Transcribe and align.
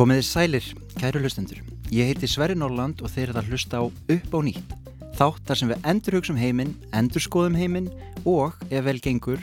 Komiði 0.00 0.22
sælir, 0.24 0.64
kæru 0.96 1.20
hlustendur. 1.20 1.58
Ég 1.92 2.08
heiti 2.08 2.24
Sverri 2.24 2.54
Norland 2.56 3.02
og 3.04 3.10
þeir 3.12 3.34
eru 3.34 3.40
að 3.42 3.50
hlusta 3.50 3.80
á 3.80 3.84
Upp 3.84 4.32
á 4.32 4.40
nýtt. 4.46 4.70
Þátt 5.18 5.42
þar 5.44 5.58
sem 5.60 5.68
við 5.68 5.88
endurhugsum 5.90 6.38
heiminn, 6.40 6.70
endurskoðum 6.96 7.58
heiminn 7.60 7.90
og, 8.24 8.54
ef 8.72 8.86
vel 8.86 8.96
gengur, 9.04 9.42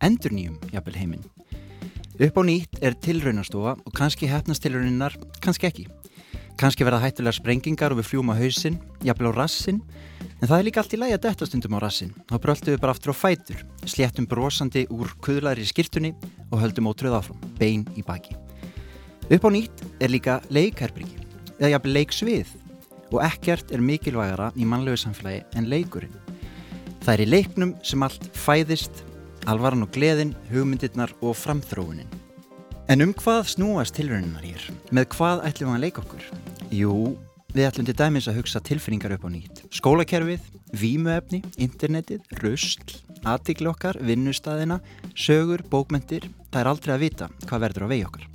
endurnýjum 0.00 0.56
jafnvel 0.72 0.96
heiminn. 0.96 1.26
Upp 2.24 2.40
á 2.40 2.42
nýtt 2.48 2.80
er 2.80 2.96
tilraunastofa 2.96 3.74
og 3.84 3.92
kannski 3.98 4.30
hefnast 4.32 4.64
tilrauninnar, 4.64 5.12
kannski 5.44 5.68
ekki. 5.68 5.84
Kannski 6.56 6.88
verða 6.88 7.02
hættulega 7.04 7.36
sprengingar 7.36 7.92
og 7.92 8.00
við 8.00 8.08
fljúum 8.08 8.32
á 8.32 8.40
hausinn, 8.40 8.80
jafnvel 9.04 9.34
á 9.36 9.44
rassin, 9.44 9.82
en 10.38 10.46
það 10.46 10.58
er 10.58 10.66
líka 10.68 10.82
allt 10.82 10.94
í 10.94 11.00
lægi 11.00 11.16
að 11.16 11.24
detta 11.26 11.48
stundum 11.48 11.76
á 11.76 11.82
rassin. 11.82 12.12
Þá 12.30 12.36
bröldu 12.42 12.74
við 12.74 12.82
bara 12.82 12.94
aftur 12.94 13.14
á 13.14 13.16
fætur, 13.18 13.64
sléttum 13.86 14.28
brosandi 14.30 14.84
úr 14.94 15.10
kuðlaðri 15.24 15.66
skirtunni 15.66 16.12
og 16.50 16.62
höldum 16.62 16.90
ótröð 16.90 17.18
áfram, 17.18 17.42
bein 17.58 17.86
í 17.98 18.04
baki. 18.06 18.36
Upp 19.28 19.44
á 19.44 19.50
nýtt 19.52 19.82
er 20.00 20.12
líka 20.14 20.38
leikherbyrgi, 20.48 21.18
eða 21.58 21.74
jafnvel 21.74 21.96
leiksvið 21.98 22.54
og 23.10 23.20
ekkert 23.24 23.72
er 23.74 23.82
mikilvægara 23.82 24.52
í 24.56 24.68
mannlegu 24.68 25.00
samfélagi 25.00 25.42
en 25.58 25.68
leikurinn. 25.72 26.14
Það 27.02 27.12
er 27.14 27.24
í 27.24 27.28
leiknum 27.28 27.74
sem 27.86 28.02
allt 28.04 28.24
fæðist, 28.36 29.02
alvaran 29.48 29.86
og 29.86 29.92
gleðin, 29.94 30.34
hugmyndirnar 30.52 31.14
og 31.20 31.36
framþróunin. 31.40 32.08
En 32.88 33.04
um 33.04 33.14
hvað 33.16 33.50
snúast 33.52 33.96
tilröninnar 33.98 34.44
hér? 34.44 34.62
Með 34.92 35.10
hvað 35.12 35.42
ætlum 35.48 35.74
við 35.74 35.76
að 35.76 35.82
leika 35.84 36.04
okkur? 36.04 36.28
Jú, 36.72 36.94
við 37.54 37.68
ætlum 37.68 37.86
til 37.88 37.96
dæmis 37.96 38.28
að 38.28 38.40
hugsa 38.42 38.60
tilfinningar 38.64 39.14
upp 39.16 39.24
á 39.24 39.30
nýtt. 39.32 39.62
Skólakerfið, 39.72 40.42
vímuefni, 40.76 41.40
internetið, 41.56 42.24
rusl, 42.42 42.82
aðtikli 43.24 43.70
okkar, 43.70 43.98
vinnustæðina, 44.04 44.80
sögur, 45.16 45.64
bókmentir. 45.70 46.28
Það 46.52 46.60
er 46.60 46.70
aldrei 46.72 46.94
að 46.94 47.04
vita 47.06 47.30
hvað 47.46 47.64
verður 47.64 47.86
á 47.88 47.92
vegi 47.92 48.06
okkar. 48.08 48.26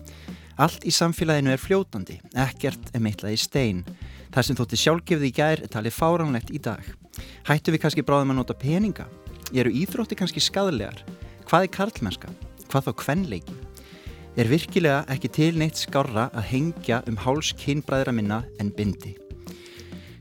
Allt 0.63 0.85
í 0.85 0.93
samfélaginu 0.93 1.53
er 1.53 1.61
fljótandi, 1.61 2.19
ekkert 2.37 2.91
er 2.93 3.01
meitlað 3.01 3.35
í 3.37 3.41
stein. 3.41 3.83
Það 4.33 4.47
sem 4.47 4.57
þótti 4.57 4.79
sjálfgefði 4.81 5.29
í 5.29 5.35
gær 5.37 5.65
talið 5.73 5.97
fáránlegt 5.97 6.53
í 6.53 6.61
dag. 6.61 6.81
Hættu 7.49 7.73
við 7.73 7.83
kannski 7.85 8.05
bráðum 8.05 8.33
að 8.33 8.41
nota 8.41 8.57
peninga? 8.57 9.05
Eru 9.53 9.73
íþrótti 9.73 10.17
kannski 10.17 10.41
skadlegar? 10.41 11.03
Hvað 11.49 11.67
er 11.67 11.73
karlmennska? 11.77 12.33
Hvað 12.69 12.89
þá 12.89 12.93
kvenleiki? 13.03 13.57
Er 14.33 14.47
virkilega 14.49 15.03
ekki 15.13 15.29
til 15.29 15.59
neitt 15.61 15.77
skára 15.77 16.23
að 16.33 16.47
hengja 16.49 17.03
um 17.05 17.19
háls 17.21 17.51
kynbræðra 17.53 18.09
minna 18.17 18.39
en 18.57 18.71
bindi? 18.73 19.11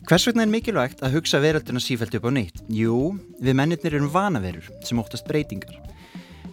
Hvers 0.04 0.26
vegna 0.28 0.44
er 0.44 0.50
mikilvægt 0.52 1.00
að 1.00 1.14
hugsa 1.14 1.38
verölduna 1.40 1.80
sífælt 1.80 2.18
upp 2.18 2.26
á 2.28 2.30
neitt? 2.36 2.60
Jú, 2.68 3.14
við 3.40 3.56
mennirnir 3.56 3.96
erum 3.96 4.10
vanaverur 4.12 4.68
sem 4.84 5.00
óttast 5.00 5.24
breytingar. 5.30 5.78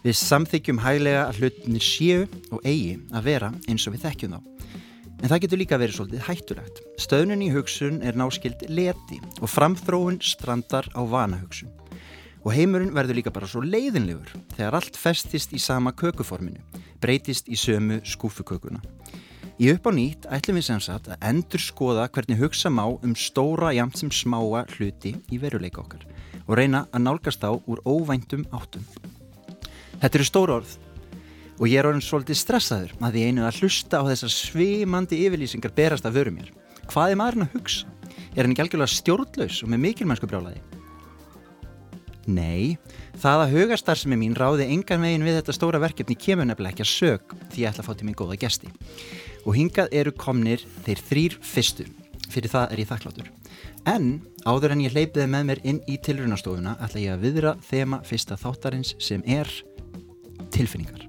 Við 0.05 0.15
samþykjum 0.21 0.79
hæglega 0.85 1.25
að 1.25 1.41
hlutinir 1.41 1.83
séu 1.83 2.21
og 2.47 2.63
eigi 2.63 2.95
að 3.11 3.27
vera 3.27 3.51
eins 3.67 3.89
og 3.89 3.97
við 3.97 4.05
þekkjum 4.07 4.37
þá. 4.37 4.39
En 5.19 5.27
það 5.27 5.43
getur 5.43 5.63
líka 5.65 5.81
verið 5.83 5.99
svolítið 5.99 6.25
hættulegt. 6.29 6.81
Stöðnun 6.95 7.43
í 7.43 7.51
hugsun 7.57 7.99
er 7.99 8.15
náskild 8.15 8.63
leti 8.71 9.19
og 9.41 9.51
framþróun 9.51 10.23
strandar 10.23 10.87
á 10.95 11.03
vanahugsun. 11.03 11.75
Og 12.45 12.53
heimurinn 12.55 12.93
verður 12.95 13.19
líka 13.19 13.33
bara 13.35 13.49
svo 13.49 13.61
leiðinlegur 13.65 14.31
þegar 14.55 14.77
allt 14.79 14.95
festist 14.99 15.51
í 15.51 15.59
sama 15.59 15.91
kökuforminu, 15.91 16.61
breytist 17.03 17.49
í 17.51 17.57
sömu 17.59 17.99
skúfukökuna. 18.07 18.79
Í 19.59 19.67
upp 19.73 19.89
á 19.89 19.91
nýtt 19.91 20.27
ætlum 20.31 20.55
við 20.55 20.69
sem 20.69 20.79
sagt 20.79 21.09
að 21.11 21.25
endur 21.27 21.59
skoða 21.59 22.05
hvernig 22.15 22.39
hugsa 22.39 22.71
má 22.71 22.85
um 22.87 23.11
stóra 23.11 23.73
jamt 23.75 23.99
sem 23.99 24.11
smáa 24.11 24.63
hluti 24.77 25.17
í 25.27 25.39
veruleika 25.41 25.83
okkar 25.83 26.05
og 26.45 26.55
reyna 26.55 26.85
að 26.95 27.03
nálgast 27.09 27.43
á 27.43 27.51
úr 27.51 27.83
óvæntum 27.83 28.47
áttum. 28.55 28.87
Þetta 29.99 30.15
eru 30.15 30.29
stór 30.29 30.55
orð 30.55 30.77
og 31.59 31.67
ég 31.67 31.81
er 31.81 31.91
orðin 31.91 32.07
svolítið 32.07 32.39
stressaður 32.39 32.95
að 33.03 33.17
því 33.17 33.27
einu 33.27 33.47
að 33.49 33.59
hlusta 33.59 33.99
á 33.99 34.07
þessar 34.07 34.35
svimandi 34.37 35.19
yfirlýsingar 35.27 35.75
berast 35.75 36.07
af 36.07 36.15
vöru 36.15 36.31
mér. 36.31 36.53
Hvað 36.87 37.11
er 37.11 37.19
maðurinn 37.19 37.49
að 37.49 37.55
hugsa? 37.59 37.95
Er 38.31 38.45
hann 38.45 38.55
ekki 38.55 38.63
algjörlega 38.63 38.95
stjórnlaus 38.95 39.63
og 39.65 39.73
með 39.73 39.89
mikilmennsku 39.89 40.29
brjálaði? 40.31 40.78
Nei, 42.29 42.77
það 43.17 43.43
að 43.43 43.53
hugastar 43.55 43.97
sem 43.97 44.13
er 44.13 44.19
mín 44.21 44.35
ráði 44.37 44.67
engan 44.69 45.01
veginn 45.01 45.23
við 45.25 45.39
þetta 45.39 45.55
stóra 45.55 45.79
verkefni 45.81 46.17
kemur 46.19 46.45
nefnilega 46.45 46.75
ekki 46.75 46.85
að 46.85 46.91
sög 46.91 47.33
því 47.49 47.63
ég 47.63 47.71
ætla 47.71 47.81
að 47.81 47.87
fá 47.87 47.95
til 47.97 48.05
mig 48.05 48.17
góða 48.19 48.37
gesti. 48.37 48.69
Og 49.47 49.55
hingað 49.57 49.95
eru 49.97 50.13
komnir 50.13 50.61
þeir 50.85 51.01
þrýr 51.09 51.37
fyrstu. 51.41 51.87
Fyrir 52.29 52.51
það 52.53 52.75
er 52.75 52.81
ég 52.83 52.89
þakkláttur. 52.91 53.31
En 53.89 54.11
áður 54.45 54.75
en 54.75 54.83
ég 54.83 54.93
hleypiði 54.93 55.25
með 55.31 55.47
mér 55.49 55.61
inn 55.65 55.79
í 55.89 55.97
tilrunastofuna 56.05 56.75
ætla 56.85 57.01
ég 57.01 57.15
að 57.15 57.25
viðra 57.25 57.55
þema 57.65 58.03
fyrsta 58.05 58.37
þáttarins 58.37 58.93
sem 59.01 59.25
er 59.25 59.49
tilfinningar. 60.53 61.07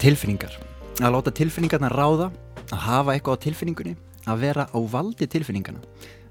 Tilfinningar. 0.00 0.56
Að 1.04 1.12
láta 1.12 1.36
tilfinningarna 1.36 1.92
ráða, 1.92 2.32
að 2.72 2.82
hafa 2.86 3.14
eitthvað 3.14 3.38
á 3.38 3.44
tilfinningunni, 3.46 3.96
að 4.26 4.42
vera 4.42 4.66
á 4.66 4.78
valdi 4.90 5.28
tilfinningana, 5.30 5.82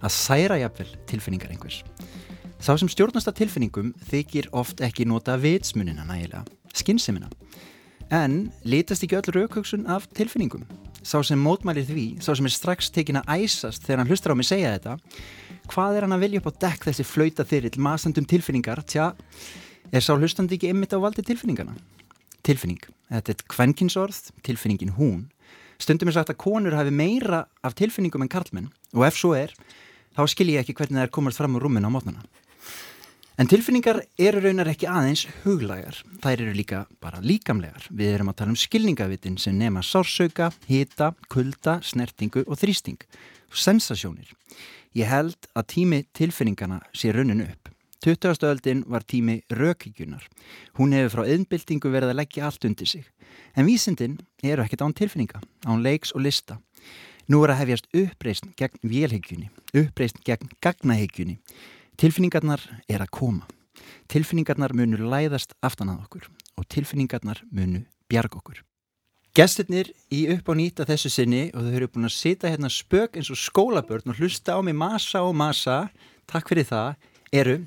að 0.04 0.16
særa 0.16 0.58
jafnvel 0.60 0.90
tilfinningar 1.10 1.54
einhvers. 1.54 1.82
Sá 2.60 2.74
sem 2.80 2.90
stjórnast 2.92 3.30
að 3.30 3.40
tilfinningum 3.44 3.94
þykir 4.10 4.50
oft 4.56 4.82
ekki 4.84 5.08
nota 5.08 5.38
vitsmunina 5.40 6.06
nægilega, 6.08 6.44
skynnsemina, 6.76 7.30
en 8.14 8.50
litast 8.68 9.06
ekki 9.06 9.18
öll 9.20 9.34
raukhugsun 9.36 9.88
af 9.92 10.10
tilfinningum. 10.18 10.66
Sá 11.06 11.20
sem 11.22 11.40
mótmælir 11.40 11.86
því, 11.86 12.06
sá 12.24 12.34
sem 12.34 12.48
er 12.48 12.54
strax 12.54 12.90
tekin 12.90 13.22
að 13.22 13.46
æsast 13.46 13.86
þegar 13.86 14.02
hann 14.02 14.10
hlustar 14.10 14.34
á 14.34 14.40
mig 14.40 14.50
segja 14.50 14.74
þetta, 14.74 14.96
hvað 15.70 15.98
er 16.00 16.08
hann 16.08 16.16
að 16.18 16.26
vilja 16.26 16.42
upp 16.42 16.50
á 16.50 16.60
dekk 16.66 16.90
þessi 16.90 17.06
flauta 17.06 17.46
þyrill, 17.46 17.78
masandum 17.78 18.26
tilfinningar 18.26 18.82
tja, 18.90 19.12
er 19.94 20.02
sá 20.02 20.16
hlustandi 20.18 20.58
ekki 20.58 20.74
ymmit 20.74 20.98
á 20.98 21.00
valdi 21.00 21.26
tilfinningana? 21.26 21.78
Tilfinning, 22.46 22.82
þetta 23.14 23.34
er 23.36 23.46
kvenkinsorð, 23.54 24.32
tilfinningin 24.46 24.96
hún 24.98 25.28
stundum 25.82 26.12
er 26.12 26.18
sagt 26.20 26.34
að 26.34 26.42
konur 26.46 26.78
hafi 26.78 26.94
meira 26.94 27.46
af 27.64 27.76
tilfinningum 27.78 28.26
en 28.26 28.32
karlmenn 28.32 28.72
og 28.94 29.06
ef 29.08 29.20
svo 29.20 29.34
er, 29.38 29.54
þá 30.16 30.24
skil 30.32 30.54
ég 30.54 30.64
ekki 30.64 30.78
hvernig 30.78 31.02
það 31.02 31.08
er 31.08 31.16
komast 31.18 31.42
fram 31.42 31.58
úr 31.58 31.68
rúmin 31.68 31.88
á 31.88 31.92
mótnana 31.92 32.24
En 33.36 33.50
tilfinningar 33.52 33.98
eru 34.16 34.40
raunar 34.40 34.70
ekki 34.72 34.88
aðeins 34.88 35.26
huglagar, 35.42 35.98
þær 36.24 36.44
eru 36.46 36.54
líka 36.56 36.78
bara 37.04 37.20
líkamlegar. 37.20 37.90
Við 37.92 38.14
erum 38.14 38.32
að 38.32 38.38
tala 38.40 38.54
um 38.54 38.60
skilningavitin 38.60 39.36
sem 39.44 39.58
nema 39.60 39.84
sársauka, 39.84 40.54
hita, 40.70 41.10
kulda, 41.28 41.82
snertingu 41.84 42.46
og 42.46 42.56
þrýsting. 42.62 43.04
Sensasjónir. 43.52 44.32
Ég 44.96 45.12
held 45.12 45.52
að 45.52 45.68
tími 45.74 46.04
tilfinningana 46.16 46.80
sé 46.96 47.12
raunin 47.12 47.44
upp. 47.44 47.75
20. 48.04 48.44
öldin 48.44 48.84
var 48.88 49.02
tími 49.02 49.42
rökíkunar. 49.50 50.28
Hún 50.78 50.94
hefur 50.94 51.22
frá 51.22 51.32
yðnbyltingu 51.34 51.90
verið 51.90 52.14
að 52.14 52.20
leggja 52.20 52.46
allt 52.46 52.66
undir 52.66 52.88
sig. 52.88 53.06
En 53.56 53.66
vísindin 53.66 54.20
eru 54.44 54.64
ekkert 54.64 54.84
án 54.86 54.94
tilfinninga, 54.94 55.42
án 55.66 55.84
leiks 55.84 56.12
og 56.14 56.22
lista. 56.22 56.60
Nú 57.28 57.42
er 57.44 57.56
að 57.56 57.64
hefjast 57.64 57.88
uppreist 57.98 58.46
gegn 58.60 58.84
vélhyggjunni, 58.86 59.50
uppreist 59.74 60.22
gegn 60.28 60.52
gagnahyggjunni. 60.62 61.40
Tilfinningarnar 61.98 62.62
er 62.90 63.02
að 63.02 63.14
koma. 63.18 63.48
Tilfinningarnar 64.12 64.76
munu 64.78 65.00
læðast 65.10 65.56
aftan 65.66 65.90
að 65.90 66.06
okkur 66.06 66.30
og 66.56 66.68
tilfinningarnar 66.70 67.42
munu 67.52 67.82
bjarg 68.12 68.38
okkur. 68.38 68.62
Gesturnir 69.36 69.90
í 70.16 70.22
upp 70.32 70.48
á 70.48 70.54
nýta 70.56 70.86
þessu 70.88 71.10
sinni 71.12 71.50
og 71.52 71.66
þau 71.66 71.74
eru 71.76 71.88
búin 71.92 72.08
að 72.08 72.14
sita 72.16 72.48
hérna 72.48 72.70
spök 72.72 73.18
eins 73.18 73.32
og 73.34 73.40
skólabörn 73.42 74.14
og 74.14 74.22
hlusta 74.22 74.56
á 74.56 74.64
mig 74.64 74.78
masa 74.78 75.26
og 75.26 75.34
masa, 75.36 75.90
takk 76.30 76.48
fyrir 76.54 76.70
það, 76.70 76.94
eru 77.34 77.58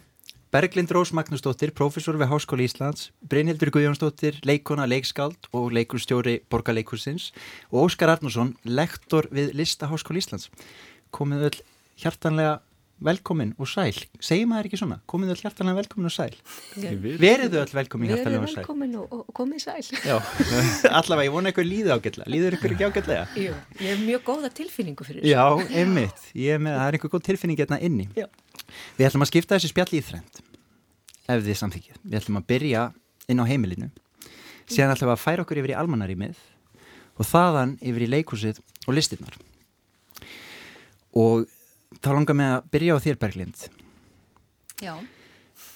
Berglind 0.48 0.88
Rós 0.88 1.10
Magnúsdóttir, 1.12 1.74
professor 1.76 2.16
við 2.16 2.30
Háskóli 2.30 2.64
Íslands, 2.64 3.10
Brynhildur 3.20 3.68
Guðjónsdóttir, 3.68 4.38
leikona, 4.48 4.86
leikskald 4.88 5.44
og 5.52 5.74
leikurstjóri 5.76 6.38
Borgarleikursins 6.48 7.34
og 7.68 7.82
Óskar 7.90 8.14
Arnússon, 8.14 8.54
lektor 8.64 9.28
við 9.28 9.52
Lista 9.58 9.90
Háskóli 9.90 10.22
Íslands. 10.22 10.48
Komið 11.12 11.44
öll 11.50 11.60
hjartanlega 12.00 12.54
velkomin 13.04 13.52
og 13.60 13.68
sæl. 13.68 13.92
Segir 14.24 14.48
maður 14.48 14.70
ekki 14.70 14.80
svona, 14.80 14.98
komið 15.04 15.34
öll 15.36 15.44
hjartalega 15.44 15.82
velkomin 15.82 16.08
og 16.08 16.16
sæl? 16.16 16.32
Verið 16.80 17.52
þau 17.52 17.60
öll 17.66 17.76
velkomin 17.82 18.14
hjartalega 18.14 18.40
og 18.40 18.48
sæl? 18.48 18.56
verið 18.56 18.64
velkomin 18.64 18.98
og, 19.04 19.14
og 19.20 19.30
komið 19.36 19.64
sæl. 19.68 19.84
Allavega, 20.98 21.28
ég 21.28 21.36
vona 21.36 21.52
eitthvað 21.52 21.72
líða 21.74 22.00
ágætlega. 22.00 22.32
Líður 22.32 22.56
ykkur 22.56 22.78
ekki 22.78 22.88
ágætlega? 22.88 23.28
Jú, 23.36 23.52
ég 23.84 23.92
hef 23.92 24.04
mjög 24.08 24.26
góða 24.32 24.54
tilfinningu 24.56 25.12
fyrir 25.12 25.28
þessu. 25.28 25.36
Já, 25.36 25.78
einmitt, 25.84 26.28
ég 26.32 26.64
með, 26.64 26.80
það 26.80 26.88
er 26.88 26.98
einhver 26.98 27.18
góð 27.18 27.26
tilfinning 27.28 27.66
hérna 27.66 27.84
inni. 27.84 28.08
Já. 28.16 28.30
Við 28.98 29.08
ætlum 29.08 29.24
að 29.24 29.30
skipta 29.32 29.56
þessu 29.56 29.72
spjalli 29.72 30.00
í 30.00 30.04
þrend 30.04 30.40
ef 31.28 31.44
þið 31.44 31.58
samþykið, 31.60 31.98
við 32.04 32.18
ætlum 32.20 32.40
að 32.40 32.48
byrja 32.52 32.84
inn 33.28 33.42
á 33.42 33.48
heimilinu 33.48 33.90
síðan 34.68 34.94
ætlum 34.94 35.10
við 35.10 35.14
að 35.16 35.24
færa 35.24 35.44
okkur 35.44 35.60
yfir 35.62 35.74
í 35.74 35.78
almanarímið 35.80 36.40
og 37.18 37.28
þaðan 37.28 37.76
yfir 37.82 38.06
í 38.06 38.10
leikúsið 38.14 38.62
og 38.86 38.96
listinnar 38.96 39.38
og 41.18 41.46
þá 42.00 42.10
langar 42.12 42.38
mig 42.38 42.52
að 42.56 42.72
byrja 42.72 42.98
á 42.98 43.04
þér 43.04 43.22
Berglind 43.22 43.68
Já 44.84 44.94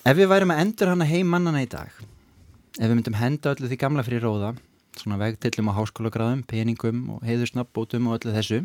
Ef 0.02 0.16
við 0.18 0.26
værum 0.30 0.50
að 0.50 0.60
endur 0.64 0.90
hana 0.90 1.06
heim 1.06 1.28
mannana 1.30 1.62
í 1.62 1.70
dag 1.70 1.90
ef 1.92 2.84
við 2.88 2.96
myndum 2.96 3.18
henda 3.20 3.52
öllu 3.54 3.68
því 3.70 3.78
gamla 3.78 4.04
fyrir 4.06 4.24
róða 4.24 4.54
svona 4.98 5.18
vegtillum 5.20 5.70
á 5.72 5.76
háskólagráðum, 5.78 6.44
peningum 6.46 7.04
og 7.16 7.24
heiðursnabbótum 7.26 8.08
og 8.10 8.20
öllu 8.20 8.34
þessu. 8.36 8.60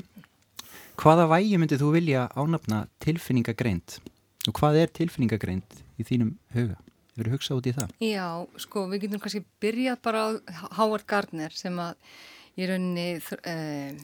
Hvaða 0.98 1.28
vægi 1.32 1.60
myndið 1.62 1.84
þú 1.84 1.92
vilja 1.94 2.28
ánafna 2.36 2.86
tilfinningagreint? 3.04 4.00
Og 4.48 4.56
hvað 4.56 4.82
er 4.82 4.94
tilfinningagreint 4.96 5.82
í 6.00 6.06
þínum 6.08 6.36
huga? 6.56 6.78
Hefur 7.18 7.28
þú 7.28 7.34
hugsað 7.34 7.60
út 7.60 7.68
í 7.68 7.74
það? 7.76 7.94
Já, 8.06 8.28
sko, 8.62 8.84
við 8.92 9.08
getum 9.08 9.22
kannski 9.24 9.42
byrjað 9.64 10.02
bara 10.06 10.22
á 10.22 10.30
Howard 10.78 11.08
Gardner 11.10 11.56
sem 11.58 11.80
að 11.82 11.98
í 12.58 12.68
rauninni 12.70 13.08
eh, 13.50 13.98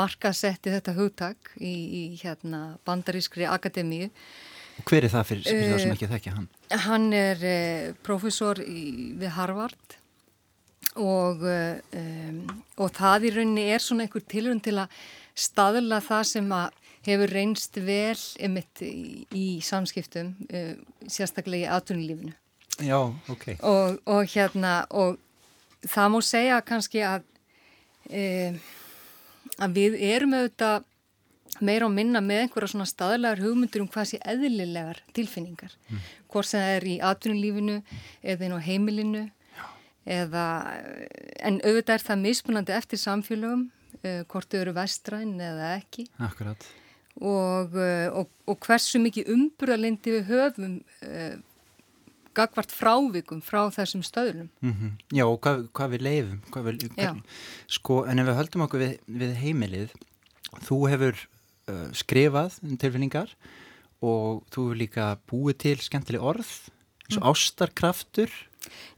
markasetti 0.00 0.72
þetta 0.74 0.94
hugtak 0.98 1.52
í, 1.56 1.72
í 1.72 2.02
hérna, 2.20 2.76
bandarískri 2.86 3.48
akademíu. 3.48 4.10
Og 4.80 4.88
hver 4.88 5.08
er 5.08 5.12
það 5.12 5.30
fyrir, 5.32 5.48
fyrir 5.48 5.72
það 5.72 5.82
sem 5.82 5.96
ekki 5.96 6.10
þekkja 6.12 6.36
hann? 6.36 6.50
Hann 6.86 7.08
er 7.16 7.46
eh, 7.48 7.88
profesor 8.06 8.60
í, 8.62 8.84
við 9.20 9.34
Harvard 9.36 9.96
og, 11.00 11.42
um, 11.46 12.38
og 12.80 12.92
það 12.96 13.28
í 13.28 13.34
rauninni 13.36 13.66
er 13.74 13.84
svona 13.84 14.06
einhver 14.06 14.24
tilrönd 14.28 14.64
til 14.64 14.76
að 14.82 15.00
staðla 15.38 16.00
það 16.04 16.24
sem 16.34 16.52
að 16.52 16.79
hefur 17.06 17.32
reynst 17.32 17.78
vel 17.80 18.18
emitt 18.42 18.82
í, 18.84 19.24
í 19.32 19.46
samskiptum, 19.64 20.34
uh, 20.50 20.74
sérstaklega 21.08 21.68
í 21.68 21.72
atvinnulífinu. 21.78 22.36
Já, 22.80 23.00
ok. 23.28 23.46
Og, 23.66 23.98
og 24.08 24.28
hérna, 24.32 24.84
og 24.90 25.18
það 25.88 26.12
má 26.12 26.20
segja 26.24 26.60
kannski 26.64 27.02
að, 27.04 27.26
uh, 28.12 28.60
að 29.60 29.76
við 29.80 29.98
erum 30.12 30.36
auðvitað 30.36 30.86
meira 31.60 31.88
og 31.88 31.92
minna 31.92 32.22
með 32.24 32.44
einhverja 32.44 32.72
svona 32.72 32.88
staðlegar 32.88 33.42
hugmyndur 33.42 33.84
um 33.84 33.90
hvað 33.90 34.12
sé 34.12 34.20
eðlilegar 34.28 35.02
tilfinningar. 35.16 35.74
Mm. 35.90 36.06
Hvort 36.30 36.48
sem 36.48 36.62
það 36.62 36.76
er 36.76 36.86
í 36.88 36.96
atvinnulífinu 37.10 37.76
eða 38.22 38.46
inn 38.46 38.56
á 38.56 38.60
heimilinu 38.64 39.24
eða, 40.10 40.46
en 41.44 41.60
auðvitað 41.64 41.96
er 41.96 42.06
það 42.06 42.22
mismunandi 42.24 42.76
eftir 42.76 43.02
samfélögum, 43.02 43.66
uh, 44.00 44.22
hvort 44.30 44.50
þau 44.50 44.60
eru 44.62 44.76
vestræn 44.78 45.34
eða 45.36 45.74
ekki. 45.78 46.06
Akkurat. 46.22 46.68
Og, 47.20 47.74
uh, 47.76 48.08
og, 48.16 48.30
og 48.48 48.58
hversu 48.64 49.00
mikið 49.02 49.28
umburðalindi 49.34 50.14
við 50.14 50.30
höfum 50.30 50.76
uh, 51.04 51.34
gagvart 52.36 52.72
frávikum 52.72 53.42
frá 53.44 53.66
þessum 53.74 54.02
stöðlum. 54.06 54.48
Mm 54.62 54.72
-hmm. 54.72 54.92
Já, 55.12 55.24
og 55.26 55.40
hvað, 55.40 55.68
hvað 55.72 55.90
við 55.90 56.00
leifum. 56.06 56.40
Hvað 56.50 56.64
við, 56.64 56.88
hvað, 56.94 57.22
sko, 57.66 58.04
en 58.06 58.18
ef 58.18 58.26
við 58.26 58.38
höldum 58.40 58.64
okkur 58.66 58.80
við, 58.80 58.98
við 59.06 59.34
heimilið, 59.34 59.90
þú 60.66 60.78
hefur 60.88 61.16
uh, 61.68 61.88
skrifað 61.92 62.58
um 62.62 62.76
tilfinningar 62.76 63.36
og 64.00 64.44
þú 64.50 64.60
hefur 64.64 64.76
líka 64.76 65.18
búið 65.28 65.56
til 65.58 65.78
skemmtileg 65.78 66.22
orð, 66.22 66.70
eins 67.10 67.18
og 67.18 67.24
mm. 67.24 67.30
ástarkraftur 67.34 68.38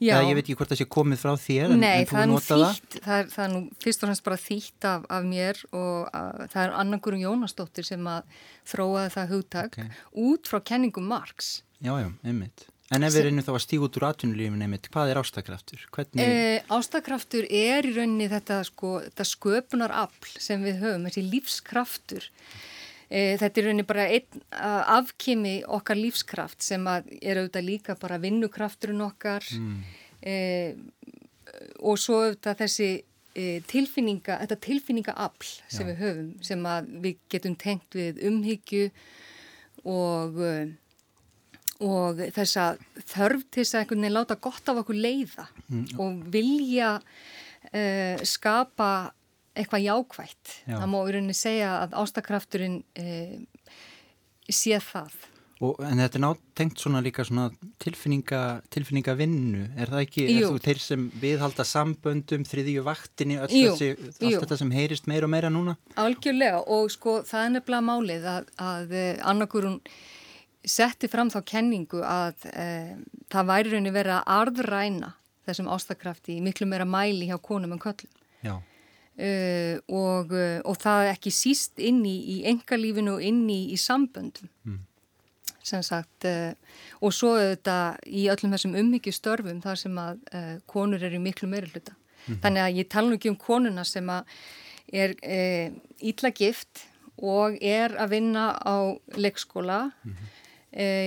Já. 0.03 0.17
Eða 0.17 0.31
ég 0.33 0.37
veit 0.37 0.43
ekki 0.43 0.57
hvort 0.59 0.73
það 0.73 0.81
sé 0.81 0.87
komið 0.91 1.21
frá 1.23 1.33
þér 1.39 1.75
Nei, 1.77 1.87
en, 1.87 2.01
en 2.03 2.09
það 2.11 2.23
er 2.23 2.29
nú 2.31 2.41
þýtt 2.43 2.97
það 3.05 3.21
er, 3.21 3.29
það 3.31 3.45
er 3.45 3.53
nú 3.53 3.61
fyrst 3.85 4.03
og 4.03 4.09
fremst 4.09 4.25
bara 4.27 4.39
þýtt 4.43 4.89
af, 4.91 5.05
af 5.17 5.29
mér 5.29 5.61
og 5.71 6.11
að, 6.19 6.41
það 6.53 6.65
er 6.65 6.75
Annargurum 6.83 7.23
Jónastóttir 7.23 7.87
sem 7.87 8.11
að 8.11 8.35
þróaði 8.73 9.13
það 9.15 9.33
hugtak 9.37 9.79
okay. 9.79 10.03
út 10.25 10.51
frá 10.51 10.59
kenningum 10.73 11.07
Marx 11.13 11.55
Já, 11.79 11.95
já, 12.03 12.11
einmitt 12.27 12.67
En 12.93 13.07
ef 13.07 13.15
við 13.15 13.29
reynum 13.29 13.47
þá 13.47 13.55
að 13.55 13.63
stíg 13.65 13.85
út 13.87 13.95
úr 13.97 14.05
atvinnulífin 14.11 14.67
einmitt, 14.67 14.91
hvað 14.93 15.15
er 15.15 15.21
ástakraftur? 15.23 15.87
Hvernig... 15.95 16.21
E, 16.21 16.59
ástakraftur 16.77 17.47
er 17.49 17.87
í 17.89 17.95
rauninni 17.95 18.27
þetta, 18.29 18.59
sko, 18.69 18.99
þetta 19.07 19.25
sköpunar 19.31 19.95
afl 20.03 20.35
sem 20.37 20.61
við 20.67 20.83
höfum, 20.83 21.07
þessi 21.09 21.25
lífskraftur 21.31 22.29
E, 22.29 22.72
þetta 23.13 23.61
er 23.61 23.67
rauninni 23.69 23.85
bara 23.85 24.09
einn 24.09 24.43
afkimi 24.97 25.59
okkar 25.69 25.99
lífskraft 26.01 26.65
sem 26.65 26.87
er 26.89 27.41
auðvitað 27.43 27.67
líka 27.67 27.97
bara 28.01 28.21
vinnukrafturinn 28.23 29.05
okkar 29.05 29.45
mm. 29.59 29.81
e, 30.25 30.37
og 31.85 32.01
svo 32.01 32.23
auðvitað 32.23 32.63
þessi 32.63 32.89
e, 33.37 33.61
tilfinninga, 33.69 34.39
þetta 34.45 34.61
tilfinningaafl 34.65 35.51
sem 35.67 35.85
Já. 35.85 35.91
við 35.91 36.01
höfum 36.07 36.31
sem 36.49 36.71
við 37.05 37.21
getum 37.35 37.59
tengt 37.61 37.99
við 37.99 38.23
umhyggju 38.31 38.89
og, 39.93 40.43
og 41.83 42.27
þessa 42.37 42.73
þörf 43.13 43.49
til 43.51 43.65
þess 43.65 43.75
að 43.75 43.81
einhvern 43.83 44.07
veginn 44.07 44.19
láta 44.21 44.39
gott 44.49 44.71
af 44.71 44.85
okkur 44.85 45.01
leiða 45.01 45.49
mm. 45.67 45.89
og 46.01 46.23
vilja 46.33 46.95
uh, 47.03 48.23
skapa 48.29 48.93
eitthvað 49.59 49.85
jákvægt. 49.87 50.55
Já. 50.67 50.79
Það 50.79 50.89
má 50.93 50.97
í 51.03 51.13
rauninni 51.17 51.37
segja 51.37 51.75
að 51.83 51.99
ástakrafturinn 52.03 52.81
e, 52.97 53.05
sé 54.49 54.81
það. 54.83 55.15
Og, 55.63 55.77
en 55.87 56.01
þetta 56.03 56.19
er 56.19 56.23
nátengt 56.25 56.81
svona 56.83 57.01
líka 57.05 57.23
svona 57.23 57.45
tilfinninga, 57.83 58.41
tilfinninga 58.73 59.13
vinnu, 59.15 59.69
er 59.79 59.93
það 59.93 60.01
ekki, 60.09 60.25
Jú. 60.27 60.33
er 60.33 60.49
þú 60.57 60.63
þeir 60.65 60.81
sem 60.83 61.05
viðhalda 61.23 61.67
samböndum, 61.69 62.47
þriðju 62.49 62.83
vaktinni, 62.89 63.37
þessi, 63.53 63.93
allt 64.11 64.43
þetta 64.43 64.59
sem 64.59 64.73
heyrist 64.75 65.07
meira 65.11 65.29
og 65.29 65.33
meira 65.37 65.53
núna? 65.55 65.77
Algjörlega 66.03 66.65
og 66.67 66.91
sko 66.91 67.21
það 67.29 67.47
er 67.47 67.55
nefnilega 67.55 67.87
málið 67.93 68.27
að, 68.33 68.51
að 68.73 68.97
eh, 68.99 69.23
annarkurun 69.31 69.79
setti 70.67 71.11
fram 71.11 71.31
þá 71.31 71.41
kenningu 71.47 72.03
að 72.07 72.45
e, 72.51 72.67
það 73.33 73.49
væri 73.49 73.73
rauninni 73.73 73.95
verið 73.95 74.19
að 74.19 74.35
arðræna 74.35 75.15
þessum 75.47 75.71
ástakrafti 75.75 76.37
í 76.39 76.43
miklu 76.43 76.69
meira 76.71 76.87
mæli 76.87 77.31
hjá 77.31 77.39
konum 77.43 77.75
en 77.75 77.83
köllum. 77.83 78.11
Já. 78.43 78.57
Uh, 79.13 79.77
og, 79.93 80.31
uh, 80.33 80.63
og 80.65 80.79
það 80.81 81.11
ekki 81.11 81.31
síst 81.37 81.81
inn 81.85 81.99
í, 82.09 82.15
í 82.33 82.37
engalífinu 82.49 83.19
og 83.19 83.25
inn 83.29 83.43
í, 83.53 83.59
í 83.69 83.77
samböndum 83.77 84.49
mm. 84.65 84.79
sem 85.61 85.83
sagt 85.85 86.25
uh, 86.25 86.55
og 87.05 87.13
svo 87.13 87.35
þetta 87.37 87.75
í 88.09 88.23
öllum 88.33 88.57
þessum 88.57 88.79
umhyggjustörfum 88.81 89.61
þar 89.61 89.83
sem 89.83 90.01
að 90.01 90.25
konur 90.65 91.05
eru 91.05 91.21
miklu 91.21 91.51
meira 91.53 91.69
hluta 91.69 91.93
mm. 91.93 92.41
þannig 92.41 92.65
að 92.65 92.81
ég 92.81 92.91
tala 92.97 93.11
nú 93.11 93.21
ekki 93.21 93.35
um 93.35 93.39
konuna 93.45 93.85
sem 93.85 94.09
að 94.17 94.33
er 94.89 95.15
ítla 96.01 96.33
gift 96.33 96.87
og 97.21 97.61
er 97.61 97.93
að 98.01 98.17
vinna 98.17 98.49
á 98.65 98.97
leikskóla 99.13 99.83
mm. 99.93 100.27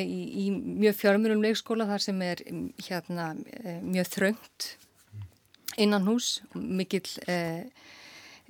í, 0.06 0.22
í 0.46 0.50
mjög 0.54 1.02
fjármjörnum 1.02 1.42
leikskóla 1.50 1.90
þar 1.90 2.06
sem 2.06 2.22
er 2.30 2.46
hérna 2.86 3.32
mjög 3.82 4.14
þröngt 4.14 4.76
innan 5.78 6.08
hús, 6.08 6.40
mikill 6.54 7.08
eh, 7.28 7.66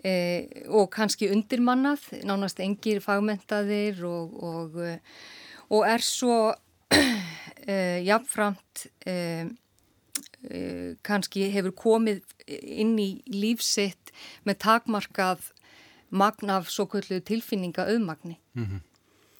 eh, 0.03 0.67
og 0.67 0.89
kannski 0.93 1.29
undirmannað, 1.33 2.07
nánast 2.27 2.61
engir 2.63 3.01
fagmentaðir 3.03 4.03
og, 4.07 4.35
og, 4.43 4.79
eh, 4.83 4.99
og 5.73 5.85
er 5.89 6.05
svo 6.05 6.37
eh, 6.95 8.01
jafnframt 8.05 8.87
eh, 9.09 9.47
eh, 10.49 10.89
kannski 11.05 11.49
hefur 11.53 11.75
komið 11.75 12.23
inn 12.45 12.97
í 13.01 13.09
lífsitt 13.31 14.13
með 14.45 14.61
takmarkað 14.67 15.51
magnaf 16.15 16.69
svo 16.71 16.85
kvöldu 16.89 17.19
tilfinninga 17.25 17.87
auðmagni. 17.89 18.37
Mm 18.53 18.65
-hmm. 18.65 18.83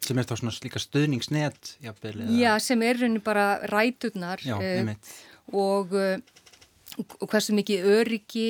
Sem 0.06 0.18
er 0.18 0.26
þá 0.26 0.36
svona 0.38 0.54
líka 0.62 0.80
stöðningsnet? 0.80 1.78
Jafnvel, 1.82 2.26
Já, 2.38 2.60
sem 2.60 2.82
er 2.82 2.98
raunin 3.00 3.22
bara 3.22 3.60
ræturnar 3.66 4.40
Já, 4.46 4.58
og 4.58 4.96
og 5.54 5.94
hversu 7.26 7.56
mikið 7.58 7.88
öryggi, 7.96 8.50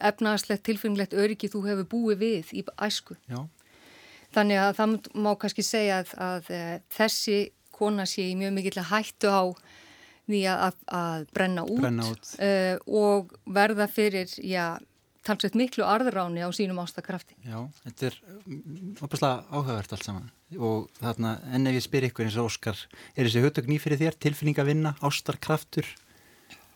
efnaðarslegt, 0.00 0.64
tilfenglegt 0.66 1.16
öryggi 1.16 1.50
þú 1.52 1.66
hefur 1.68 1.88
búið 1.90 2.22
við 2.22 2.54
í 2.56 2.64
æsku. 2.80 3.16
Já. 3.28 3.42
Þannig 4.32 4.62
að 4.62 4.76
það 4.78 4.94
má 5.20 5.32
kannski 5.40 5.64
segja 5.66 6.00
að, 6.00 6.14
að, 6.24 6.52
eh, 6.56 6.76
þessi 6.96 7.38
kona 7.74 8.06
sé 8.08 8.30
í 8.30 8.38
mjög 8.38 8.54
mikill 8.56 8.78
að 8.80 8.92
hættu 8.92 9.28
á 9.28 9.42
því 10.30 10.40
að, 10.48 10.78
að 10.86 11.26
brenna 11.34 11.66
út, 11.66 11.82
brenna 11.82 12.06
út. 12.08 12.30
Uh, 12.38 12.76
og 12.86 13.32
verða 13.52 13.88
fyrir, 13.90 14.30
já, 14.46 14.78
talsveit 15.26 15.56
miklu 15.58 15.84
arðuráni 15.86 16.44
á 16.46 16.50
sínum 16.54 16.80
ástakrafti. 16.82 17.36
Já, 17.44 17.58
þetta 17.84 18.08
er 18.08 18.18
opaslega 19.02 19.42
áhugavert 19.50 19.96
allt 19.96 20.06
saman 20.06 20.30
og 20.58 20.88
þarna, 21.00 21.36
en 21.56 21.68
ef 21.70 21.78
ég 21.78 21.84
spyr 21.86 22.06
ykkur 22.10 22.28
eins 22.28 22.38
og 22.40 22.50
Óskar, 22.50 22.80
er 23.16 23.28
þessi 23.28 23.44
hugtök 23.44 23.70
ný 23.70 23.78
fyrir 23.82 24.00
þér, 24.02 24.18
tilfinning 24.20 24.58
að 24.60 24.72
vinna, 24.72 24.94
ástarkraftur? 25.04 25.88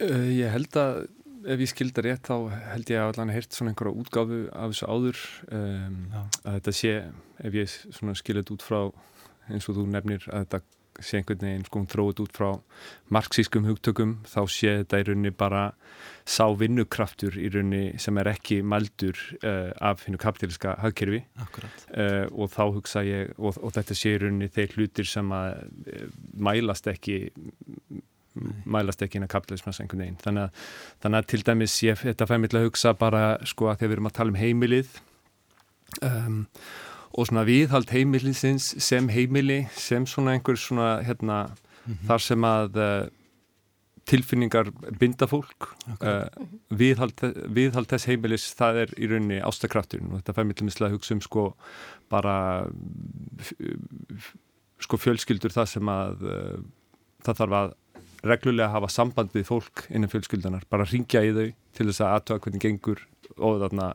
Uh, 0.02 0.28
ég 0.36 0.52
held 0.52 0.76
að 0.76 1.06
ef 1.46 1.62
ég 1.62 1.70
skildar 1.70 2.06
rétt 2.06 2.26
þá 2.26 2.50
held 2.72 2.90
ég 2.90 3.00
að 3.00 3.12
allan 3.12 3.32
heirt 3.32 3.54
svona 3.54 3.72
einhverja 3.72 4.02
útgáfu 4.02 4.40
af 4.52 4.72
þessu 4.72 4.88
áður. 4.90 5.20
Um, 5.54 6.00
að 6.42 6.56
þetta 6.58 6.74
sé, 6.74 6.94
ef 7.40 7.60
ég 7.60 7.76
skilja 8.18 8.42
þetta 8.42 8.56
út 8.56 8.66
frá 8.66 8.80
eins 9.46 9.68
og 9.70 9.78
þú 9.78 9.84
nefnir 9.92 10.26
að 10.26 10.46
þetta 10.46 10.62
sé 11.04 11.20
einhvern 11.20 11.42
veginn 11.44 11.64
sko 11.68 11.82
þróið 11.92 12.20
út 12.24 12.36
frá 12.36 12.46
marxískum 13.12 13.66
hugtökum 13.68 14.14
þá 14.24 14.38
sé 14.48 14.72
þetta 14.80 15.00
í 15.02 15.06
rauninni 15.10 15.32
bara 15.36 15.62
sá 16.24 16.46
vinnukraftur 16.56 17.36
í 17.36 17.50
rauninni 17.52 18.00
sem 18.00 18.16
er 18.20 18.30
ekki 18.32 18.62
mældur 18.64 19.20
uh, 19.42 19.70
af 19.76 20.06
hennu 20.06 20.20
kapitíliska 20.20 20.76
hagkerfi. 20.82 21.22
Uh, 21.92 22.26
og 22.32 22.50
þá 22.56 22.62
hugsa 22.64 23.04
ég 23.06 23.32
og, 23.36 23.60
og 23.60 23.76
þetta 23.76 23.96
sé 23.96 24.16
í 24.16 24.20
rauninni 24.24 24.50
þeir 24.52 24.76
hlutir 24.76 25.08
sem 25.08 25.32
að 25.36 25.70
mælast 26.32 26.88
ekki 26.90 27.20
mælast 28.64 29.02
ekki 29.02 29.18
inn 29.18 29.26
að 29.26 29.34
kapitalismas 29.34 29.80
einhvern 29.80 30.04
veginn. 30.04 30.18
Þannig 30.22 30.46
að, 30.46 30.64
þannig 31.04 31.22
að 31.22 31.28
til 31.32 31.42
dæmis 31.48 31.76
ég, 31.86 32.00
þetta 32.02 32.38
mér 32.38 32.52
til 32.52 32.60
að 32.60 32.66
hugsa 32.68 32.94
bara 32.98 33.22
sko 33.44 33.70
að 33.70 33.78
þegar 33.80 33.92
við 33.92 33.96
erum 33.96 34.10
að 34.10 34.16
tala 34.18 34.34
um 34.34 34.40
heimilið 34.40 34.96
um, 36.02 36.40
og 37.16 37.28
svona 37.28 37.46
viðhald 37.48 37.92
heimiliðsins 37.94 38.72
sem 38.84 39.08
heimili 39.12 39.62
sem 39.76 40.06
svona 40.08 40.36
einhver 40.36 40.58
svona 40.60 41.02
hérna 41.06 41.46
mm 41.46 41.92
-hmm. 41.92 42.06
þar 42.08 42.20
sem 42.20 42.44
að 42.44 42.76
uh, 42.76 43.08
tilfinningar 44.06 44.70
binda 45.00 45.26
fólk 45.26 45.70
uh, 46.00 46.28
viðhald, 46.70 47.22
viðhald 47.48 47.88
þess 47.90 48.06
heimilis 48.06 48.46
það 48.54 48.82
er 48.84 48.94
í 48.98 49.08
rauninni 49.10 49.40
ástakrafturinn 49.42 50.12
og 50.12 50.20
þetta 50.20 50.36
fær 50.36 50.46
mér 50.46 50.58
til 50.60 50.86
að 50.86 50.94
hugsa 50.94 51.14
um 51.14 51.20
sko 51.20 51.46
bara 52.12 52.66
sko 54.78 55.00
fjölskyldur 55.00 55.54
það 55.54 55.72
sem 55.72 55.88
að 55.88 56.22
uh, 56.22 56.60
það 57.26 57.42
þarf 57.42 57.58
að 57.62 57.74
reglulega 58.28 58.72
hafa 58.74 58.90
samband 58.92 59.32
við 59.34 59.48
fólk 59.50 59.86
innan 59.90 60.12
fjölskyldanar, 60.12 60.66
bara 60.70 60.88
ringja 60.88 61.24
í 61.24 61.32
þau 61.36 61.48
til 61.76 61.88
þess 61.90 62.04
að 62.04 62.14
aðtöða 62.16 62.44
hvernig 62.44 62.66
gengur 62.66 63.06
og 63.36 63.60
þarna 63.64 63.94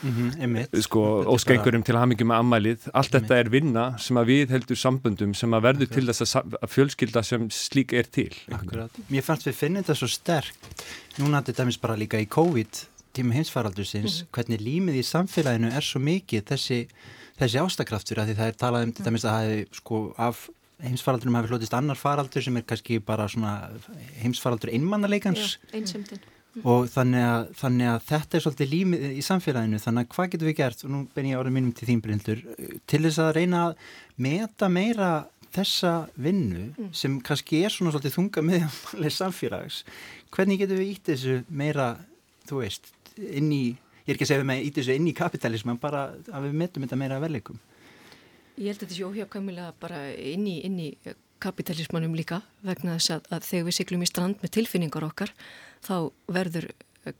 Mm 0.00 0.32
-hmm, 0.32 0.80
sko, 0.80 1.00
og 1.28 1.40
skengurum 1.40 1.82
til 1.82 1.96
hamingjum 1.96 2.30
með 2.32 2.38
ammælið 2.40 2.84
allt 2.94 3.12
þetta 3.12 3.36
er 3.36 3.48
vinna 3.52 3.98
sem 3.98 4.16
að 4.16 4.30
við 4.32 4.54
heldur 4.54 4.76
samböndum 4.76 5.34
sem 5.34 5.52
að 5.52 5.62
verður 5.66 5.90
til 5.92 6.06
þess 6.08 6.36
að 6.36 6.70
fjölskylda 6.72 7.22
sem 7.22 7.50
slík 7.50 7.92
er 7.92 8.08
til. 8.08 8.32
Akkurat. 8.48 8.90
Mér 9.10 9.22
fannst 9.22 9.46
við 9.46 9.58
finnum 9.58 9.82
þetta 9.82 9.94
svo 9.94 10.08
sterk 10.08 10.54
núna 11.18 11.42
þetta 11.44 11.66
er 11.68 11.78
bara 11.82 11.96
líka 12.00 12.16
í 12.16 12.26
COVID 12.26 12.86
tíma 13.12 13.34
heimsfaraldursins, 13.34 14.22
mm 14.22 14.24
-hmm. 14.24 14.30
hvernig 14.32 14.60
límið 14.60 14.94
í 14.94 15.04
samfélaginu 15.04 15.68
er 15.76 15.82
svo 15.82 16.00
mikið 16.00 16.44
þessi, 16.44 16.86
þessi 17.38 17.58
ástakraftur 17.60 18.18
að 18.18 18.28
því 18.28 18.34
það 18.40 18.48
er 18.48 18.56
talað 18.56 18.82
um 18.82 18.92
þetta 18.92 19.10
að 19.10 19.20
það 19.20 19.42
hefði 19.44 19.66
sko 19.72 20.14
af 20.16 20.48
heimsfaraldurum 20.84 21.38
hafi 21.38 21.52
hlutist 21.52 21.74
annar 21.76 21.98
faraldur 21.98 22.44
sem 22.44 22.58
er 22.58 22.66
kannski 22.68 23.00
bara 23.04 23.28
svona 23.30 23.54
heimsfaraldur 24.22 24.72
einmannaleikans 24.74 25.56
einsemdin. 25.72 26.22
Og 26.66 26.88
þannig 26.90 27.22
að, 27.22 27.50
þannig 27.60 27.88
að 27.92 28.06
þetta 28.08 28.36
er 28.36 28.42
svolítið 28.42 28.70
límið 28.72 29.02
í 29.14 29.20
samfélaginu. 29.22 29.78
Þannig 29.78 30.06
að 30.06 30.14
hvað 30.16 30.30
getur 30.32 30.48
við 30.48 30.56
gert? 30.58 30.80
Og 30.82 30.90
nú 30.90 31.02
ben 31.14 31.28
ég 31.30 31.38
árið 31.38 31.54
mínum 31.54 31.74
til 31.78 31.86
þín 31.86 32.00
Bryndur 32.02 32.40
til 32.90 33.00
þess 33.04 33.20
að 33.22 33.36
reyna 33.36 33.60
að 33.68 33.84
meta 34.26 34.70
meira 34.72 35.10
þessa 35.54 35.92
vinnu 36.18 36.64
mm. 36.72 36.90
sem 36.94 37.20
kannski 37.26 37.62
er 37.66 37.74
svona 37.74 37.94
svolítið 37.94 38.16
þunga 38.16 38.44
meðanlega 38.48 39.14
samfélags. 39.14 39.84
Hvernig 40.34 40.64
getur 40.64 40.82
við 40.82 40.92
ítt 40.96 41.12
þessu 41.12 41.38
meira 41.48 41.92
þú 42.50 42.64
veist, 42.64 42.90
inn 43.18 43.50
í 43.54 43.64
ég 43.70 44.12
er 44.12 44.16
ekki 44.16 44.26
að 44.26 44.32
segja 44.32 44.46
með 44.50 44.66
ítt 44.66 44.78
þessu 44.80 44.96
inn 44.98 45.10
í 45.10 45.16
kapitalism 45.16 45.72
en 45.72 45.80
bara 45.80 46.08
að 46.32 46.48
við 46.48 46.56
metum 46.64 46.86
þetta 46.86 46.98
meira 46.98 47.20
verleikum 47.22 47.60
Ég 48.60 48.68
held 48.68 48.82
að 48.82 48.86
þetta 48.86 48.96
sé 48.98 49.08
óhjákvæmulega 49.08 49.72
bara 49.80 50.00
inn 50.12 50.44
í, 50.48 50.58
inn 50.68 50.78
í 50.82 50.90
kapitalismannum 51.40 52.12
líka 52.18 52.42
vegna 52.60 52.98
þess 52.98 53.14
að, 53.14 53.28
að 53.32 53.46
þegar 53.48 53.66
við 53.70 53.76
syklum 53.78 54.04
í 54.04 54.08
strand 54.10 54.42
með 54.42 54.54
tilfinningar 54.58 55.06
okkar 55.06 55.32
þá 55.86 55.94
verður 56.28 56.68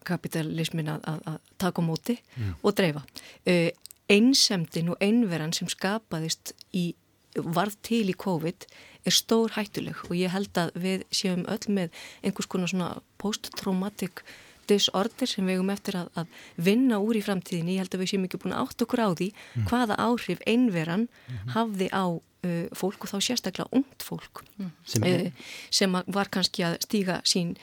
kapitalismin 0.05 0.91
að, 0.93 1.07
að, 1.09 1.23
að 1.33 1.39
taka 1.63 1.81
á 1.81 1.89
móti 1.89 2.17
mm. 2.21 2.51
og 2.61 2.77
dreifa. 2.77 3.05
Uh, 3.49 3.71
einsemdin 4.11 4.93
og 4.93 5.01
einveran 5.01 5.55
sem 5.57 5.71
skapaðist 5.71 6.53
í, 6.77 6.91
varð 7.39 7.79
til 7.87 8.05
í 8.11 8.17
COVID 8.19 8.67
er 9.09 9.17
stór 9.17 9.55
hættuleg 9.57 10.05
og 10.11 10.17
ég 10.19 10.35
held 10.35 10.61
að 10.61 10.75
við 10.83 11.07
séum 11.15 11.47
öll 11.49 11.73
með 11.73 11.95
einhvers 12.21 12.51
konar 12.51 12.73
svona 12.73 12.91
post-traumatic 13.23 14.25
disorder 14.71 15.31
sem 15.31 15.47
við 15.47 15.59
hefum 15.59 15.73
eftir 15.75 16.01
að, 16.01 16.11
að 16.21 16.41
vinna 16.69 17.01
úr 17.03 17.21
í 17.21 17.25
framtíðinni. 17.25 17.77
Ég 17.77 17.85
held 17.85 17.97
að 17.97 18.05
við 18.05 18.13
séum 18.13 18.27
ekki 18.29 18.41
búin 18.43 18.57
að 18.57 18.65
átt 18.67 18.85
okkur 18.87 19.05
á 19.05 19.09
því 19.11 19.31
mm. 19.33 19.69
hvaða 19.71 20.01
áhrif 20.05 20.43
einveran 20.49 21.07
mm. 21.09 21.53
hafði 21.57 21.91
á 21.93 22.05
uh, 22.11 22.65
fólk 22.77 23.05
og 23.05 23.13
þá 23.13 23.19
sérstaklega 23.25 23.71
ungt 23.77 24.07
fólk 24.07 24.43
mm. 24.57 24.73
sem, 24.85 25.07
uh, 25.07 25.53
sem 25.73 26.01
var 26.07 26.33
kannski 26.33 26.67
að 26.67 26.81
stíga 26.87 27.21
sín 27.29 27.55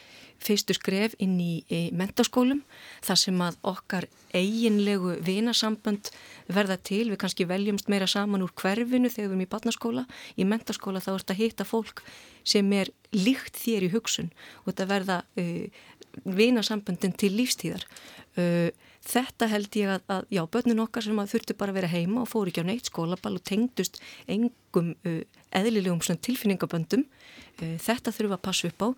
fyrstu 0.43 0.75
skref 0.77 1.15
inn 1.23 1.37
í, 1.41 1.63
í 1.73 1.87
mentaskólum 1.97 2.61
þar 3.05 3.19
sem 3.19 3.41
að 3.41 3.57
okkar 3.67 4.07
eiginlegu 4.37 5.15
vinasambönd 5.25 6.11
verða 6.53 6.77
til, 6.77 7.07
við 7.09 7.21
kannski 7.23 7.47
veljumst 7.49 7.89
meira 7.91 8.07
saman 8.09 8.43
úr 8.45 8.53
hverfinu 8.59 9.09
þegar 9.09 9.31
við 9.31 9.33
erum 9.33 9.45
í 9.45 9.49
barnaskóla 9.49 10.05
í 10.37 10.47
mentaskóla 10.47 11.01
þá 11.03 11.11
erst 11.15 11.33
að 11.33 11.41
hitta 11.41 11.67
fólk 11.67 12.03
sem 12.47 12.69
er 12.77 12.91
líkt 13.15 13.57
þér 13.59 13.87
í 13.87 13.93
hugsun 13.95 14.29
og 14.63 14.71
þetta 14.71 14.89
verða 14.91 15.19
uh, 15.41 15.85
vinasamböndin 16.25 17.15
til 17.17 17.33
lífstíðar. 17.37 17.85
Uh, 18.37 18.69
þetta 19.07 19.47
held 19.49 19.75
ég 19.79 19.91
að, 19.95 20.03
að 20.11 20.25
já, 20.35 20.41
börnun 20.51 20.83
okkar 20.83 21.05
sem 21.05 21.19
að 21.21 21.31
þurftu 21.33 21.55
bara 21.57 21.73
að 21.73 21.79
vera 21.79 21.91
heima 21.91 22.21
og 22.23 22.29
fóru 22.31 22.51
ekki 22.51 22.63
á 22.65 22.69
neitt 22.69 22.89
skólaball 22.91 23.37
og 23.39 23.45
tengdust 23.47 24.01
engum 24.29 24.93
uh, 25.07 25.21
eðlilegum 25.57 26.01
tilfinningaböndum 26.03 27.05
uh, 27.07 27.77
þetta 27.81 28.13
þurfum 28.13 28.37
að 28.37 28.43
passa 28.49 28.69
upp 28.71 28.85
á. 28.85 28.89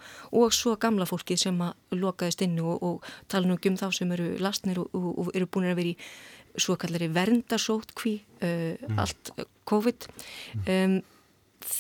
Og 0.42 0.56
svo 0.56 0.76
gamla 0.82 1.08
fólki 1.10 1.38
sem 1.40 1.62
að 1.64 2.00
lokaðist 2.00 2.44
inn 2.46 2.60
og, 2.64 2.84
og 2.84 3.08
tala 3.32 3.48
nú 3.48 3.60
ekki 3.60 3.74
um 3.74 3.80
þá 3.80 3.88
sem 3.96 4.12
eru 4.18 4.34
lastnir 4.44 4.82
og, 4.82 4.92
og, 4.98 5.10
og 5.24 5.32
eru 5.38 5.48
búin 5.48 5.70
að 5.72 5.80
vera 5.82 5.94
í 5.94 5.98
svo 6.60 6.76
kallari 6.80 7.08
verndarsótt 7.14 7.94
kví 7.98 8.18
uh, 8.42 8.76
mm. 8.76 9.00
allt 9.00 9.34
COVID. 9.70 10.10
Um, 10.66 11.00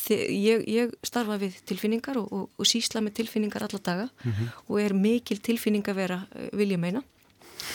Ég, 0.09 0.65
ég 0.67 0.91
starfa 1.05 1.37
við 1.39 1.59
tilfinningar 1.69 2.17
og, 2.19 2.27
og, 2.33 2.49
og 2.59 2.67
sísla 2.67 3.01
með 3.05 3.19
tilfinningar 3.21 3.63
alla 3.63 3.79
daga 3.79 4.09
mm 4.09 4.31
-hmm. 4.31 4.47
og 4.67 4.81
er 4.81 4.93
mikil 4.93 5.39
tilfinning 5.39 5.87
að 5.87 5.95
vera 5.95 6.19
vilja 6.53 6.77
meina 6.77 7.03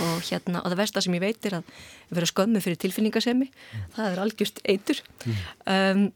og 0.00 0.22
hérna, 0.22 0.60
og 0.62 0.70
það 0.70 0.76
versta 0.76 1.00
sem 1.00 1.14
ég 1.14 1.20
veit 1.20 1.46
er 1.46 1.54
að 1.60 1.64
vera 2.10 2.26
skömmu 2.26 2.60
fyrir 2.60 2.76
tilfinningasemi 2.76 3.46
mm. 3.46 3.80
það 3.96 4.12
er 4.12 4.22
algjörst 4.22 4.60
eitur 4.64 5.02
mm. 5.26 5.34
um, 5.66 6.12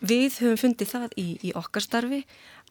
við 0.00 0.38
höfum 0.40 0.56
fundið 0.56 0.88
það 0.88 1.10
í, 1.16 1.28
í 1.42 1.52
okkar 1.54 1.82
starfi 1.82 2.24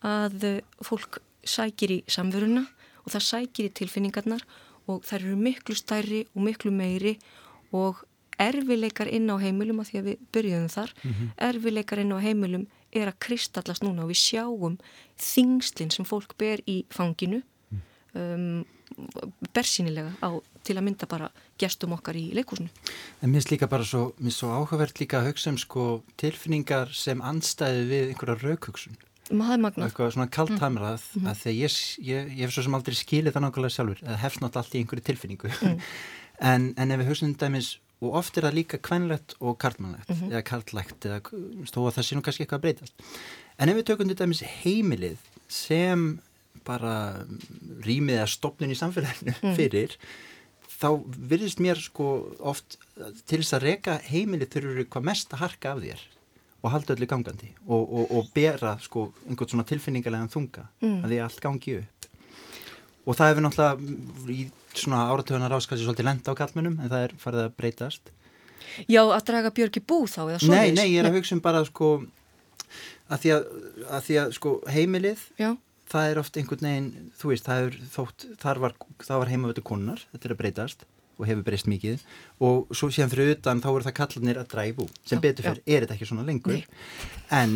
að 0.05 0.61
fólk 0.83 1.21
sækir 1.45 1.91
í 1.91 2.03
samveruna 2.07 2.65
og 3.05 3.13
það 3.13 3.27
sækir 3.29 3.69
í 3.69 3.73
tilfinningarnar 3.79 4.45
og 4.89 5.05
það 5.05 5.21
eru 5.21 5.37
miklu 5.47 5.77
stærri 5.77 6.25
og 6.35 6.45
miklu 6.45 6.71
meiri 6.71 7.15
og 7.75 8.03
erfileikar 8.41 9.07
inn 9.07 9.29
á 9.31 9.35
heimilum 9.41 9.79
að 9.79 9.89
því 9.89 9.99
að 9.99 10.07
við 10.09 10.23
byrjuðum 10.35 10.69
þar 10.69 10.93
mm 10.95 11.11
-hmm. 11.11 11.33
erfileikar 11.49 11.99
inn 11.99 12.15
á 12.15 12.19
heimilum 12.19 12.67
er 12.91 13.07
að 13.07 13.19
kristallast 13.19 13.83
núna 13.83 14.03
og 14.03 14.09
við 14.09 14.21
sjáum 14.21 14.77
þingslinn 15.17 15.91
sem 15.91 16.05
fólk 16.05 16.37
ber 16.37 16.61
í 16.67 16.85
fanginu 16.89 17.41
mm. 17.71 17.81
um, 18.13 18.65
bersýnilega 19.53 20.13
á 20.23 20.29
til 20.65 20.77
að 20.79 20.85
mynda 20.87 21.07
bara 21.09 21.29
gestum 21.61 21.93
okkar 21.95 22.17
í 22.17 22.29
leikúsinu. 22.35 22.71
En 23.21 23.29
mér 23.29 23.41
finnst 23.41 23.51
líka 23.53 23.69
bara 23.69 23.85
svo, 23.85 24.13
svo 24.33 24.51
áhugavert 24.55 24.99
líka 25.01 25.19
að 25.19 25.31
hugsa 25.31 25.51
um 25.53 25.59
sko, 25.61 26.03
tilfinningar 26.17 26.93
sem 26.95 27.21
anstæði 27.21 27.83
við 27.91 28.13
einhverja 28.13 28.37
raukhugsun. 28.41 28.97
Magna. 29.33 29.87
Eitthvað 29.87 30.11
svona 30.13 30.29
kalthamrað 30.29 31.01
mm 31.01 31.21
-hmm. 31.21 31.29
að 31.29 31.39
þegar 31.41 31.57
ég, 31.57 31.77
ég, 31.97 32.27
ég 32.37 32.43
hef 32.45 32.53
svo 32.53 32.63
sem 32.63 32.75
aldrei 32.77 32.95
skilið 32.95 33.33
það 33.33 33.43
nákvæmlega 33.45 33.75
sjálfur, 33.75 34.01
það 34.05 34.21
hefst 34.21 34.41
náttúrulega 34.41 34.61
allt 34.61 34.75
í 34.75 34.79
einhverju 34.79 35.03
tilfinningu. 35.05 35.49
Mm. 35.61 35.79
en, 36.51 36.73
en 36.77 36.91
ef 36.91 36.99
við 36.99 37.09
hugsaum 37.09 37.29
um 37.29 37.35
dæmis, 37.35 37.79
og 38.03 38.19
oft 38.19 38.37
er 38.37 38.47
það 38.47 38.57
líka 38.59 38.79
kvennlegt 38.83 39.35
og 39.39 39.57
karlmannlegt, 39.61 40.09
mm 40.09 40.15
-hmm. 40.15 40.31
eða 40.33 40.43
karlægt, 40.51 41.05
eða 41.05 41.19
stóða 41.69 41.95
það 41.95 42.05
sé 42.05 42.15
nú 42.15 42.21
kannski 42.21 42.43
eitthvað 42.43 42.59
að 42.59 42.65
breytast. 42.65 42.93
En 43.57 43.69
ef 43.69 43.75
við 43.75 43.85
tökum 43.85 44.09
þetta 44.09 44.23
dæmis 44.25 44.43
heimilið 44.43 45.17
sem 45.47 46.19
bara 46.65 47.25
rýmið 47.85 48.21
að 48.23 48.33
stopnin 48.33 48.73
í 48.73 48.79
samfélaginu 48.79 49.35
mm. 49.41 49.55
fyrir 49.55 49.97
þá 50.75 50.89
virðist 51.05 51.61
mér 51.63 51.79
sko 51.79 52.09
oft 52.39 52.77
til 53.29 53.39
þess 53.41 53.57
að 53.57 53.67
reyka 53.69 53.99
heimili 54.09 54.47
þurfur 54.49 54.89
hvað 54.89 55.07
mest 55.11 55.33
að 55.33 55.43
harka 55.45 55.73
af 55.75 55.83
þér 55.83 56.03
og 56.65 56.71
halda 56.73 56.95
öllu 56.95 57.07
gangandi 57.09 57.51
og, 57.67 57.83
og, 57.83 58.05
og 58.17 58.29
bera 58.35 58.75
sko 58.83 59.07
einhvern 59.27 59.51
svona 59.51 59.67
tilfinningarlegan 59.69 60.31
þunga 60.33 60.67
mm. 60.81 60.99
að 61.03 61.13
því 61.13 61.21
allt 61.25 61.41
gangi 61.45 61.77
upp 61.81 62.09
og 63.05 63.17
það 63.19 63.31
hefur 63.31 63.45
náttúrulega 63.45 64.33
í 64.33 64.47
svona 64.79 65.05
áratöðunar 65.11 65.55
áskast 65.57 65.83
svolítið 65.83 66.09
lenda 66.09 66.35
á 66.35 66.39
kallmennum 66.39 66.79
en 66.79 66.91
það 66.91 67.07
er 67.07 67.15
farið 67.21 67.43
að 67.45 67.57
breytast. 67.59 68.11
Já, 68.91 69.01
að 69.03 69.21
draga 69.29 69.51
Björki 69.55 69.81
bú 69.83 70.03
þá 70.09 70.21
Nei, 70.49 70.73
nei, 70.75 70.87
ég 70.95 70.99
er 71.01 71.09
að 71.09 71.19
hugsa 71.19 71.35
um 71.37 71.43
bara 71.43 71.61
sko 71.67 71.91
að 73.11 73.21
því 73.21 73.31
að, 73.35 73.45
að, 73.85 74.01
því 74.07 74.17
að 74.21 74.33
sko 74.39 74.53
heimilið 74.73 75.21
Já. 75.39 75.51
það 75.91 76.09
er 76.09 76.19
oft 76.21 76.39
einhvern 76.39 76.67
veginn, 76.67 76.89
þú 77.19 77.31
veist, 77.31 77.45
það 77.45 77.67
er 77.67 77.77
þótt, 77.93 78.27
þar 78.41 78.61
var, 78.63 78.75
var 79.05 79.31
heimavöldu 79.31 79.63
konar, 79.65 80.03
þetta 80.13 80.29
er 80.29 80.35
að 80.35 80.41
breytast 80.41 80.85
og 81.15 81.29
hefur 81.29 81.45
breyst 81.47 81.69
mikið. 81.71 82.01
Og 82.43 82.73
svo 82.75 82.89
séðan 82.91 83.13
fyrir 83.13 83.37
utan 83.37 83.61
þá 83.63 83.69
eru 83.71 83.85
það 83.85 83.97
kallanir 84.01 84.41
að 84.41 84.49
dræfu 84.51 84.89
sem 85.05 85.15
já, 85.19 85.23
betur 85.23 85.47
fyrir, 85.47 85.61
já. 85.61 85.69
er 85.71 85.85
þetta 85.85 85.95
ekki 85.95 86.09
svona 86.09 86.27
lengur. 86.27 86.57
Nei. 86.59 86.65
en 87.31 87.55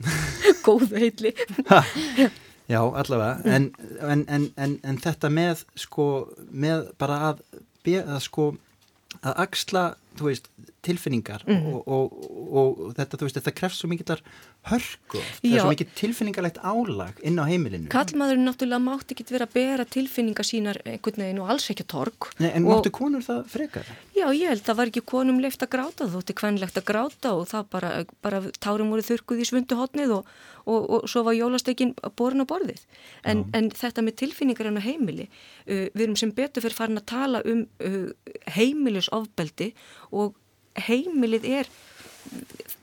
góð 0.66 0.94
heitli 0.96 1.34
já, 2.70 2.80
allavega. 2.80 3.40
En, 3.44 3.70
en, 4.06 4.24
en, 4.56 4.76
en 4.86 5.00
þetta 5.02 5.30
með 5.32 5.64
sko, 5.78 6.06
með 6.50 6.88
bara 7.00 7.20
að, 7.30 7.42
að 8.00 8.20
sko, 8.26 8.46
að 9.20 9.42
axla, 9.46 9.84
veist 10.28 10.50
tilfinningar 10.84 11.44
mm 11.46 11.58
og, 11.70 11.82
og, 11.86 12.12
og, 12.50 12.78
og 12.86 12.92
þetta, 12.96 13.18
þú 13.18 13.26
veist, 13.26 13.36
þetta 13.38 13.52
krefst 13.56 13.82
svo 13.82 13.88
mikillar 13.90 14.22
hörku, 14.68 15.20
það 15.40 15.54
er 15.54 15.62
svo 15.62 15.72
mikið 15.72 15.92
tilfinningarlegt 15.96 16.58
álag 16.60 17.20
inn 17.24 17.38
á 17.40 17.44
heimilinu. 17.48 17.88
Kallmaðurinn 17.92 18.44
náttúrulega 18.48 18.82
mátti 18.84 19.16
ekki 19.16 19.26
vera 19.30 19.46
að 19.48 19.54
bera 19.56 19.86
tilfinningar 19.88 20.46
sínar 20.46 20.80
einhvern 20.84 21.24
veginn 21.24 21.40
og 21.40 21.52
alls 21.54 21.68
ekki 21.72 21.86
torg. 21.88 22.28
Nei, 22.42 22.50
en 22.52 22.66
máttu 22.66 22.92
konur 22.92 23.24
það 23.24 23.40
frekar? 23.54 23.88
Já, 24.16 24.26
ég 24.36 24.52
held, 24.52 24.64
það 24.66 24.80
var 24.80 24.92
ekki 24.92 25.04
konum 25.14 25.40
leift 25.40 25.64
að 25.64 25.72
gráta, 25.76 26.08
þú 26.10 26.22
ætti 26.24 26.36
kvenlegt 26.40 26.80
að 26.80 26.88
gráta 26.90 27.34
og 27.38 27.48
það 27.50 27.70
bara, 27.72 27.92
bara 28.24 28.42
tárum 28.60 28.92
voru 28.92 29.06
þurkuð 29.06 29.40
í 29.40 29.48
svunduhotnið 29.48 30.16
og, 30.18 30.34
og 30.68 31.08
svo 31.08 31.24
var 31.26 31.38
jólastekinn 31.38 31.94
borin 32.18 32.44
á 32.44 32.46
borðið. 32.50 32.84
En, 33.24 33.46
en 33.56 33.70
þetta 33.72 34.04
með 34.04 34.18
tilfinningar 34.24 34.68
en 34.68 34.80
á 34.80 34.82
heimili, 34.84 35.30
uh, 35.30 35.88
við 35.94 36.04
erum 36.04 36.18
sem 36.20 36.34
betur 36.36 36.64
fyrir 36.66 36.76
farin 36.76 37.00
að 37.00 37.08
tala 37.14 37.40
um 37.48 37.64
uh, 37.80 38.12
heimilisofbeldi 38.56 39.72
og 40.10 40.36
heimilið 40.86 41.46
er 41.48 41.70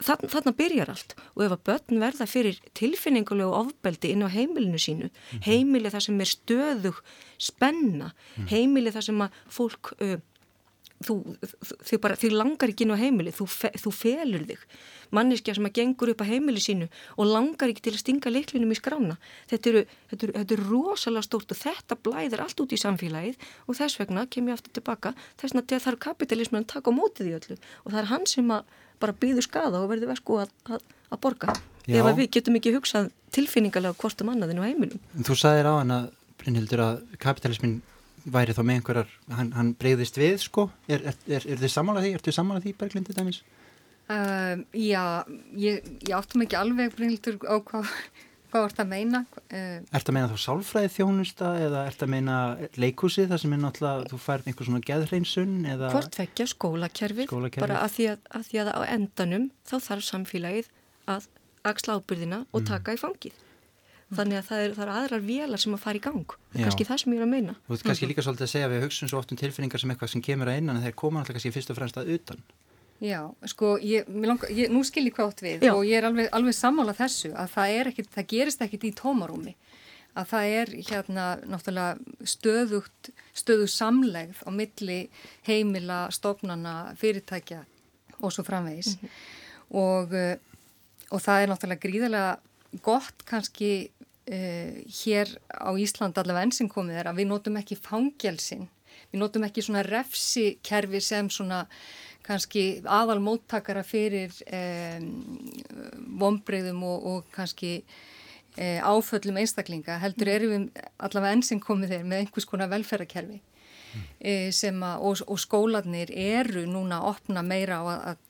þann, 0.04 0.28
þarna 0.30 0.54
byrjar 0.58 0.92
allt 0.92 1.16
og 1.36 1.44
ef 1.46 1.56
að 1.56 1.66
börn 1.70 2.02
verða 2.02 2.28
fyrir 2.30 2.60
tilfinningulegu 2.78 3.54
ofbeldi 3.60 4.14
inn 4.14 4.26
á 4.26 4.30
heimilinu 4.34 4.80
sínu, 4.82 5.10
mhm. 5.12 5.44
heimili 5.48 5.92
það 5.94 6.08
sem 6.08 6.24
er 6.24 6.32
stöðug 6.32 7.04
spenna, 7.50 8.12
mhm. 8.36 8.50
heimili 8.52 8.94
það 8.96 9.08
sem 9.10 9.24
að 9.28 9.40
fólk 9.60 9.94
uh, 10.02 10.18
þú, 11.06 11.16
þau 11.86 11.98
bara, 12.04 12.18
þau 12.18 12.30
langar 12.34 12.72
ekki 12.72 12.86
inn 12.86 12.94
á 12.96 12.98
heimili, 12.98 13.34
þú, 13.36 13.48
fe, 13.52 13.72
þú 13.78 13.94
felur 13.96 14.46
þig. 14.50 14.64
Manneskja 15.16 15.56
sem 15.58 15.68
að 15.70 15.76
gengur 15.78 16.12
upp 16.14 16.24
á 16.24 16.30
heimili 16.30 16.64
sínu 16.64 16.88
og 17.16 17.30
langar 17.30 17.72
ekki 17.72 17.86
til 17.86 17.94
að 17.94 18.02
stinga 18.02 18.34
leiklinum 18.34 18.74
í 18.74 18.80
skrána. 18.80 19.20
Þetta 19.52 19.72
eru, 19.72 19.86
þetta 20.12 20.28
eru, 20.28 20.36
þetta 20.40 20.58
eru 20.58 20.68
rosalega 20.72 21.28
stórt 21.28 21.54
og 21.54 21.62
þetta 21.62 22.00
blæðir 22.08 22.44
allt 22.44 22.66
út 22.66 22.76
í 22.76 22.82
samfélagið 22.82 23.48
og 23.68 23.80
þess 23.80 24.02
vegna 24.02 24.28
kem 24.32 24.50
ég 24.50 24.58
aftur 24.58 24.76
tilbaka. 24.80 25.14
Þess 25.40 25.56
vegna 25.56 25.80
það 25.80 25.94
er 25.94 26.02
kapitalismin 26.08 26.66
að 26.66 26.70
taka 26.76 26.92
á 26.92 26.98
mótið 26.98 27.32
í 27.32 27.38
öllu 27.40 27.58
og 27.86 27.90
það 27.94 28.02
er 28.02 28.12
hann 28.12 28.28
sem 28.28 28.54
að 28.54 28.78
bara 28.98 29.14
býður 29.14 29.46
skada 29.46 29.84
og 29.84 29.92
verður 29.92 30.16
vesku 30.16 30.40
að, 30.42 30.54
að, 30.74 30.86
að 31.14 31.22
borga. 31.22 31.58
Já. 31.88 32.02
ef 32.04 32.18
við 32.18 32.32
getum 32.36 32.58
ekki 32.60 32.74
hugsað 32.76 33.12
tilfinningarlega 33.32 33.96
hvort 34.02 34.20
um 34.20 34.32
annaðinu 34.34 34.60
á 34.60 34.68
heimilum 34.68 35.24
Þú 35.24 35.36
sagðir 35.40 35.70
á 35.72 35.74
hann 35.78 35.94
að 35.96 36.10
Brynhildur 36.42 36.82
að 36.84 36.98
kapitalismin 37.24 37.78
væri 38.34 38.56
þá 38.56 38.62
með 38.64 38.80
einhverjar, 38.80 39.12
hann, 39.38 39.52
hann 39.56 39.74
breyðist 39.80 40.20
við 40.20 40.38
sko, 40.44 40.68
er, 40.90 41.04
er, 41.12 41.20
er, 41.30 41.46
er 41.48 41.62
þið 41.62 41.74
sammálað 41.74 42.08
því, 42.08 42.14
ertu 42.18 42.34
sammálað 42.36 42.68
því 42.68 42.74
Berglindi 42.82 43.16
dæmis? 43.18 43.42
Uh, 44.08 44.64
já, 44.72 45.04
ég, 45.60 45.84
ég 46.08 46.14
áttum 46.16 46.46
ekki 46.46 46.56
alveg 46.60 46.94
Brynhildur 46.96 47.40
á 47.44 47.60
hvað 47.60 47.90
hvað 48.52 48.64
vart 48.64 48.78
að 48.80 48.92
meina. 48.92 49.22
Uh, 49.52 49.80
Ert 49.96 50.08
að 50.08 50.16
meina 50.16 50.30
þá 50.32 50.44
sálfræði 50.46 50.92
þjónusta 50.96 51.50
eða 51.66 51.82
ert 51.90 52.06
að 52.06 52.14
meina 52.14 52.38
leikúsi 52.80 53.26
þar 53.28 53.42
sem 53.44 53.56
er 53.56 53.62
náttúrulega 53.64 54.12
þú 54.12 54.20
færð 54.24 54.48
einhver 54.48 54.70
svona 54.70 54.86
geðhreinsun 54.88 55.58
eða 55.74 55.92
Hvort 55.96 56.20
vekja 56.22 56.48
skólakerfið, 56.54 57.28
skólakerfið. 57.28 57.66
Bara 57.66 57.82
að 57.84 57.98
því 57.98 58.08
að, 58.14 58.24
að 58.40 58.48
því 58.48 58.62
að 58.64 58.72
á 58.72 58.82
endanum 58.96 59.50
þá 59.68 59.76
þarf 59.90 60.08
samfélagið 60.08 60.72
að 61.12 61.28
axla 61.68 62.00
ábyrðina 62.00 62.42
og 62.48 62.64
mm. 62.64 62.70
taka 62.72 62.96
í 62.96 63.02
fangið 63.02 63.44
þannig 64.16 64.40
að 64.40 64.46
það 64.48 64.62
eru 64.64 64.84
er 64.84 64.92
aðrar 64.94 65.24
vélar 65.26 65.60
sem 65.62 65.74
að 65.76 65.84
fara 65.84 66.00
í 66.00 66.04
gang. 66.04 66.36
Það 66.54 66.62
er 66.62 66.68
kannski 66.68 66.88
það 66.88 67.02
sem 67.02 67.14
ég 67.14 67.20
er 67.20 67.26
að 67.26 67.34
meina. 67.34 67.56
Og 67.68 67.74
þetta 67.74 67.84
er 67.84 67.90
kannski 67.92 68.10
líka 68.12 68.24
svolítið 68.24 68.46
að 68.46 68.54
segja 68.54 68.70
við 68.72 68.86
hugsun 68.86 69.12
svo 69.12 69.20
oft 69.20 69.34
um 69.34 69.40
tilfinningar 69.42 69.84
sem 69.84 69.92
eitthvað 69.92 70.14
sem 70.14 70.24
kemur 70.24 70.52
að 70.52 70.62
innan 70.62 70.80
en 70.80 70.86
þeir 70.86 70.96
koma 71.02 71.22
alltaf 71.22 71.38
kannski 71.38 71.52
fyrst 71.56 71.74
og 71.74 71.80
fremst 71.80 72.00
að 72.00 72.14
utan. 72.16 72.42
Já, 73.04 73.20
sko, 73.46 73.76
ég, 73.84 74.08
langar, 74.26 74.50
ég, 74.50 74.72
nú 74.74 74.82
skil 74.88 75.04
ég 75.06 75.14
hvað 75.14 75.34
átt 75.34 75.44
við 75.46 75.66
Já. 75.68 75.74
og 75.76 75.84
ég 75.86 76.00
er 76.00 76.08
alveg, 76.08 76.32
alveg 76.34 76.56
sammála 76.58 76.96
þessu 76.98 77.30
að 77.38 77.52
það, 77.54 77.74
ekkit, 77.92 78.10
það 78.16 78.30
gerist 78.32 78.64
ekkit 78.66 78.88
í 78.88 78.94
tómarúmi. 78.98 79.54
Að 80.18 80.32
það 80.32 80.54
er 80.56 80.72
hérna 80.88 81.26
náttúrulega 81.46 82.26
stöðugt 82.26 83.12
stöðug 83.38 83.70
samlegð 83.70 84.42
á 84.42 84.50
milli 84.50 84.98
heimila, 85.46 86.08
stofnana, 86.10 86.96
fyrirtækja 86.98 87.62
og 88.18 88.34
svo 88.34 88.42
framvegis. 88.48 88.96
Mm 88.96 89.06
-hmm. 89.06 89.78
og, 89.78 90.14
eh, 90.14 90.38
og 91.12 91.22
það 91.22 91.42
er 91.42 91.50
náttúrulega 91.52 91.86
gríðarlega 91.86 92.38
gott 92.82 93.26
kannski 93.26 93.92
uh, 94.32 94.74
hér 95.02 95.32
á 95.52 95.72
Ísland 95.80 96.18
allavega 96.18 96.48
enn 96.48 96.56
sem 96.56 96.70
komið 96.72 97.02
er 97.02 97.12
að 97.12 97.22
við 97.22 97.32
notum 97.32 97.60
ekki 97.60 97.80
fangelsin, 97.80 98.68
við 99.12 99.22
notum 99.24 99.48
ekki 99.48 99.64
svona 99.66 99.86
refsikerfi 99.88 101.02
sem 101.04 101.32
svona 101.34 101.66
kannski 102.28 102.84
aðal 102.84 103.22
móttakara 103.24 103.86
fyrir 103.88 104.34
um, 104.52 105.10
vonbreyðum 106.20 106.84
og, 106.84 107.06
og 107.12 107.30
kannski 107.36 107.78
uh, 107.82 108.80
áföllum 108.84 109.40
einstaklinga 109.40 110.00
heldur 110.04 110.34
erum 110.34 110.56
við 110.56 110.88
allavega 110.98 111.38
enn 111.38 111.46
sem 111.48 111.62
komið 111.64 111.96
þeir 111.96 112.08
með 112.10 112.26
einhvers 112.26 112.50
konar 112.50 112.72
velferðarkerfi 112.74 113.40
mm. 113.40 114.52
sem 114.52 114.84
að 114.84 115.08
og, 115.08 115.24
og 115.28 115.40
skólanir 115.40 116.12
eru 116.12 116.66
núna 116.68 117.00
að 117.00 117.14
opna 117.14 117.46
meira 117.48 117.80
á 117.80 117.84
að, 117.86 118.02
að 118.12 118.26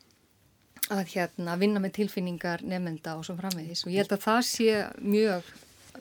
að 0.94 1.14
hérna 1.16 1.58
vinna 1.60 1.82
með 1.84 1.98
tilfinningar 2.00 2.64
nefnda 2.64 3.18
og 3.20 3.26
svo 3.28 3.36
framvegis 3.40 3.84
og 3.86 3.92
ég 3.92 4.04
held 4.04 4.14
að 4.16 4.24
það 4.24 4.42
sé 4.48 4.76
mjög 5.04 5.50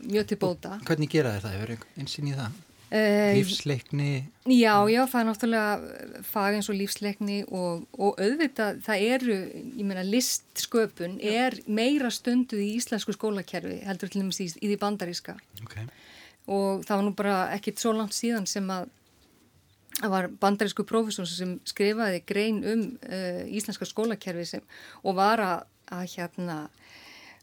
mjög 0.04 0.30
til 0.30 0.40
bóta. 0.42 0.78
Hvernig 0.86 1.12
gera 1.12 1.36
það? 1.40 1.58
Hefur 1.58 1.90
einsinn 1.96 2.30
í 2.30 2.36
það? 2.36 2.62
Uh, 2.86 3.34
lífsleikni? 3.34 4.10
Já, 4.46 4.74
já, 4.86 5.00
það 5.10 5.18
er 5.18 5.24
náttúrulega 5.26 6.20
fag 6.22 6.54
eins 6.54 6.68
og 6.70 6.76
lífsleikni 6.78 7.40
og, 7.50 7.80
og 7.98 8.20
auðvitað 8.22 8.78
það 8.86 9.06
eru, 9.08 9.38
ég 9.74 9.88
meina 9.88 10.04
listsköpun 10.06 11.16
er 11.18 11.56
meira 11.66 12.12
stunduð 12.14 12.62
í 12.62 12.68
íslensku 12.76 13.16
skólakerfi 13.16 13.80
heldur 13.88 14.12
til 14.12 14.22
dæmis 14.22 14.38
í, 14.38 14.46
í 14.62 14.70
því 14.70 14.76
bandaríska 14.85 15.35
okay. 15.64 15.88
og 16.46 16.87
það 16.87 16.94
var 16.94 17.04
nú 17.09 17.12
bara 17.18 17.40
ekkit 17.56 17.82
svo 17.82 17.96
langt 17.96 18.14
síðan 18.14 18.46
sem 18.46 18.70
að 18.70 18.87
það 19.98 20.14
var 20.14 20.30
bandarísku 20.46 20.87
profesor 20.87 21.26
sem 21.26 21.59
skrifaði 21.66 22.22
grein 22.28 22.62
um 22.62 22.87
uh, 23.02 23.42
íslenska 23.50 23.90
skólakerfi 23.90 24.46
sem, 24.52 24.66
og 25.02 25.18
var 25.18 25.42
að, 25.42 25.66
að 25.90 26.06
hérna 26.14 26.61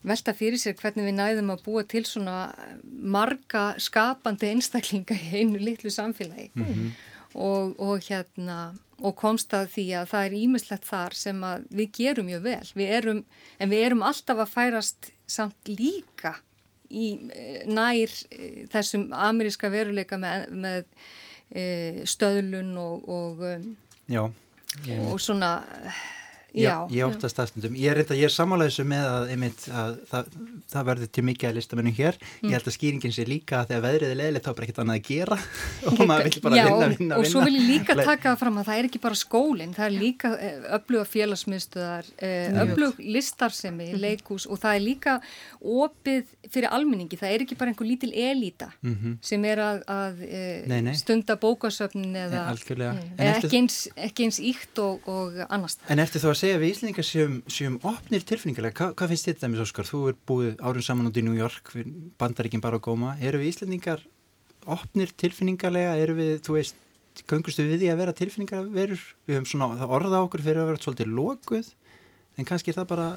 velta 0.03 0.33
fyrir 0.35 0.59
sér 0.61 0.77
hvernig 0.79 1.07
við 1.07 1.17
næðum 1.17 1.51
að 1.53 1.65
búa 1.65 1.83
til 1.89 2.03
svona 2.07 2.37
marga 2.83 3.73
skapandi 3.81 4.51
einstaklinga 4.53 5.17
í 5.17 5.41
einu 5.41 5.61
litlu 5.61 5.91
samfélagi. 5.93 6.51
Mm 6.53 6.65
-hmm. 6.65 6.89
og, 7.33 7.79
og 7.79 7.99
hérna 8.09 8.73
og 9.03 9.15
komst 9.15 9.53
að 9.53 9.67
því 9.73 9.85
að 9.99 10.09
það 10.11 10.25
er 10.25 10.33
ímislegt 10.37 10.85
þar 10.87 11.13
sem 11.17 11.43
að 11.43 11.65
við 11.69 11.91
gerum 11.97 12.25
mjög 12.25 12.41
vel. 12.41 12.71
Við 12.75 12.89
erum, 12.97 13.25
en 13.59 13.69
við 13.69 13.85
erum 13.85 14.03
alltaf 14.03 14.37
að 14.37 14.53
færast 14.53 15.11
samt 15.27 15.67
líka 15.67 16.35
í 16.89 17.29
eh, 17.33 17.65
nær 17.67 18.09
eh, 18.31 18.65
þessum 18.71 19.09
ameríska 19.11 19.69
veruleika 19.73 20.17
með, 20.17 20.47
með 20.51 20.85
e, 21.49 21.63
stöðlun 22.09 22.77
og 22.77 23.09
og, 23.09 23.43
Já, 24.07 24.23
og 25.07 25.19
svona 25.21 25.61
Já, 26.53 26.85
ég 26.93 27.07
ótt 27.07 27.23
að 27.25 27.31
staðstundum. 27.33 27.75
Ég 27.79 27.89
er, 27.89 28.03
er 28.13 28.31
samála 28.31 28.67
þessu 28.67 28.83
með 28.85 29.07
að, 29.09 29.23
einmitt, 29.33 29.63
að 29.73 29.95
það, 30.11 30.27
það 30.69 30.83
verður 30.89 31.09
til 31.17 31.23
mikið 31.25 31.49
að 31.49 31.55
listamennum 31.57 31.95
hér. 31.97 32.19
Mm. 32.21 32.45
Ég 32.45 32.53
held 32.57 32.69
að 32.69 32.75
skýringin 32.75 33.15
sé 33.15 33.25
líka 33.25 33.61
að 33.61 33.71
þegar 33.71 33.83
veðrið 33.87 34.13
er 34.13 34.19
leðilegt 34.19 34.45
þá 34.45 34.51
er 34.51 34.57
bara 34.59 34.67
ekkert 34.67 34.81
annað 34.83 34.99
að 34.99 35.07
gera 35.07 35.37
og 35.89 36.03
maður 36.03 36.29
vil 36.29 36.43
bara 36.45 36.59
Já, 36.59 36.65
vinna, 36.67 36.75
vinna, 36.77 36.99
vinna. 36.99 37.17
Og 37.17 37.29
svo 37.31 37.45
vil 37.47 37.57
ég 37.57 37.65
líka 37.71 37.95
taka 37.97 38.27
það 38.27 38.37
fram 38.43 38.59
að 38.61 38.69
það 38.69 38.81
er 38.81 38.89
ekki 38.89 39.01
bara 39.07 39.19
skólinn, 39.23 39.73
það 39.73 39.87
er 39.87 39.95
líka 40.03 40.31
eh, 40.37 40.59
öfluga 40.77 41.07
félagsmyndstöðar, 41.09 42.11
eh, 42.29 42.61
öflug 42.63 43.01
listarsemi, 43.01 43.89
mm 43.89 43.95
-hmm. 43.95 44.03
leikús 44.05 44.45
og 44.45 44.61
það 44.61 44.77
er 44.77 44.85
líka 44.85 45.17
opið 45.61 46.23
fyrir 46.53 46.69
almenningi. 46.69 47.17
Það 47.17 47.33
er 47.33 47.47
ekki 47.47 47.57
bara 47.57 47.73
einhver 47.73 47.89
lítil 47.89 48.11
elita 48.13 48.69
mm 48.81 48.93
-hmm. 48.93 49.17
sem 49.21 49.45
er 49.45 49.57
að, 49.57 49.81
að 49.89 50.21
eh, 50.29 50.67
nei, 50.69 50.81
nei. 50.85 50.93
stunda 50.93 51.35
bókasöfnin 51.35 52.13
eða, 52.13 52.45
eða 53.17 53.35
ekki, 53.41 53.57
eins, 53.57 53.89
eins 53.97 54.39
íkt 54.39 54.77
og, 54.77 55.01
og 55.07 55.33
annars. 55.49 55.77
En 55.89 55.99
eftir 55.99 56.21
að 56.21 56.42
segja 56.43 56.59
við 56.59 56.73
Íslandingar 56.73 57.07
séum, 57.07 57.35
séum 57.47 57.75
opnir 57.87 58.23
tilfinningarlega, 58.27 58.75
Hva, 58.75 58.95
hvað 58.99 59.13
finnst 59.13 59.27
þetta 59.29 59.49
með 59.51 59.63
Óskar? 59.63 59.87
Þú 59.87 59.99
er 60.09 60.15
búið 60.27 60.55
árun 60.59 60.83
saman 60.83 61.07
út 61.07 61.19
í 61.19 61.23
New 61.23 61.37
York 61.37 61.69
bandaríkinn 62.19 62.63
bara 62.63 62.79
á 62.79 62.83
góma, 62.83 63.13
eru 63.23 63.39
við 63.39 63.53
Íslandingar 63.53 64.03
opnir 64.73 65.13
tilfinningarlega 65.19 65.93
eru 66.03 66.17
við, 66.17 66.33
þú 66.43 66.57
veist, 66.57 66.81
gangustu 67.29 67.63
við 67.67 67.83
því 67.83 67.91
að 67.93 68.01
vera 68.01 68.15
tilfinningarverur, 68.17 69.05
við 69.27 69.37
höfum 69.37 69.47
svona 69.53 69.87
orða 69.87 70.23
okkur 70.25 70.43
fyrir 70.43 70.63
að 70.63 70.71
vera 70.71 70.83
svolítið 70.83 71.13
lokuð 71.15 71.69
en 72.39 72.49
kannski 72.49 72.73
er 72.73 72.79
það 72.79 72.89
bara 72.91 73.07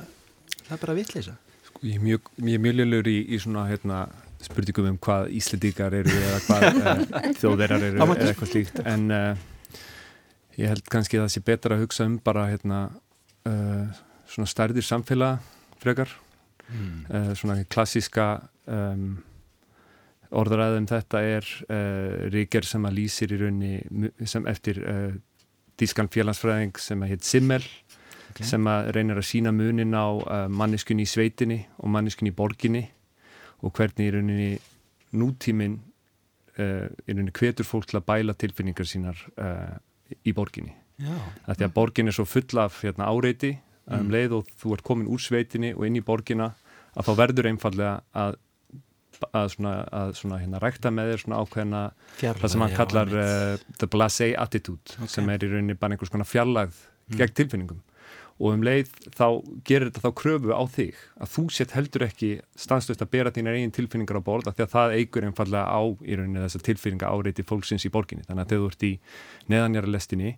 það 0.67 0.77
er 0.77 0.83
bara 0.85 0.97
vittleisa 0.99 1.35
sko, 1.67 1.81
Ég 1.83 1.99
er 1.99 2.05
mjög, 2.05 2.31
mjög 2.47 2.79
lögur 2.83 3.11
í, 3.11 3.17
í 3.27 3.41
svona 3.43 3.65
hérna, 3.71 4.05
spurningum 4.45 4.93
um 4.93 5.01
hvað 5.03 5.33
Íslandingar 5.41 5.97
eru 5.99 6.15
eða 6.15 6.39
hvað 6.47 6.69
uh, 6.69 7.19
þjóðverjar 7.41 7.89
eru 7.89 8.05
eða 8.05 8.29
eitthvað 8.29 8.53
slíkt. 8.53 8.83
En 8.87 9.09
uh, 9.11 9.81
ég 10.61 10.71
held 10.71 10.87
kannski 10.93 11.19
að 11.19 11.27
það 11.27 11.35
sé 11.35 11.45
betra 11.47 11.77
að 11.79 11.87
hugsa 11.87 12.07
um 12.07 12.21
bara 12.23 12.47
hérna 12.53 12.85
uh, 13.47 13.87
svona 14.27 14.51
stærðir 14.51 14.85
samfélag 14.85 15.41
frekar 15.81 16.11
mm. 16.69 17.07
uh, 17.09 17.33
svona 17.39 17.59
klassíska 17.71 18.27
um, 18.67 19.17
orðaræðum 20.37 20.89
þetta 20.91 21.23
er 21.23 21.49
uh, 21.69 22.27
ríkjar 22.35 22.67
sem 22.67 22.87
að 22.89 22.99
lýsir 22.99 23.35
í 23.35 23.41
raunni 23.41 23.73
sem 24.27 24.47
eftir 24.51 24.83
dískan 25.79 26.11
félagsfræðing 26.13 26.79
sem 26.81 27.03
að 27.05 27.13
heit 27.13 27.27
Simmel 27.27 27.63
okay. 28.31 28.47
sem 28.49 28.71
að 28.71 28.93
reynir 28.97 29.21
að 29.21 29.29
sína 29.29 29.53
munin 29.55 29.95
á 29.95 30.07
manniskunni 30.49 31.05
í 31.05 31.11
sveitinni 31.11 31.61
og 31.79 31.93
manniskunni 31.93 32.33
í 32.33 32.37
borginni 32.37 32.83
og 33.65 33.75
hvernig 33.77 34.09
í 34.09 34.15
rauninni 34.17 34.49
nútíminn 35.17 35.77
í 36.57 37.13
rauninni 37.13 37.37
hvetur 37.37 37.69
fólk 37.69 37.91
til 37.91 38.01
að 38.01 38.09
bæla 38.09 38.37
tilfinningar 38.41 38.89
sínar 38.89 39.21
í 40.25 40.33
borginni 40.37 40.73
Er 41.03 41.53
að 41.53 41.73
borgin 41.77 42.09
er 42.09 42.17
svo 42.17 42.25
full 42.29 42.63
af 42.63 42.81
hérna, 42.85 43.11
áreiti 43.13 43.57
um 43.87 44.01
mm. 44.01 44.11
leið 44.11 44.35
og 44.41 44.49
þú 44.59 44.73
ert 44.75 44.87
komin 44.87 45.11
úr 45.13 45.23
sveitinni 45.23 45.75
og 45.77 45.85
inn 45.87 45.99
í 46.01 46.05
borgina 46.05 46.55
að 46.97 47.09
þá 47.09 47.13
verður 47.21 47.51
einfallega 47.53 47.95
að 48.17 48.43
að 49.33 49.51
svona, 49.55 49.75
að 49.97 50.11
svona 50.19 50.39
hérna 50.43 50.61
rækta 50.61 50.91
með 50.93 51.13
þér 51.13 51.23
svona 51.23 51.41
ákveðina 51.41 51.83
Fjarlag, 52.19 52.41
það 52.43 52.53
sem 52.53 52.65
hann 52.65 52.75
kallar 52.77 53.13
uh, 53.17 53.63
the 53.81 53.89
blasé 53.89 54.27
attitude 54.37 54.97
okay. 54.97 55.09
sem 55.15 55.31
er 55.33 55.45
í 55.47 55.51
rauninni 55.53 55.77
bara 55.79 55.97
einhvers 55.97 56.13
konar 56.13 56.29
fjarlagð 56.29 56.77
mm. 56.77 57.17
gegn 57.21 57.37
tilfinningum 57.41 57.81
og 58.37 58.53
um 58.53 58.65
leið 58.67 58.91
þá 59.17 59.27
gerir 59.65 59.89
þetta 59.89 60.03
þá 60.05 60.19
kröfu 60.21 60.53
á 60.53 60.63
þig 60.69 60.99
að 61.17 61.31
þú 61.33 61.45
sett 61.57 61.73
heldur 61.73 62.05
ekki 62.05 62.31
stanslust 62.61 63.05
að 63.05 63.13
bera 63.15 63.33
þínar 63.33 63.57
eigin 63.57 63.73
tilfinningar 63.79 64.21
á 64.21 64.29
borða 64.29 64.53
því 64.53 64.67
að 64.67 64.75
það 64.75 64.97
eigur 64.99 65.29
einfallega 65.31 65.65
á 65.65 65.81
í 66.05 66.19
rauninni 66.19 66.43
þess 66.45 66.61
að 66.61 66.67
tilfinninga 66.69 67.13
áreiti 67.17 67.47
fólksins 67.49 67.89
í 67.89 67.93
borginni 67.95 68.27
þannig 68.29 68.45
að 68.45 68.53
þegar 68.53 68.67
þú 68.67 68.75
ert 68.75 68.87
í 68.91 68.93
neðanjara 69.55 69.93
lestinni 69.95 70.35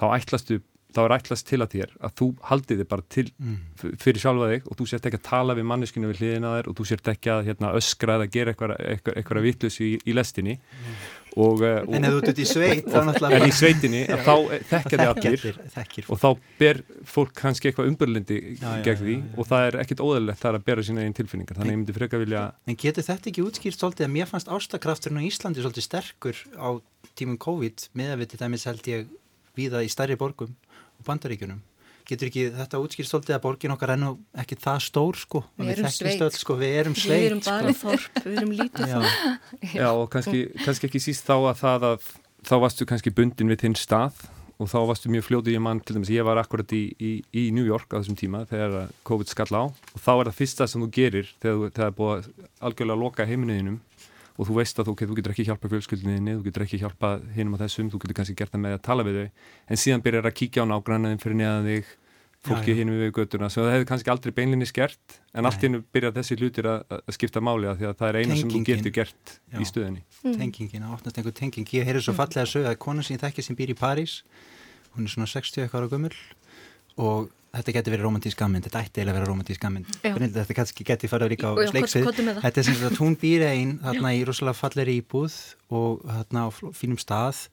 þá 0.00 0.06
ætlastu 0.16 0.60
þá 0.92 1.00
er 1.06 1.14
ætlast 1.16 1.48
til 1.48 1.60
að 1.62 1.72
þér 1.76 1.94
að 2.04 2.14
þú 2.20 2.28
haldið 2.48 2.82
þig 2.82 2.90
bara 2.90 3.06
til 3.12 3.24
mm. 3.32 3.56
fyrir 4.00 4.22
sjálfa 4.22 4.50
þig 4.52 4.68
og 4.68 4.78
þú 4.78 4.86
sért 4.90 5.08
ekki 5.08 5.20
að 5.20 5.24
tala 5.28 5.56
við 5.56 5.68
manneskinu 5.70 6.12
við 6.12 6.20
hliðina 6.20 6.52
þér 6.58 6.68
og 6.68 6.78
þú 6.78 6.86
sért 6.90 7.10
ekki 7.14 7.32
að 7.32 7.42
hérna, 7.48 7.72
öskra 7.78 8.18
eða 8.18 8.28
gera 8.36 8.52
eitthvað, 8.52 8.76
eitthvað, 8.92 9.18
eitthvað 9.20 9.46
vittlus 9.48 9.80
í, 9.82 9.90
í 10.04 10.16
lestinni 10.16 10.56
mm. 10.58 10.98
og, 11.44 11.64
uh, 11.64 11.78
En 11.88 12.08
ef 12.08 12.14
þú 12.14 12.20
ert 12.20 12.32
út 12.32 12.42
í 12.42 12.48
sveit 12.50 12.92
En 12.92 13.46
í 13.46 13.52
sveitinni, 13.56 14.02
þá 14.10 14.34
þekkja 14.72 14.98
þig 14.98 15.06
allir 15.12 15.60
þekkir. 15.78 16.08
og 16.08 16.22
þá 16.22 16.28
ber 16.60 16.82
fólk 17.14 17.34
kannski 17.40 17.70
eitthvað 17.70 17.92
umbörlindi 17.92 18.40
gegn 18.60 19.00
því 19.02 19.18
og 19.36 19.48
það 19.48 19.68
er 19.70 19.80
ekkit 19.86 20.04
óðurlegt 20.04 20.44
þar 20.44 20.60
að 20.60 20.68
bera 20.68 20.86
sína 20.86 21.06
einn 21.06 21.16
tilfinningar 21.16 21.56
þannig 21.56 21.72
að 21.72 21.76
ég 21.76 21.82
myndi 21.82 21.96
freka 21.96 22.20
vilja 22.20 22.46
En 22.68 22.78
getur 22.78 23.08
þetta 23.08 23.32
ekki 23.32 23.46
útskýrt 23.46 23.80
svolítið 23.80 24.10
að 24.10 24.14
mér 24.18 24.28
fannst 24.28 24.52
ástakrafturinn 24.52 25.24
á 25.24 25.28
Íslandi 25.28 25.64
svolítið 25.64 25.88
sterkur 25.88 26.44
á 26.60 26.76
tímum 27.18 27.40
COVID 27.40 27.88
með 27.98 28.14
að 28.14 28.22
við 28.22 28.32
til 28.32 28.40
dæmis 28.40 28.68
held 28.68 28.88
ég 28.88 29.10
víða 29.58 29.84
í 29.84 29.90
starri 29.92 30.18
borgum 30.20 30.52
og 30.52 31.06
bandaríkunum 31.06 31.62
getur 32.08 32.28
ekki 32.28 32.48
þetta 32.56 32.80
útskýrt 32.82 33.08
svolítið 33.08 33.36
að 33.36 33.44
borgin 33.44 33.74
okkar 33.74 33.94
enn 33.94 34.08
og 34.08 34.42
ekki 34.42 34.58
það 34.60 34.82
stór 34.88 35.18
sko? 35.20 35.44
Við, 35.54 35.68
við 35.68 35.72
erum 35.76 35.94
sveit 35.94 36.24
öll, 36.26 36.34
sko, 36.34 36.58
við 36.58 36.76
erum 36.80 36.96
sveit 36.98 37.14
við 37.14 37.26
erum 37.28 37.42
bara 37.46 37.72
sko. 37.72 37.86
þorp, 37.86 38.20
við 38.26 38.38
erum 38.40 38.54
lítið 38.58 38.92
þorp. 38.92 39.48
Já 39.78 39.88
og 39.90 40.04
kannski, 40.12 40.44
kannski 40.64 40.90
ekki 40.90 41.02
síst 41.02 41.28
þá 41.28 41.34
að 41.38 41.56
það 41.62 41.88
að 41.92 42.12
þá 42.42 42.54
varstu 42.66 42.88
kannski 42.90 43.14
bundin 43.14 43.52
við 43.52 43.66
þinn 43.66 43.78
stað 43.78 44.24
og 44.62 44.70
þá 44.70 44.78
varstu 44.90 45.10
mjög 45.10 45.26
fljótið 45.26 45.56
í 45.56 45.62
mann 45.62 45.80
til 45.82 45.96
dæmis, 45.96 46.10
ég 46.12 46.26
var 46.26 46.38
akkurat 46.42 46.74
í, 46.76 46.82
í, 46.98 47.12
í 47.34 47.44
New 47.54 47.66
York 47.66 47.90
á 47.94 47.98
þessum 47.98 48.18
tíma 48.18 48.44
þegar 48.50 48.92
COVID 49.06 49.30
skall 49.30 49.50
á 49.54 49.62
og 49.70 49.98
þá 49.98 50.12
er 50.12 50.28
það 50.28 50.38
fyrsta 50.38 50.68
sem 50.70 50.84
þú 50.84 50.90
gerir 50.94 51.32
þegar 51.42 51.74
það 51.78 51.86
er 51.86 51.96
búið 51.98 52.28
algjörlega 52.62 52.98
að 52.98 53.02
loka 53.02 53.26
heiminuðinum 53.26 53.80
og 54.36 54.48
þú 54.48 54.58
veist 54.58 54.78
að 54.80 54.90
þú, 54.90 54.94
þú 55.02 55.16
getur 55.18 55.34
ekki 55.34 55.48
hjálpa 55.48 55.70
fjölskyldinni, 55.72 56.36
þú 56.38 56.44
getur 56.46 56.66
ekki 56.66 56.80
hjálpa 56.82 57.16
hinum 57.36 57.56
á 57.58 57.62
þessum, 57.64 57.90
þú 57.92 58.02
getur 58.04 58.18
kannski 58.20 58.36
gert 58.38 58.54
það 58.54 58.64
með 58.66 58.76
að 58.78 58.84
tala 58.86 59.06
við 59.08 59.18
þau 59.18 59.26
en 59.68 59.82
síðan 59.82 60.04
byrjar 60.06 60.30
að 60.30 60.38
kíkja 60.40 60.64
á 60.64 60.70
nágrannaðin 60.70 61.20
fyrir 61.22 61.38
neðan 61.40 61.68
þig, 61.68 61.90
fólki 62.42 62.74
hinum 62.74 62.96
við 62.98 63.12
göttuna 63.14 63.50
svo 63.52 63.62
það 63.68 63.76
hefur 63.76 63.88
kannski 63.92 64.10
aldrei 64.10 64.32
beinlinni 64.34 64.66
skert 64.66 65.20
en 65.30 65.46
allt 65.46 65.62
hinn 65.62 65.78
byrjar 65.94 66.16
þessi 66.16 66.38
hlutir 66.40 66.66
að, 66.66 66.80
að 66.98 67.14
skipta 67.14 67.42
máli 67.44 67.68
að 67.70 67.76
því 67.78 67.86
að 67.86 68.00
það 68.00 68.08
er 68.08 68.18
eina 68.18 68.38
sem 68.40 68.50
þú 68.50 68.62
getur 68.66 68.94
gert 68.96 69.34
Já. 69.36 69.60
í 69.62 69.68
stöðinni. 69.68 70.02
Mm. 70.24 70.34
Tengingin, 70.40 70.88
opnast 70.90 71.20
einhver 71.20 71.36
tenging, 71.38 71.70
ég 71.70 71.86
heyrði 71.86 72.02
svo 72.02 72.16
mm. 72.16 72.18
fallega 72.18 72.42
að 72.42 72.50
sögja 72.56 72.72
að 72.72 72.80
konan 72.82 73.06
sem 73.06 73.14
ég 73.14 73.22
þekkja 73.22 73.46
sem 73.46 73.58
býr 73.60 73.74
í 73.76 73.78
París 73.78 74.16
hún 74.96 75.06
er 75.06 75.14
svona 75.14 75.30
60 75.30 75.62
eitthvað 75.62 75.84
ára 75.84 75.92
gummul 75.92 76.16
og 76.98 77.30
þetta 77.52 77.74
getur 77.76 77.92
verið 77.92 78.06
romantísk 78.06 78.40
gammynd, 78.40 78.64
þetta 78.66 78.80
ætti 78.80 79.00
eiginlega 79.00 79.12
að 79.12 79.18
vera 79.18 79.28
romantísk 79.28 79.62
gammynd. 79.62 79.96
Þetta 80.02 80.56
kannski 80.56 80.86
getur 80.88 81.12
farið 81.12 81.34
líka 81.34 81.52
á 81.52 81.54
sleiksvið. 81.68 82.08
þetta? 82.08 82.48
Er 82.48 82.64
sem 82.64 82.78
sagt 82.78 82.88
að 82.88 83.00
hún 83.02 83.16
býr 83.20 83.44
einn 83.50 83.74
þarna 83.84 84.14
í 84.16 84.22
rosalega 84.28 84.56
falleri 84.56 84.96
íbúð 85.02 85.36
og 85.76 86.00
þarna 86.08 86.46
á 86.48 86.50
fínum 86.78 87.00
stað 87.00 87.44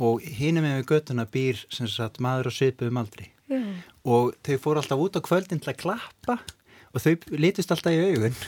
og 0.00 0.24
hínum 0.24 0.64
með 0.64 0.86
göttuna 0.88 1.28
býr 1.28 1.60
sem 1.72 1.90
sagt 1.90 2.22
maður 2.24 2.48
og 2.48 2.56
söpu 2.56 2.88
um 2.88 3.02
aldri. 3.02 3.28
Já. 3.52 3.60
og 4.08 4.32
þau 4.40 4.54
fóru 4.62 4.80
alltaf 4.80 5.00
út 5.02 5.16
á 5.18 5.20
kvöldin 5.20 5.60
til 5.60 5.68
að 5.74 5.82
klappa 5.82 6.38
og 6.94 7.02
þau 7.04 7.36
litist 7.36 7.74
alltaf 7.74 7.92
í 7.92 8.00
augun. 8.00 8.38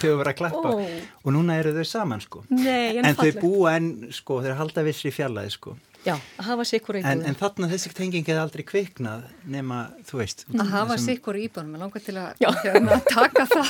Þau 0.00 0.14
verið 0.16 0.30
að 0.30 0.36
klappa 0.38 0.68
oh. 0.72 0.92
og 1.26 1.34
núna 1.34 1.58
eru 1.60 1.74
þau 1.76 1.84
saman 1.84 2.22
sko. 2.24 2.40
Nei, 2.48 2.96
en 2.96 3.18
þau 3.18 3.34
búa 3.36 3.74
en 3.76 3.90
sko 4.16 4.38
þau 4.40 4.54
halda 4.56 4.80
vissri 4.86 5.10
fjallaði 5.12 5.52
sko 5.52 5.74
Já, 6.00 6.14
að 6.40 6.46
hafa 6.46 6.64
sikkur 6.64 6.96
í 6.96 7.00
íbúðum. 7.02 7.20
En, 7.20 7.28
en 7.28 7.36
þarna 7.36 7.66
þessi 7.68 7.90
tenging 7.92 8.24
hefði 8.24 8.40
aldrei 8.40 8.62
kviknað 8.64 9.24
nema, 9.52 9.80
þú 10.08 10.20
veist. 10.22 10.46
Að 10.54 10.70
hafa 10.72 10.96
sem... 10.96 11.04
sikkur 11.10 11.36
í 11.36 11.42
íbúðum, 11.44 11.74
ég 11.76 11.82
langar 11.82 12.04
til 12.06 12.14
að 12.16 12.40
hérna, 12.64 12.96
taka 13.10 13.44
það 13.50 13.68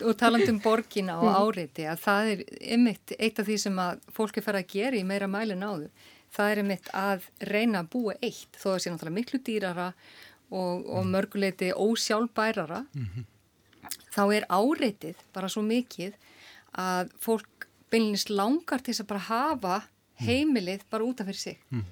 og 0.08 0.14
taland 0.20 0.48
um 0.48 0.62
borgina 0.64 1.18
og 1.20 1.28
mm. 1.28 1.36
áriði 1.44 1.86
að 1.92 2.00
það 2.06 2.32
er 2.32 2.42
ymitt 2.78 3.14
eitt 3.18 3.42
af 3.42 3.50
því 3.50 3.58
sem 3.66 3.82
að 3.84 4.00
fólki 4.16 4.44
fara 4.44 4.64
að 4.64 4.72
gera 4.72 5.00
í 5.00 5.04
meira 5.12 5.28
mælin 5.28 5.66
áður. 5.66 6.08
Það 6.32 6.54
er 6.54 6.62
ymitt 6.64 6.90
að 6.96 7.28
reyna 7.50 7.84
að 7.84 7.92
búa 7.92 8.16
eitt 8.22 8.56
þó 8.56 8.66
að 8.70 8.72
það 8.72 8.82
sé 8.84 8.94
náttúrulega 8.94 9.18
miklu 9.18 9.44
dýrara 9.44 9.92
og, 10.48 10.74
og 10.88 11.04
mm. 11.04 11.14
mörguleiti 11.18 11.72
ósjálfbærara. 11.76 12.84
Mm 12.94 13.06
-hmm. 13.12 13.28
Þá 14.14 14.22
er 14.38 14.48
áriðið 14.48 15.24
bara 15.34 15.48
svo 15.52 15.62
mikið 15.66 16.16
að 16.80 17.10
fólk 17.20 17.66
beinleins 17.90 18.30
langar 18.30 18.80
til 18.80 18.94
þess 18.94 19.04
að 19.04 19.10
bara 19.10 19.26
hafa 19.28 19.80
heimilið 20.26 20.84
bara 20.92 21.06
útaf 21.06 21.30
fyrir 21.30 21.40
sig. 21.40 21.58
Mm. 21.70 21.88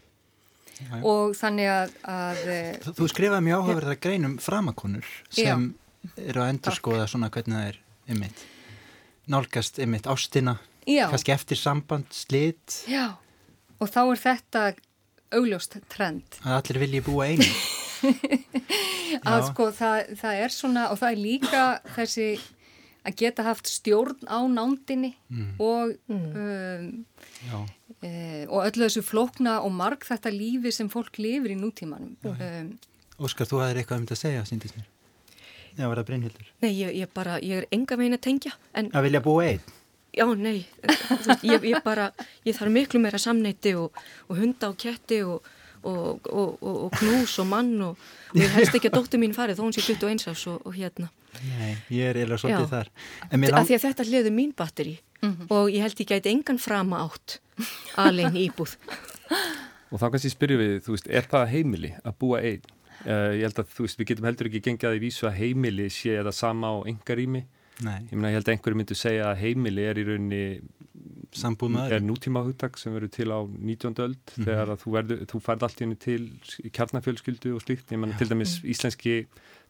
Og 1.02 1.34
þannig 1.34 1.70
að, 1.72 1.94
að 2.06 2.44
eh, 2.52 2.74
Þú, 2.84 2.92
þú 3.00 3.08
skrifaði 3.10 3.46
mjög 3.48 3.64
áhugaverða 3.64 3.96
greinum 4.04 4.36
framakonur 4.42 5.08
sem 5.26 5.64
já, 5.66 6.20
eru 6.28 6.44
að 6.44 6.52
endur 6.52 6.76
skoða 6.76 7.08
svona 7.10 7.30
hvernig 7.34 7.56
það 7.56 7.70
er 7.72 7.80
ymmit 8.14 8.44
nálgast 9.28 9.80
ymmit 9.82 10.06
ástina 10.08 10.56
já. 10.86 11.08
kannski 11.10 11.34
eftir 11.34 11.58
samband, 11.60 12.06
slit. 12.14 12.84
Já, 12.88 13.18
og 13.78 13.90
þá 13.90 14.00
er 14.04 14.22
þetta 14.22 14.62
augljóst 15.36 15.76
trend. 15.92 16.38
Að 16.44 16.60
allir 16.60 16.80
vilji 16.84 17.02
búa 17.04 17.28
einu. 17.28 17.48
Að 19.28 19.48
sko 19.50 19.68
það, 19.74 20.12
það 20.20 20.40
er 20.44 20.54
svona 20.54 20.86
og 20.92 21.00
það 21.00 21.10
er 21.10 21.20
líka 21.20 21.62
þessi 21.96 22.28
að 23.08 23.16
geta 23.22 23.46
haft 23.46 23.70
stjórn 23.70 24.28
á 24.28 24.38
nándinni 24.50 25.14
mm. 25.30 25.48
og 25.62 25.94
mm. 26.10 26.26
Um, 26.38 27.64
e, 28.02 28.10
og 28.46 28.66
öllu 28.66 28.84
þessu 28.84 29.02
flókna 29.06 29.58
og 29.64 29.72
marg 29.74 30.04
þetta 30.06 30.32
lífi 30.34 30.72
sem 30.74 30.90
fólk 30.92 31.18
lifir 31.22 31.54
í 31.54 31.58
nútímanum 31.58 32.14
um, 32.28 32.70
Óskar, 33.18 33.48
þú 33.50 33.62
hafðir 33.64 33.82
eitthvað 33.82 34.02
um 34.02 34.06
þetta 34.06 34.18
að 34.18 34.24
segja, 34.24 34.46
síndist 34.48 34.78
mér 34.78 34.86
Já, 35.78 35.86
var 35.86 36.00
það 36.00 36.08
Brynhildur? 36.08 36.46
Nei, 36.64 36.72
ég, 36.74 36.94
ég 37.04 37.10
bara, 37.14 37.36
ég 37.38 37.62
er 37.62 37.68
enga 37.74 37.98
veginn 37.98 38.16
að 38.16 38.24
tengja 38.26 38.54
en... 38.74 38.88
Að 38.98 39.04
vilja 39.06 39.22
búa 39.22 39.44
einn? 39.46 39.74
Já, 40.16 40.24
nei, 40.34 40.64
ég, 41.46 41.66
ég 41.68 41.84
bara 41.84 42.08
ég 42.46 42.56
þarf 42.56 42.72
miklu 42.74 42.98
meira 43.02 43.20
samneiti 43.22 43.76
og, 43.78 43.94
og 44.26 44.40
hunda 44.40 44.72
og 44.72 44.78
ketti 44.80 45.20
og 45.22 45.46
Og, 45.88 46.26
og, 46.28 46.56
og, 46.60 46.78
og 46.86 46.96
knús 46.98 47.38
og 47.42 47.46
mann 47.48 47.70
og 47.86 48.08
ég 48.36 48.50
helst 48.56 48.74
ekki 48.76 48.90
að 48.90 48.98
dóttu 48.98 49.20
mín 49.20 49.34
farið 49.36 49.60
þó 49.60 49.66
hún 49.66 49.76
sé 49.76 49.84
21 49.86 50.28
árs 50.32 50.46
og 50.52 50.72
hérna 50.74 51.08
Nei, 51.38 51.74
ég 51.94 52.10
er 52.10 52.18
eða 52.24 52.38
svolítið 52.40 52.72
þar 52.72 52.90
lang... 53.52 53.68
Því 53.68 53.76
að 53.76 53.84
þetta 53.86 54.06
hliður 54.08 54.34
mín 54.34 54.54
batteri 54.58 54.96
mm 55.20 55.30
-hmm. 55.30 55.50
og 55.54 55.70
ég 55.72 55.84
held 55.84 55.94
ekki 55.94 56.14
að 56.14 56.20
þetta 56.20 56.34
engan 56.34 56.58
frama 56.58 57.04
átt 57.06 57.38
alveg 57.96 58.36
íbúð 58.46 58.76
Og 59.88 60.00
þá 60.00 60.10
kannski 60.12 60.30
spyrjum 60.32 60.60
við, 60.60 60.74
þú 60.84 60.94
veist, 60.96 61.06
er 61.08 61.24
það 61.24 61.46
heimili 61.48 61.94
að 62.04 62.18
búa 62.20 62.42
einn? 62.44 62.66
Uh, 63.06 63.32
ég 63.38 63.46
held 63.46 63.60
að 63.62 63.70
þú 63.72 63.86
veist, 63.86 63.98
við 63.98 64.08
getum 64.10 64.26
heldur 64.26 64.48
ekki 64.50 64.60
gengið 64.66 64.88
að 64.88 64.96
því 64.96 65.00
vísu 65.06 65.28
að 65.28 65.38
heimili 65.38 65.86
sé 65.88 66.18
eða 66.18 66.32
sama 66.34 66.74
á 66.74 66.76
engarími 66.90 67.46
Nei. 67.84 68.08
Ég 68.10 68.16
meina, 68.16 68.32
ég 68.32 68.40
held 68.40 68.48
að 68.48 68.56
einhverju 68.56 68.78
myndu 68.80 68.96
segja 68.98 69.28
að 69.30 69.42
heimili 69.44 69.84
er 69.86 70.00
í 70.00 70.04
rauninni 70.08 70.42
Sambúmaður. 71.36 71.92
er 71.92 72.00
nútíma 72.00 72.42
hugtak 72.46 72.78
sem 72.80 72.94
verður 72.94 73.10
til 73.12 73.28
á 73.28 73.40
19. 73.44 73.94
öld 73.98 74.16
mm 74.16 74.32
-hmm. 74.34 74.44
þegar 74.44 74.68
að 74.72 74.80
þú, 74.82 74.92
verður, 74.96 75.18
þú 75.28 75.40
færð 75.44 75.62
allt 75.62 75.80
í 75.80 75.84
henni 75.84 75.98
til 76.00 76.22
kjarnafjölskyldu 76.72 77.54
og 77.54 77.62
slíkt 77.62 77.92
ég 77.92 77.98
menna 77.98 78.16
til 78.18 78.28
dæmis 78.28 78.60
íslenski 78.64 79.26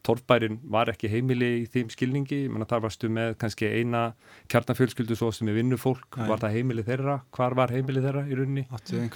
torfbærin 0.07 0.59
var 0.62 0.88
ekki 0.92 1.11
heimili 1.11 1.51
í 1.62 1.66
þeim 1.66 1.90
skilningi 1.90 2.47
ég 2.47 2.53
menna 2.53 2.68
þar 2.68 2.85
varstu 2.87 3.09
með 3.09 3.35
kannski 3.42 3.66
eina 3.66 4.14
kjarnafjölskyldu 4.49 5.16
svo 5.18 5.33
sem 5.33 5.49
er 5.49 5.59
vinnufólk 5.59 6.18
var 6.29 6.38
það 6.38 6.55
heimili 6.57 6.83
þeirra, 6.87 7.21
hvar 7.35 7.55
var 7.55 7.75
heimili 7.75 8.01
þeirra 8.01 8.25
í 8.29 8.38
rauninni? 8.38 8.66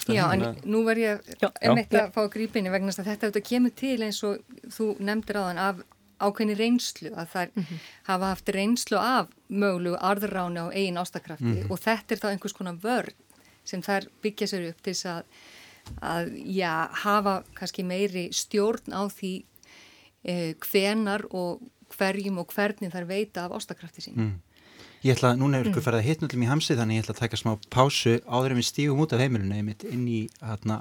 Já, 0.08 0.26
en 0.34 0.58
nú 0.64 0.84
verð 0.84 0.98
ég 0.98 1.20
einmitt 1.62 1.94
að 1.94 2.12
fá 2.12 2.26
grípinni 2.28 2.70
vegna 2.70 2.90
að 2.90 3.14
þetta 3.16 3.40
kemur 3.40 3.70
til 3.70 4.02
eins 4.02 4.22
og 4.24 4.42
þú 4.66 4.96
nefndir 4.98 5.38
á 5.38 5.42
þann 5.46 5.58
af 5.58 5.84
ákveðni 6.22 6.56
reynslu 6.58 7.12
að 7.12 7.32
þær 7.34 7.50
mm 7.52 7.62
-hmm. 7.62 7.82
hafa 8.08 8.30
haft 8.32 8.48
reynslu 8.48 8.98
af 8.98 9.28
möglu 9.48 9.96
arðuráni 9.98 10.62
á 10.62 10.66
eigin 10.70 10.98
ástakrafti 11.02 11.44
mm 11.44 11.56
-hmm. 11.56 11.70
og 11.70 11.78
þetta 11.80 12.14
er 12.14 12.20
þá 12.22 12.28
einhvers 12.30 12.56
konar 12.56 12.78
vörð 12.82 13.14
sem 13.64 13.82
þær 13.82 14.08
byggja 14.22 14.46
sér 14.46 14.68
upp 14.70 14.82
til 14.82 14.94
þess 14.94 15.06
að, 15.06 15.22
að 16.02 16.32
já, 16.46 16.88
hafa 17.04 17.42
kannski 17.54 17.82
meiri 17.82 18.28
stjórn 18.32 18.92
á 18.92 19.02
því 19.08 19.44
eh, 20.24 20.54
hvenar 20.58 21.26
og 21.30 21.62
hverjum 21.96 22.38
og 22.38 22.52
hvernig 22.54 22.92
þær 22.92 23.06
veita 23.06 23.44
af 23.44 23.52
ástakrafti 23.52 24.00
sín. 24.00 24.16
Mm. 24.16 24.40
Ég 25.02 25.16
ætla, 25.16 25.34
núna 25.34 25.58
er 25.58 25.66
ykkur 25.66 25.82
mm. 25.82 25.86
farið 25.86 25.98
að 25.98 26.06
hitna 26.06 26.28
um 26.30 26.42
í 26.42 26.46
hamsi 26.46 26.76
þannig 26.78 26.96
ég 26.96 27.02
ætla 27.02 27.14
að 27.16 27.22
taka 27.24 27.36
smá 27.40 27.56
pásu 27.74 28.20
áður 28.22 28.54
en 28.54 28.60
við 28.60 28.68
stígum 28.68 29.02
út 29.02 29.12
af 29.12 29.18
heimilinu 29.18 29.56
einmitt 29.58 29.82
inn 29.82 30.06
í 30.06 30.20
hérna 30.38 30.78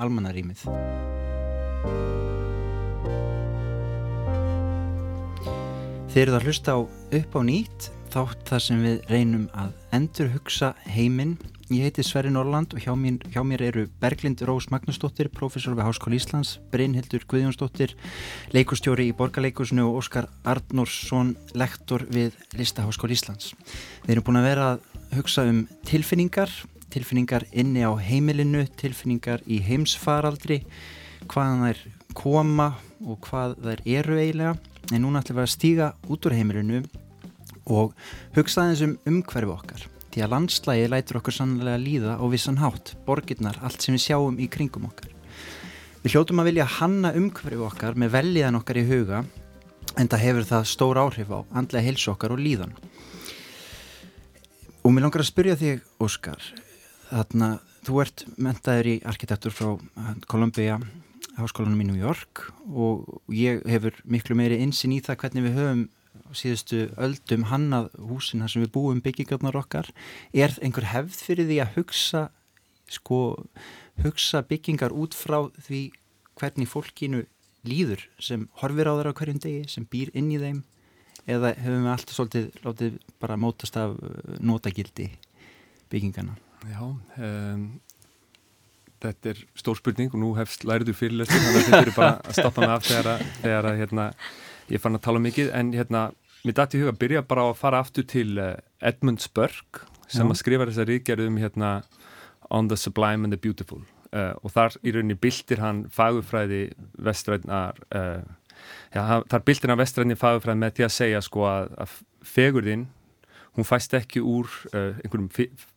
Þeir 6.11 6.25
eru 6.25 6.35
að 6.35 6.45
hlusta 6.49 6.73
á 6.75 6.79
upp 6.83 7.35
á 7.39 7.41
nýtt 7.47 7.85
þátt 8.11 8.41
þar 8.49 8.63
sem 8.65 8.79
við 8.83 9.05
reynum 9.07 9.45
að 9.55 9.69
endur 9.95 10.27
hugsa 10.33 10.73
heiminn. 10.83 11.37
Ég 11.71 11.85
heiti 11.85 12.03
Sverri 12.03 12.33
Norland 12.35 12.73
og 12.75 12.81
hjá 12.83 12.91
mér, 12.99 13.21
hjá 13.31 13.39
mér 13.47 13.61
eru 13.69 13.85
Berglind 14.01 14.41
Rós 14.43 14.65
Magnusdóttir, 14.73 15.29
professor 15.31 15.71
við 15.71 15.87
Háskóli 15.87 16.17
Íslands, 16.19 16.57
Brynhildur 16.73 17.23
Guðjónsdóttir, 17.31 17.93
leikustjóri 18.51 19.05
í 19.07 19.13
Borgarleikusinu 19.15 19.85
og 19.87 20.01
Óskar 20.01 20.27
Arnórsson, 20.43 21.37
lektor 21.55 22.03
við 22.11 22.35
Listaháskóli 22.59 23.15
Íslands. 23.15 23.53
Við 24.03 24.17
erum 24.17 24.25
búin 24.27 24.41
að 24.41 24.47
vera 24.49 24.65
að 24.73 24.89
hugsa 25.15 25.45
um 25.47 25.61
tilfinningar, 25.87 26.51
tilfinningar 26.91 27.47
inni 27.55 27.87
á 27.87 27.95
heimilinu, 27.95 28.65
tilfinningar 28.83 29.47
í 29.47 29.61
heimsfaraldri, 29.63 30.59
hvaðan 31.31 31.69
þær 31.69 31.81
koma 32.19 32.67
og 32.99 33.23
hvað 33.29 33.55
þær 33.63 33.85
eru 33.87 34.19
eiginlega 34.19 34.70
en 34.91 35.03
núna 35.05 35.21
ætlum 35.23 35.39
við 35.39 35.47
að 35.47 35.55
stíga 35.55 35.87
út 36.11 36.27
úr 36.27 36.35
heimilinu 36.35 36.83
og 37.71 37.95
hugsa 38.35 38.65
aðeins 38.65 38.85
um 38.85 38.95
umhverfu 39.07 39.55
okkar 39.55 39.87
því 40.11 40.23
að 40.25 40.33
landslægi 40.33 40.87
lætur 40.91 41.19
okkur 41.21 41.35
sannlega 41.35 41.79
líða 41.79 42.17
á 42.19 42.25
vissan 42.27 42.59
hátt, 42.59 42.95
borgirnar, 43.07 43.57
allt 43.63 43.79
sem 43.79 43.95
við 43.95 44.03
sjáum 44.09 44.39
í 44.43 44.49
kringum 44.51 44.89
okkar. 44.89 45.11
Við 46.03 46.15
hljótum 46.15 46.41
að 46.41 46.49
vilja 46.49 46.67
hanna 46.79 47.13
umhverju 47.15 47.63
okkar 47.67 47.95
með 47.95 48.15
veljiðan 48.17 48.59
okkar 48.59 48.79
í 48.81 48.87
huga 48.89 49.21
en 49.99 50.09
það 50.11 50.23
hefur 50.25 50.49
það 50.49 50.67
stór 50.71 50.99
áhrif 50.99 51.31
á 51.31 51.39
andlega 51.55 51.85
heilsu 51.87 52.11
okkar 52.11 52.35
og 52.35 52.41
líðan. 52.43 52.73
Og 54.81 54.91
mér 54.91 55.05
langar 55.05 55.23
að 55.23 55.29
spyrja 55.29 55.57
þig 55.59 55.83
Óskar 56.01 56.41
þarna, 57.11 57.53
þú 57.85 58.01
ert 58.03 58.25
mentaður 58.41 58.89
í 58.91 58.95
arkitektur 59.07 59.53
frá 59.55 59.69
Columbia 60.31 60.79
háskólanum 61.41 61.81
í 61.83 61.87
New 61.89 61.99
York 61.99 62.45
og 62.69 63.07
ég 63.35 63.63
hefur 63.69 63.97
miklu 64.05 64.37
meiri 64.37 64.61
insinn 64.63 64.95
í 64.95 65.01
það 65.03 65.19
hvernig 65.23 65.47
við 65.47 65.57
höfum 65.59 65.83
síðustu 66.35 66.81
öldum 67.01 67.47
hannað 67.49 67.89
húsin 68.09 68.43
þar 68.43 68.53
sem 68.53 68.65
við 68.65 68.73
búum 68.75 69.01
byggingarnar 69.03 69.57
okkar. 69.59 69.89
Er 70.33 70.53
einhver 70.63 70.87
hefð 70.91 71.19
fyrir 71.27 71.49
því 71.49 71.59
að 71.63 71.73
hugsa 71.77 72.23
sko, 72.91 73.21
hugsa 74.03 74.43
byggingar 74.47 74.95
út 74.95 75.15
frá 75.17 75.39
því 75.67 75.83
hvernig 76.39 76.71
fólkinu 76.71 77.25
líður 77.67 78.05
sem 78.21 78.47
horfir 78.61 78.89
á 78.89 78.93
þeirra 78.97 79.15
hverjum 79.17 79.41
degi, 79.43 79.65
sem 79.69 79.85
býr 79.85 80.11
inn 80.17 80.31
í 80.33 80.39
þeim? 80.41 80.63
Eða 81.29 81.53
hefum 81.59 81.83
við 81.85 81.91
alltaf 81.93 82.17
svolítið 82.17 82.63
látið 82.65 82.95
bara 83.21 83.37
mótast 83.37 83.77
af 83.77 83.93
uh, 83.93 84.37
notagildi 84.41 85.11
byggingarna 85.91 86.33
Já, 86.69 86.81
um, 86.81 87.61
þetta 89.01 89.31
er 89.33 89.43
stór 89.59 89.79
spurning 89.79 90.11
og 90.13 90.21
nú 90.21 90.31
hefst 90.37 90.65
læriður 90.67 90.97
fyrirlestur 90.97 91.41
þannig 91.41 91.61
að 91.61 91.69
þetta 91.69 91.83
er 91.83 91.95
bara 91.95 92.11
að 92.19 92.37
stoppa 92.39 92.65
mig 92.65 92.73
af 92.75 92.87
þegar, 92.87 93.23
þegar 93.43 93.69
að, 93.69 93.79
hérna, 93.81 94.09
ég 94.71 94.83
fann 94.83 94.97
að 94.97 95.05
tala 95.07 95.23
mikið 95.23 95.53
en 95.57 95.71
hérna, 95.75 96.03
mér 96.45 96.57
dætti 96.59 96.77
í 96.77 96.83
huga 96.83 96.93
að 96.95 97.01
byrja 97.05 97.23
bara 97.31 97.47
að 97.49 97.57
fara 97.61 97.81
aftur 97.83 98.05
til 98.09 98.27
uh, 98.37 98.53
Edmund 98.91 99.23
Spörk 99.23 99.83
sem 100.11 100.25
Já. 100.25 100.33
að 100.33 100.41
skrifa 100.41 100.67
þessa 100.69 100.87
ríkjærðum 100.89 101.41
hérna 101.41 101.71
On 102.51 102.67
the 102.67 102.77
Sublime 102.77 103.25
and 103.25 103.33
the 103.33 103.39
Beautiful 103.41 103.83
uh, 104.11 104.33
og 104.41 104.53
þar 104.53 104.77
í 104.83 104.93
rauninni 104.95 105.17
bildir 105.19 105.61
hann 105.63 105.85
fagufræði 105.93 106.63
vestræðnar 107.01 107.79
uh, 107.95 108.23
já, 108.93 109.21
þar 109.31 109.45
bildir 109.47 109.73
hann 109.73 109.81
vestræðni 109.81 110.19
fagufræði 110.19 110.63
með 110.63 110.75
því 110.77 110.87
að 110.87 110.97
segja 110.97 111.21
sko 111.25 111.45
að, 111.49 111.71
að 111.85 111.95
fegurðinn 112.33 112.89
hún 113.57 113.67
fæst 113.67 113.95
ekki 113.97 114.21
úr 114.23 114.47
uh, 114.71 114.99
einhverjum 115.03 115.29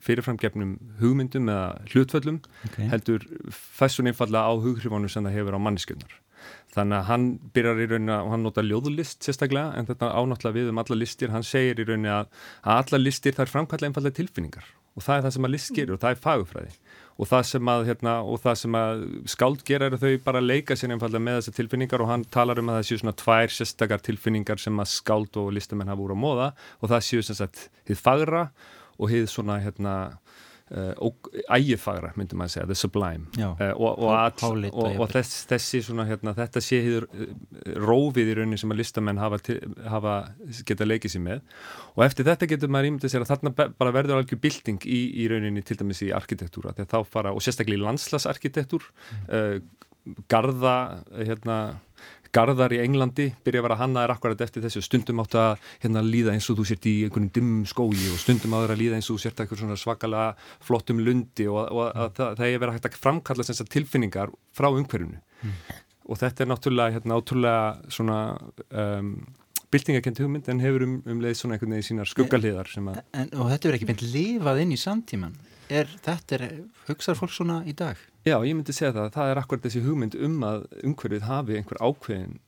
fyrirframgefnum 0.05 0.77
hugmyndum 1.01 1.49
eða 1.51 1.81
hlutföllum 1.91 2.43
okay. 2.69 2.87
heldur 2.93 3.27
fæst 3.51 3.99
hún 3.99 4.13
einfalla 4.13 4.47
á 4.47 4.53
hughrifónu 4.55 5.11
sem 5.11 5.27
það 5.27 5.41
hefur 5.41 5.59
á 5.59 5.65
manniskunnar 5.67 6.21
þannig 6.75 6.99
að 6.99 7.09
hann 7.09 7.27
byrjar 7.57 7.83
í 7.83 7.89
rauninni 7.91 8.15
að 8.15 8.31
hann 8.33 8.47
nota 8.47 8.65
ljóðlist 8.65 9.27
sérstaklega 9.27 9.75
en 9.79 9.89
þetta 9.89 10.13
ánáttúrulega 10.13 10.59
við 10.59 10.73
um 10.73 10.81
alla 10.83 10.99
listir. 10.99 11.33
Hann 11.35 11.47
segir 11.47 11.81
í 11.81 11.87
rauninni 11.87 12.11
að, 12.13 12.33
að 12.63 12.81
alla 12.83 13.01
listir 13.01 13.37
þær 13.37 13.53
framkalla 13.53 13.91
einfallega 13.91 14.19
tilfinningar 14.19 14.67
og 14.95 15.05
það 15.05 15.17
er 15.17 15.27
það 15.27 15.37
sem 15.37 15.47
að 15.49 15.55
list 15.55 15.75
gerir 15.75 15.95
og 15.97 16.03
það 16.03 16.15
er 16.15 16.25
fagufræði 16.25 16.75
og 17.15 17.29
það 17.31 17.45
sem 17.47 17.69
að, 17.71 17.85
hérna, 17.89 18.13
og 18.27 18.41
það 18.43 18.57
sem 18.59 18.77
að 18.79 19.03
skáld 19.31 19.61
gera 19.67 19.87
er 19.87 19.95
að 19.95 20.03
þau 20.03 20.25
bara 20.25 20.43
leika 20.43 20.77
sér 20.79 20.95
einfallega 20.95 21.23
með 21.23 21.39
þessar 21.39 21.57
tilfinningar 21.61 22.03
og 22.03 22.11
hann 22.11 22.25
talar 22.35 22.59
um 22.59 22.73
að 22.73 22.81
það 22.81 22.89
séu 22.89 23.03
svona 23.03 23.17
tvær 23.21 23.55
sérstakar 23.55 24.03
tilfinningar 24.03 24.63
sem 24.63 24.83
að 24.83 24.91
skáld 24.91 25.39
og 25.39 25.53
listamenn 25.55 25.93
hafa 25.93 26.03
úr 26.03 26.17
á 26.19 26.19
móða 26.19 26.49
og 26.81 26.91
það 26.91 27.07
séu 27.07 27.23
sem 27.27 27.39
sagt 27.39 27.69
hið 27.87 28.03
fagra 28.03 28.49
og 28.99 29.13
hið 29.15 29.29
svona 29.31 29.61
hérna 29.63 29.95
ægifagra 31.53 32.15
myndum 32.17 32.41
maður 32.41 32.49
að 32.49 32.55
segja, 32.55 32.67
the 32.71 32.77
sublime. 32.79 33.27
Uh, 33.37 33.73
og, 33.75 33.99
og, 34.01 34.13
all, 34.17 34.65
og, 34.71 34.97
og 35.05 35.11
þess, 35.13 35.43
þessi 35.51 35.83
svona 35.85 36.07
hérna, 36.09 36.33
þetta 36.39 36.63
sé 36.65 36.81
hýður 36.87 37.07
uh, 37.11 37.35
rófið 37.85 38.33
í 38.33 38.37
rauninni 38.39 38.61
sem 38.63 38.73
að 38.73 38.81
listamenn 38.81 39.21
hafa, 39.21 39.41
hafa 39.93 40.15
geta 40.65 40.89
leikið 40.89 41.15
sér 41.15 41.25
með. 41.27 41.45
Og 41.95 42.07
eftir 42.07 42.29
þetta 42.31 42.49
getur 42.55 42.73
maður 42.73 42.91
ímyndið 42.91 43.13
sér 43.13 43.27
að 43.27 43.35
þarna 43.35 43.55
bara 43.77 43.95
verður 43.99 44.23
algjör 44.23 44.41
bilding 44.47 44.89
í, 44.89 45.01
í 45.21 45.29
rauninni 45.33 45.65
til 45.69 45.79
dæmis 45.83 46.01
í 46.07 46.13
arkitektúra 46.17 46.73
fara, 47.13 47.35
og 47.35 47.45
sérstaklega 47.45 47.83
í 47.83 47.85
landslasarkitektúr 47.85 48.89
mm. 49.29 49.69
garda 50.33 50.77
hérna 51.13 51.59
Garðar 52.35 52.75
í 52.75 52.81
Englandi 52.83 53.29
byrja 53.47 53.63
að 53.63 53.67
vera 53.69 53.79
hannaðir 53.79 54.13
akkurat 54.15 54.41
eftir 54.43 54.65
þessu 54.65 54.83
stundum 54.83 55.23
átt 55.23 55.37
að 55.39 55.53
hérna, 55.85 56.03
líða 56.03 56.35
eins 56.35 56.49
og 56.51 56.59
þú 56.59 56.67
sért 56.71 56.89
í 56.91 56.95
einhvern 57.07 57.31
dimmum 57.35 57.63
skógi 57.71 58.09
og 58.11 58.19
stundum 58.23 58.57
áður 58.57 58.75
að 58.75 58.83
líða 58.83 58.99
eins 58.99 59.11
og 59.11 59.19
þú 59.19 59.25
sért 59.25 59.43
eitthvað 59.45 59.63
svona 59.63 59.79
svakalega 59.79 60.51
flottum 60.65 61.05
lundi 61.07 61.47
og, 61.47 61.63
og 61.71 61.85
að, 61.87 62.21
að, 62.27 62.37
það 62.41 62.45
er 62.49 62.61
verið 62.65 62.77
hægt 62.79 62.91
að 62.91 63.01
framkalla 63.05 63.47
þessar 63.47 63.71
tilfinningar 63.77 64.35
frá 64.57 64.69
umhverjunu 64.73 65.21
mm. 65.21 65.57
og 66.11 66.21
þetta 66.25 66.45
er 66.45 66.51
náttúrulega 66.51 66.97
hérna, 66.99 67.15
náttúrulega 67.15 67.95
svona 67.99 68.19
um, 68.71 69.15
byltingakent 69.75 70.23
hugmynd 70.23 70.51
en 70.51 70.63
hefur 70.63 70.87
um, 70.87 70.99
um 71.07 71.23
leið 71.23 71.39
svona 71.39 71.57
einhvern 71.57 71.77
veginn 71.77 71.89
sínar 71.91 72.11
skuggalíðar 72.11 72.71
Og 72.75 73.47
þetta 73.51 73.69
verður 73.69 73.79
ekki 73.79 73.91
beint 73.91 74.07
lifað 74.07 74.65
inn 74.65 74.75
í 74.75 74.81
samtíman 74.81 75.39
er, 75.73 75.89
þetta 76.05 76.39
er, 76.39 76.45
hugsað 76.89 77.23
fólk 77.23 77.35
svona 77.35 77.63
í 77.69 77.75
dag? 77.77 77.99
Já, 78.25 78.39
ég 78.41 78.57
myndi 78.57 78.73
segja 78.73 78.95
það, 78.97 79.09
það 79.15 79.31
er 79.31 79.41
akkurat 79.43 79.65
þessi 79.67 79.85
hugmynd 79.85 80.19
um 80.27 80.37
að 80.49 80.67
umhverfið 80.81 81.27
hafi 81.29 81.59
einhver 81.59 81.81
ákveðin 81.85 82.39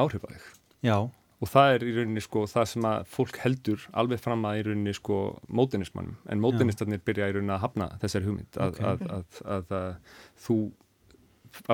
áhrif 0.00 0.24
að 0.26 0.34
þig. 0.34 0.48
Já. 0.82 0.96
Og 1.42 1.50
það 1.50 1.76
er 1.76 1.84
í 1.86 1.92
rauninni 1.96 2.22
sko 2.22 2.42
það 2.50 2.66
sem 2.70 2.84
að 2.86 3.06
fólk 3.10 3.38
heldur 3.42 3.86
alveg 3.98 4.22
fram 4.22 4.44
að 4.46 4.60
í 4.60 4.64
rauninni 4.68 4.94
sko 4.94 5.20
mótenismannum, 5.50 6.18
en 6.30 6.42
mótenistarnir 6.42 7.02
byrja 7.06 7.30
í 7.30 7.36
rauninni 7.36 7.54
að 7.54 7.64
hafna 7.64 7.88
þessari 8.02 8.28
hugmynd 8.30 8.58
að, 8.62 8.76
okay. 8.78 9.08
að, 9.14 9.40
að, 9.56 9.72
að 9.78 10.20
þú, 10.46 10.58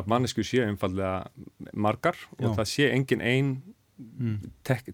að 0.00 0.12
mannesku 0.12 0.44
sé 0.44 0.62
einfallega 0.64 1.72
margar 1.72 2.16
Já. 2.16 2.46
og 2.46 2.56
það 2.60 2.70
sé 2.72 2.88
engin 2.92 3.24
einn 3.24 3.52
mm. 3.98 4.38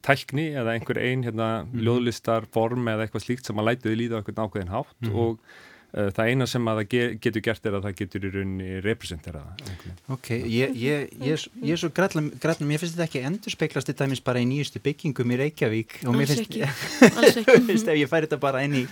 tækni 0.03 0.49
eða 0.55 0.75
einhver 0.75 1.01
einn 1.03 1.27
hérna, 1.27 1.51
mm. 1.67 1.85
ljóðlistar 1.87 2.49
form 2.55 2.91
eða 2.91 3.07
eitthvað 3.07 3.27
slíkt 3.27 3.51
sem 3.51 3.61
að 3.61 3.71
lætiði 3.71 4.01
líða 4.03 4.19
á 4.19 4.21
einhvern 4.21 4.45
ákveðin 4.47 4.75
hátt 4.75 5.07
mm. 5.07 5.17
og 5.25 5.41
það 5.95 6.31
eina 6.31 6.47
sem 6.51 6.67
að 6.67 6.81
það 6.81 7.19
getur 7.23 7.43
gert 7.47 7.67
er 7.69 7.77
að 7.79 7.85
það 7.87 7.97
getur 8.01 8.25
í 8.27 8.31
rauninni 8.35 8.81
representera 8.83 9.43
Ok, 10.11 10.31
ég, 10.35 10.75
ég, 10.75 11.13
ég, 11.23 11.45
ég 11.63 11.77
er 11.77 11.79
svo 11.79 11.91
grætlum, 11.95 12.33
grætlum, 12.43 12.73
ég 12.75 12.83
finnst 12.83 12.97
þetta 12.97 13.07
ekki 13.07 13.23
endur 13.29 13.55
speiklast 13.55 13.91
þetta 13.93 14.09
mis 14.11 14.23
bara 14.25 14.43
í 14.43 14.49
nýjustu 14.51 14.83
byggingum 14.83 15.35
í 15.35 15.39
Reykjavík 15.39 15.95
og 16.09 16.19
mér 16.19 16.33
finnst, 16.33 16.59
finnst 17.69 17.91
ef 17.93 18.01
ég 18.01 18.11
færi 18.11 18.27
þetta 18.27 18.41
bara 18.43 18.65
inn 18.67 18.75
í, 18.81 18.83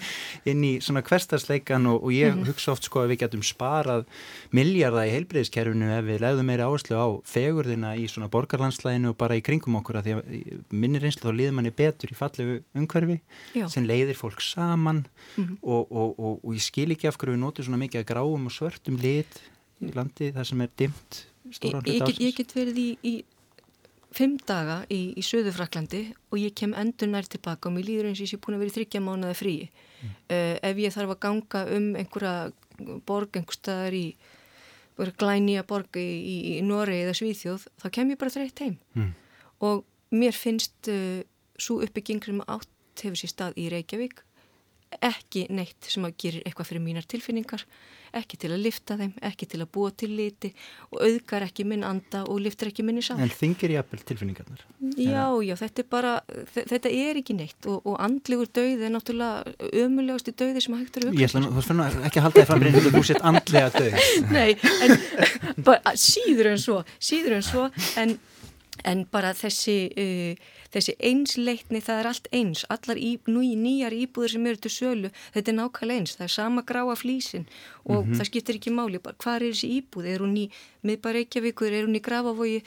inn 0.47 0.62
í 0.69 0.73
svona 0.85 1.03
hverstarsleikan 1.07 1.91
og, 1.91 2.07
og 2.07 2.15
ég 2.15 2.31
mm 2.31 2.38
-hmm. 2.38 2.53
hugsa 2.53 2.77
oft 2.77 2.87
sko 2.87 3.03
að 3.03 3.15
við 3.15 3.25
getum 3.25 3.43
sparað 3.43 4.07
miljardar 4.55 5.11
í 5.11 5.15
heilbreyðiskerfinu 5.17 5.91
ef 5.99 6.07
við 6.07 6.23
leiðum 6.23 6.47
meira 6.53 6.71
áherslu 6.71 6.95
á 7.03 7.09
fegurðina 7.27 7.97
í 7.99 8.07
svona 8.07 8.31
borgarlandslæðinu 8.31 9.11
og 9.11 9.19
bara 9.19 9.37
í 9.37 9.43
kringum 9.43 9.81
okkur 9.83 9.99
að 9.99 10.07
því 10.07 10.12
að 10.15 10.23
minnir 10.71 11.03
einslu 11.03 11.27
þá 11.27 11.35
líður 11.35 11.59
manni 11.59 11.75
betur 11.75 12.15
í 12.15 12.19
fallegu 12.19 12.62
umhverfi 12.79 13.19
Já. 13.59 13.67
sem 13.69 13.85
leiðir 13.91 14.15
fólk 14.15 14.41
saman 14.41 15.05
mm 15.37 15.45
-hmm. 15.45 15.59
og, 15.62 15.93
og, 15.93 16.41
og 16.45 16.55
ég 16.55 16.62
skil 16.62 16.91
ekki 16.94 17.11
af 17.11 17.18
hverju 17.20 17.37
við 17.37 17.42
notum 17.42 17.66
svona 17.66 17.81
mikið 17.83 18.02
að 18.02 18.09
gráum 18.12 18.48
og 18.48 18.55
svörtum 18.55 18.98
lit 19.02 19.38
í 19.83 19.92
landi 19.96 20.31
þar 20.35 20.48
sem 20.48 20.64
er 20.64 20.72
dimt 20.78 21.20
stóran 21.50 21.83
hlut 21.83 22.05
ásins. 22.07 22.20
Ég 22.22 22.37
get 22.38 22.55
verið 22.57 22.81
í, 22.83 22.88
í 23.02 23.14
fimm 24.12 24.37
daga 24.48 24.83
í, 24.92 25.00
í 25.16 25.24
Söðu 25.24 25.55
Fraklandi 25.57 26.02
og 26.31 26.40
ég 26.40 26.55
kem 26.59 26.74
endur 26.78 27.11
nær 27.11 27.28
tilbaka 27.31 27.70
og 27.70 27.76
mér 27.76 27.88
líður 27.88 28.11
eins 28.11 28.20
og 28.20 28.26
ég 28.26 28.33
sé 28.33 28.40
búin 28.42 28.59
að 28.59 28.64
vera 28.64 28.72
í 28.72 28.76
þryggja 28.76 29.02
mánuða 29.05 29.38
frí. 29.38 29.55
Mm. 30.02 30.12
Uh, 30.33 30.55
ef 30.70 30.83
ég 30.83 30.94
þarf 30.94 31.14
að 31.14 31.22
ganga 31.26 31.64
um 31.76 31.88
einhverja 31.98 32.35
borg, 33.09 33.38
einhver 33.38 33.59
staðar 33.59 33.96
í 33.96 34.07
glænýja 35.18 35.64
borg 35.66 35.96
í, 35.98 36.09
í 36.52 36.59
Nóri 36.66 37.00
eða 37.02 37.16
Svíþjóð, 37.16 37.64
þá 37.81 37.87
kem 37.96 38.12
ég 38.12 38.20
bara 38.20 38.35
þreytt 38.35 38.62
heim. 38.62 38.76
Mm. 38.98 39.14
Og 39.64 39.87
mér 40.14 40.37
finnst 40.37 40.92
uh, 40.92 41.22
svo 41.57 41.81
uppbygging 41.85 42.22
sem 42.24 42.44
átt 42.44 42.68
hefur 43.02 43.18
sér 43.18 43.33
stað 43.33 43.59
í 43.59 43.70
Reykjavík 43.72 44.20
ekki 45.00 45.46
neitt 45.55 45.88
sem 45.90 46.05
að 46.07 46.14
gerir 46.20 46.46
eitthvað 46.46 46.68
fyrir 46.68 46.85
mínar 46.85 47.07
tilfinningar, 47.09 47.64
ekki 48.12 48.37
til 48.42 48.50
að 48.52 48.61
lifta 48.66 48.96
þeim, 48.98 49.12
ekki 49.24 49.46
til 49.48 49.61
að 49.64 49.70
búa 49.72 49.92
til 49.96 50.11
liti 50.12 50.50
og 50.90 50.98
auðgar 51.07 51.46
ekki 51.46 51.64
minn 51.68 51.85
anda 51.87 52.22
og 52.28 52.42
liftar 52.44 52.68
ekki 52.68 52.85
minni 52.85 53.05
sál. 53.05 53.16
En 53.22 53.33
þingir 53.33 53.72
ég 53.72 53.81
aðbel 53.81 54.02
tilfinningarnar? 54.11 54.64
Já, 55.00 55.24
já, 55.46 55.55
þetta 55.62 55.83
er 55.85 55.88
bara, 55.94 56.12
þetta 56.52 56.92
er 56.92 57.20
ekki 57.22 57.37
neitt 57.38 57.68
og, 57.72 57.81
og 57.88 57.96
andlegur 58.05 58.50
döið 58.52 58.85
er 58.85 58.92
náttúrulega 58.92 59.72
ömulegusti 59.85 60.37
döið 60.37 60.61
sem 60.66 60.76
hægt 60.76 60.98
er 61.00 61.07
að 61.07 61.14
hugsa. 61.14 61.22
Ég 61.22 61.33
ætla 61.33 61.55
þú 61.57 61.64
fann 61.70 61.83
ekki 62.11 62.20
að 62.20 62.28
halda 62.28 62.42
þig 62.42 62.50
fram 62.50 62.66
reynið 62.66 62.90
að 62.90 62.98
þú 62.98 63.05
sett 63.09 63.26
andlega 63.33 63.72
döið. 63.78 63.96
Nei, 64.37 64.50
en 64.85 64.96
bara, 65.70 65.96
síður 65.96 66.52
en 66.52 66.61
svo, 66.61 66.83
síður 67.00 67.38
en 67.38 67.48
svo, 67.48 67.68
en, 68.02 68.18
en 68.85 69.07
bara 69.11 69.35
þessi... 69.35 69.79
Uh, 69.97 70.51
þessi 70.73 70.95
einsleitni 71.05 71.83
það 71.85 72.01
er 72.01 72.09
allt 72.09 72.29
eins, 72.35 72.64
allar 72.73 73.01
í, 73.01 73.12
nú, 73.29 73.42
nýjar 73.45 73.95
íbúður 73.97 74.35
sem 74.35 74.49
eru 74.49 74.61
til 74.64 74.73
sölu, 74.73 75.11
þetta 75.35 75.53
er 75.53 75.59
nákvæmlega 75.59 76.03
eins, 76.03 76.16
það 76.16 76.27
er 76.29 76.35
sama 76.37 76.64
gráa 76.68 76.97
flísin 76.97 77.47
og 77.85 78.07
mm 78.07 78.12
-hmm. 78.12 78.16
það 78.18 78.29
skiptir 78.31 78.57
ekki 78.57 78.73
máli, 78.73 79.03
bara 79.03 79.16
hvað 79.18 79.37
er 79.37 79.42
þessi 79.53 79.68
íbúð, 79.79 80.07
er 80.07 80.21
hún 80.25 80.37
í 80.37 80.47
miðbar 80.83 81.14
Reykjavíkur, 81.18 81.73
er 81.73 81.87
hún 81.87 81.97
í 81.97 82.01
Grafavogi, 82.01 82.62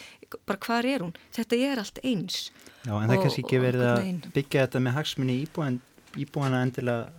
bara 0.45 0.59
hvað 0.59 0.85
er 0.85 0.99
hún, 1.01 1.13
þetta 1.33 1.55
er 1.55 1.79
allt 1.79 1.99
eins. 2.03 2.51
Já, 2.85 2.93
en 3.01 3.09
það 3.09 3.15
er 3.15 3.21
kannski 3.23 3.41
ekki 3.41 3.59
verið 3.59 3.81
að 3.81 3.99
byggja 4.33 4.65
þetta 4.65 4.79
með 4.79 4.93
hagsmunni 4.93 5.35
íbúan, 5.45 5.81
íbúana 6.17 6.61
endilega 6.61 7.09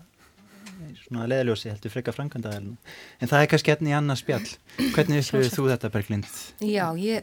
svona 1.06 1.26
leðaljósi 1.26 1.70
heldur 1.70 1.90
freka 1.90 2.12
frangandagælun 2.12 2.76
en 3.20 3.28
það 3.28 3.40
er 3.42 3.46
kannski 3.46 3.70
hérna 3.70 3.90
í 3.90 3.96
annað 3.96 4.16
spjall. 4.16 4.50
Hvernig 4.94 5.18
upplifir 5.24 5.50
þú 5.56 5.68
þetta 5.72 5.88
Berglind? 5.88 6.26
Já, 6.60 6.94
ég 6.94 7.22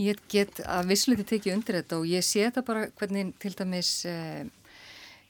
Ég 0.00 0.20
get 0.32 0.62
að 0.64 0.88
vissleiti 0.94 1.26
tekið 1.34 1.54
undir 1.58 1.80
þetta 1.80 1.98
og 2.00 2.08
ég 2.08 2.24
sé 2.24 2.46
þetta 2.46 2.64
bara 2.64 2.86
hvernig 2.96 3.34
til 3.42 3.52
dæmis 3.58 3.90
eh, 4.08 4.46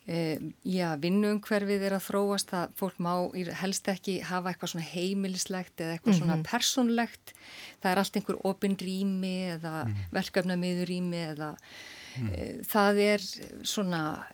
e, 0.06 0.38
já, 0.66 0.94
vinnuumhverfið 1.00 1.84
er 1.86 1.96
að 1.96 2.06
þróast 2.08 2.54
að 2.56 2.74
fólk 2.78 2.98
má 3.02 3.12
helst 3.60 3.88
ekki 3.90 4.18
hafa 4.26 4.52
eitthvað 4.52 4.74
svona 4.74 4.88
heimilislegt 4.90 5.80
eða 5.80 5.96
eitthvað 5.96 6.12
mm 6.12 6.16
-hmm. 6.16 6.24
svona 6.24 6.36
mhm. 6.36 6.46
personlegt 6.50 7.34
það 7.82 7.90
er 7.90 8.02
allt 8.02 8.16
einhver 8.16 8.40
opin 8.44 8.76
rými 8.80 9.36
eða 9.56 9.84
mm 9.84 9.92
-hmm. 9.92 10.10
verkefnamiður 10.18 10.86
rými 10.88 11.22
eða 11.34 11.50
mm 11.50 12.28
-hmm. 12.28 12.34
e, 12.34 12.62
það 12.62 12.94
er 12.98 13.20
svona 13.62 14.26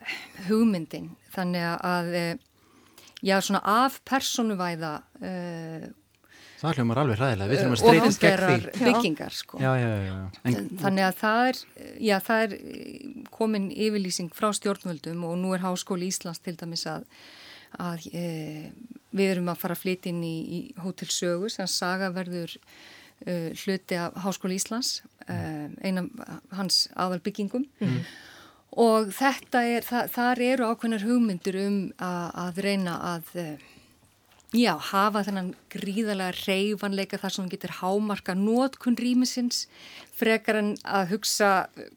hugmyndin 0.47 1.15
þannig 1.35 1.65
að 1.81 2.13
e, 2.13 2.37
já, 3.23 3.41
svona 3.41 3.61
af 3.63 4.01
personuvæða 4.05 5.01
e, 5.21 5.91
Það 6.57 6.79
hljómar 6.79 6.99
alveg 7.03 7.19
ræðilega, 7.21 7.49
við 7.51 7.59
þurfum 7.59 7.73
að 7.75 7.81
streytast 7.81 8.23
gegn 8.23 8.43
því. 8.47 8.85
byggingar 8.87 9.35
sko. 9.37 9.59
Já, 9.61 9.69
já, 9.77 9.89
já. 10.07 10.13
En, 10.41 10.55
Þannig 10.81 11.05
að 11.05 11.17
það 11.19 11.41
er, 11.49 11.59
já, 12.07 12.15
það 12.25 12.45
er 12.45 12.55
komin 13.35 13.67
yfirlýsing 13.75 14.31
frá 14.33 14.47
stjórnvöldum 14.57 15.25
og 15.27 15.35
nú 15.37 15.53
er 15.53 15.61
Háskóli 15.61 16.09
Íslands 16.09 16.41
til 16.41 16.55
dæmis 16.57 16.87
að, 16.89 17.05
að 17.77 18.07
e, 18.09 18.23
við 19.13 19.35
erum 19.35 19.53
að 19.53 19.61
fara 19.61 19.77
að 19.77 19.83
flytja 19.83 20.09
inn 20.09 20.23
í, 20.25 20.37
í 20.41 20.59
Hótel 20.81 21.11
Sögu 21.13 21.51
sem 21.53 21.69
saga 21.69 22.09
verður 22.15 22.57
e, 22.57 23.53
hluti 23.61 24.01
af 24.01 24.17
Háskóli 24.25 24.57
Íslands, 24.57 25.03
e, 25.29 25.37
einan 25.85 26.09
hans 26.57 26.87
aðal 26.97 27.21
byggingum. 27.21 27.69
Mm. 27.83 28.01
Og 28.81 29.13
þetta 29.13 29.61
er, 29.61 29.85
það, 29.85 30.09
þar 30.17 30.45
eru 30.49 30.73
ákveðnar 30.73 31.05
hugmyndur 31.05 31.61
um 31.67 31.81
að, 32.01 32.29
að 32.47 32.63
reyna 32.65 32.97
að 33.13 33.35
e, 33.37 33.49
Já, 34.55 34.77
hafa 34.79 35.25
þennan 35.27 35.49
gríðalega 35.67 36.31
reyfanleika 36.45 37.17
þar 37.19 37.33
sem 37.33 37.41
hann 37.43 37.51
getur 37.51 37.73
hámarka 37.81 38.31
nótkunn 38.31 38.95
rýmisins 38.95 39.65
frekar 40.15 40.61
en 40.61 40.69
að 40.87 41.09
hugsa 41.11 41.49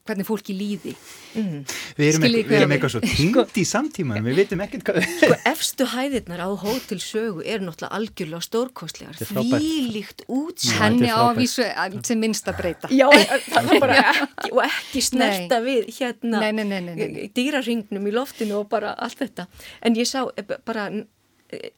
hvernig 0.09 0.27
fólki 0.27 0.57
líði. 0.59 0.97
Mm. 1.39 1.61
Við 1.95 2.09
erum, 2.09 2.25
ekki, 2.27 2.41
við 2.49 2.57
erum 2.59 2.75
eitthvað 2.75 2.93
svo 2.97 3.03
týnd 3.05 3.61
í 3.63 3.65
samtíman, 3.71 4.27
við 4.27 4.41
veitum 4.43 4.65
ekkert 4.65 4.83
hvað 4.89 4.99
við... 4.99 5.13
Sko, 5.21 5.37
efstu 5.53 5.87
hæðirnar 5.93 6.43
á 6.43 6.51
hótelsögu 6.65 7.45
er 7.47 7.63
náttúrulega 7.63 8.01
algjörlega 8.01 8.43
stórkostlegar, 8.49 9.23
þvílíkt 9.31 10.27
útsæð. 10.27 10.75
Henni 10.83 11.15
ávísu 11.15 11.69
sem 12.03 12.21
minnst 12.21 12.51
að 12.51 12.59
breyta. 12.65 12.91
Já, 12.91 13.07
það 13.47 13.73
er 13.77 13.87
bara 13.87 14.03
ekki, 14.03 14.51
og 14.51 14.61
ekki 14.67 15.05
snerta 15.07 15.63
nei. 15.63 15.71
við 15.71 15.95
hérna 16.01 16.43
dýraringnum 17.39 18.11
í 18.11 18.19
loftinu 18.19 18.59
og 18.65 18.69
bara 18.75 18.93
allt 18.99 19.23
þetta. 19.23 19.47
En 19.87 19.95
ég 19.97 20.11
sá 20.11 20.25
eh, 20.35 20.59
bara 20.67 20.91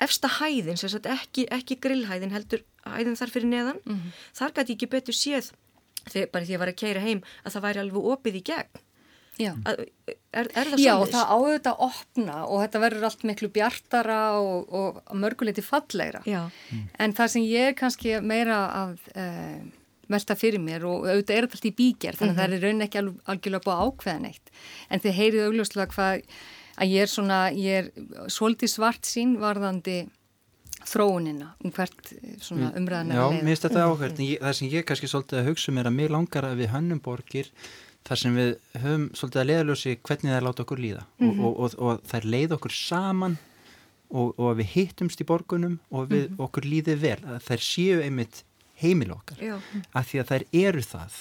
efsta 0.02 0.28
hæðin, 0.38 0.78
sagt, 0.80 1.08
ekki, 1.08 1.46
ekki 1.52 1.78
grillhæðin 1.80 2.34
heldur 2.34 2.64
hæðin 2.84 3.18
þar 3.18 3.32
fyrir 3.32 3.48
neðan 3.48 3.82
mm 3.84 3.98
-hmm. 3.98 4.14
þar 4.38 4.54
gæti 4.58 4.76
ekki 4.76 4.88
betur 4.94 5.16
séð 5.16 5.52
þegar, 6.10 6.30
bara 6.32 6.44
því 6.44 6.50
að 6.50 6.54
ég 6.54 6.62
var 6.62 6.72
að 6.72 6.80
keira 6.82 7.04
heim 7.04 7.22
að 7.44 7.52
það 7.54 7.66
væri 7.66 7.82
alveg 7.84 8.08
opið 8.14 8.40
í 8.40 8.46
gegn 8.52 8.82
Já, 9.40 9.54
að, 9.64 9.86
er, 10.12 10.48
er 10.52 10.68
það 10.68 10.80
Já 10.82 10.92
það 11.08 11.30
áður 11.32 11.54
þetta 11.54 11.70
að 11.72 11.84
opna 11.86 12.34
og 12.44 12.58
þetta 12.60 12.80
verður 12.82 13.06
allt 13.08 13.22
miklu 13.24 13.48
bjartara 13.48 14.18
og, 14.38 14.74
og 14.76 15.14
mörguleiti 15.16 15.64
fallegra 15.64 16.20
mm. 16.26 16.82
en 16.98 17.14
það 17.16 17.32
sem 17.32 17.46
ég 17.48 17.70
er 17.70 17.78
kannski 17.78 18.18
meira 18.20 18.58
að 18.76 18.98
uh, 19.16 19.62
velta 20.12 20.36
fyrir 20.36 20.60
mér 20.60 20.84
og 20.84 21.06
auðvitað 21.08 21.36
er 21.36 21.46
þetta 21.46 21.58
allt 21.58 21.70
í 21.70 21.76
bíger 21.78 22.18
þannig 22.18 22.34
að 22.34 22.36
mm 22.36 22.42
-hmm. 22.42 22.42
það 22.42 22.56
er 22.58 22.66
raun 22.66 22.86
ekki 22.86 23.02
algjörlega 23.32 23.66
búið 23.66 23.82
ákveðan 23.86 24.28
eitt 24.28 24.52
en 24.90 25.00
þið 25.00 25.18
heyrið 25.20 25.46
augljóslega 25.46 25.94
hvað 25.96 26.26
að 26.76 26.96
ég 26.96 27.06
er 27.06 27.12
svona, 27.12 27.38
ég 27.52 27.78
er 27.82 28.28
svolítið 28.32 28.72
svart 28.72 29.08
sín 29.08 29.36
varðandi 29.42 30.02
þróunina 30.88 31.52
um 31.62 31.72
hvert 31.74 32.12
svona 32.42 32.72
umræðan 32.78 33.12
er 33.12 33.20
að 33.20 33.30
leiða. 33.30 33.38
Já, 33.38 33.38
mér 33.38 33.50
finnst 33.52 33.66
þetta 33.68 33.86
áhverð, 33.86 34.20
það 34.42 34.58
sem 34.58 34.72
ég 34.72 34.86
kannski 34.88 35.10
svolítið 35.10 35.40
að 35.40 35.48
hugsa 35.50 35.72
mér 35.72 35.88
um 35.88 35.92
að 35.92 35.98
mér 36.00 36.14
langar 36.16 36.48
að 36.48 36.60
við 36.62 36.72
hönnum 36.72 37.02
borgir 37.02 37.50
þar 38.02 38.18
sem 38.18 38.36
við 38.36 38.52
höfum 38.82 39.08
svolítið 39.14 39.42
að 39.42 39.48
leiðaljósi 39.50 39.96
hvernig 40.02 40.32
það 40.32 40.38
er 40.38 40.46
láta 40.48 40.64
okkur 40.64 40.82
líða 40.82 41.02
mm 41.06 41.30
-hmm. 41.30 41.44
og, 41.44 41.52
og, 41.52 41.74
og, 41.78 41.88
og 41.88 42.06
það 42.10 42.18
er 42.18 42.30
leið 42.34 42.54
okkur 42.58 42.74
saman 42.76 43.38
og 44.12 44.56
við 44.58 44.66
hittumst 44.74 45.22
í 45.22 45.24
borgunum 45.24 45.78
og 45.90 46.10
við, 46.10 46.26
mm 46.26 46.34
-hmm. 46.34 46.44
okkur 46.44 46.64
líði 46.68 46.96
vel, 47.00 47.20
það 47.40 47.54
er 47.54 47.62
séu 47.64 48.02
einmitt 48.02 48.42
heimil 48.82 49.14
okkar, 49.14 49.38
Já. 49.42 49.56
af 49.94 50.10
því 50.10 50.22
að 50.22 50.32
þær 50.32 50.44
eru 50.64 50.84
það 50.86 51.20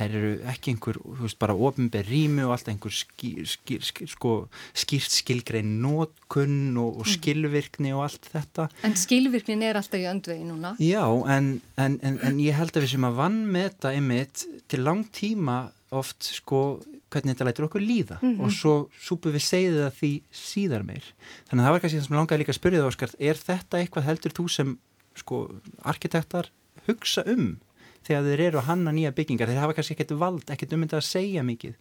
þær 0.00 0.14
eru 0.16 0.30
ekki 0.50 0.74
einhver, 0.74 0.98
þú 1.02 1.24
veist, 1.24 1.38
bara 1.40 1.56
ofinber 1.56 2.06
rými 2.08 2.44
og 2.46 2.54
alltaf 2.54 2.72
einhver 2.72 2.94
skýr, 2.94 3.48
skýr, 3.48 3.82
skýr, 3.84 4.10
sko, 4.12 4.34
skýrt 4.76 5.16
skilgrein 5.16 5.74
nótkunn 5.82 6.78
og, 6.80 7.02
og 7.02 7.04
mm. 7.04 7.10
skilvirkni 7.16 7.92
og 7.96 8.06
allt 8.06 8.30
þetta. 8.32 8.68
En 8.86 8.96
skilvirknin 8.98 9.64
er 9.66 9.80
alltaf 9.80 10.00
í 10.00 10.06
öndvegi 10.10 10.46
núna? 10.46 10.72
Já, 10.80 11.04
en, 11.34 11.52
en, 11.80 11.98
en, 12.06 12.20
en 12.26 12.40
ég 12.42 12.56
held 12.56 12.72
að 12.72 12.86
við 12.86 12.94
sem 12.94 13.08
að 13.10 13.18
vann 13.20 13.42
með 13.50 13.68
þetta 13.68 13.94
einmitt 13.98 14.46
til 14.70 14.82
langt 14.86 15.12
tíma 15.18 15.58
oft, 15.96 16.22
sko, 16.38 16.62
hvernig 17.10 17.34
þetta 17.34 17.48
lætur 17.48 17.66
okkur 17.66 17.82
líða 17.82 18.20
mm 18.20 18.28
-hmm. 18.28 18.44
og 18.46 18.54
svo 18.54 18.74
súpu 18.94 19.32
við 19.34 19.42
segið 19.42 19.80
það 19.82 19.96
því 19.98 20.12
síðar 20.30 20.86
meir. 20.86 21.04
Þannig 21.50 21.60
að 21.60 21.66
það 21.66 21.74
var 21.74 21.82
kannski 21.82 21.98
það 21.98 22.06
sem 22.06 22.16
langaði 22.16 22.40
líka 22.44 22.54
að 22.54 22.60
spyrja 22.60 22.80
það, 22.80 22.90
Óskar, 22.92 23.14
er 23.18 23.36
þetta 23.36 23.80
eitthvað 23.80 24.08
heldur 24.08 24.36
þú 24.38 24.46
sem, 24.48 24.78
sko, 25.18 25.40
arkitektar 25.82 26.52
hugsa 26.88 27.24
um 27.30 27.58
þegar 28.06 28.28
þeir 28.30 28.42
eru 28.48 28.58
að 28.62 28.68
hanna 28.70 28.92
nýja 28.96 29.12
byggingar. 29.14 29.50
Þeir 29.50 29.60
hafa 29.60 29.76
kannski 29.76 29.94
ekkert 29.94 30.14
vald, 30.18 30.46
ekkert 30.50 30.72
ummyndað 30.72 31.02
að 31.02 31.08
segja 31.10 31.42
mikið. 31.46 31.74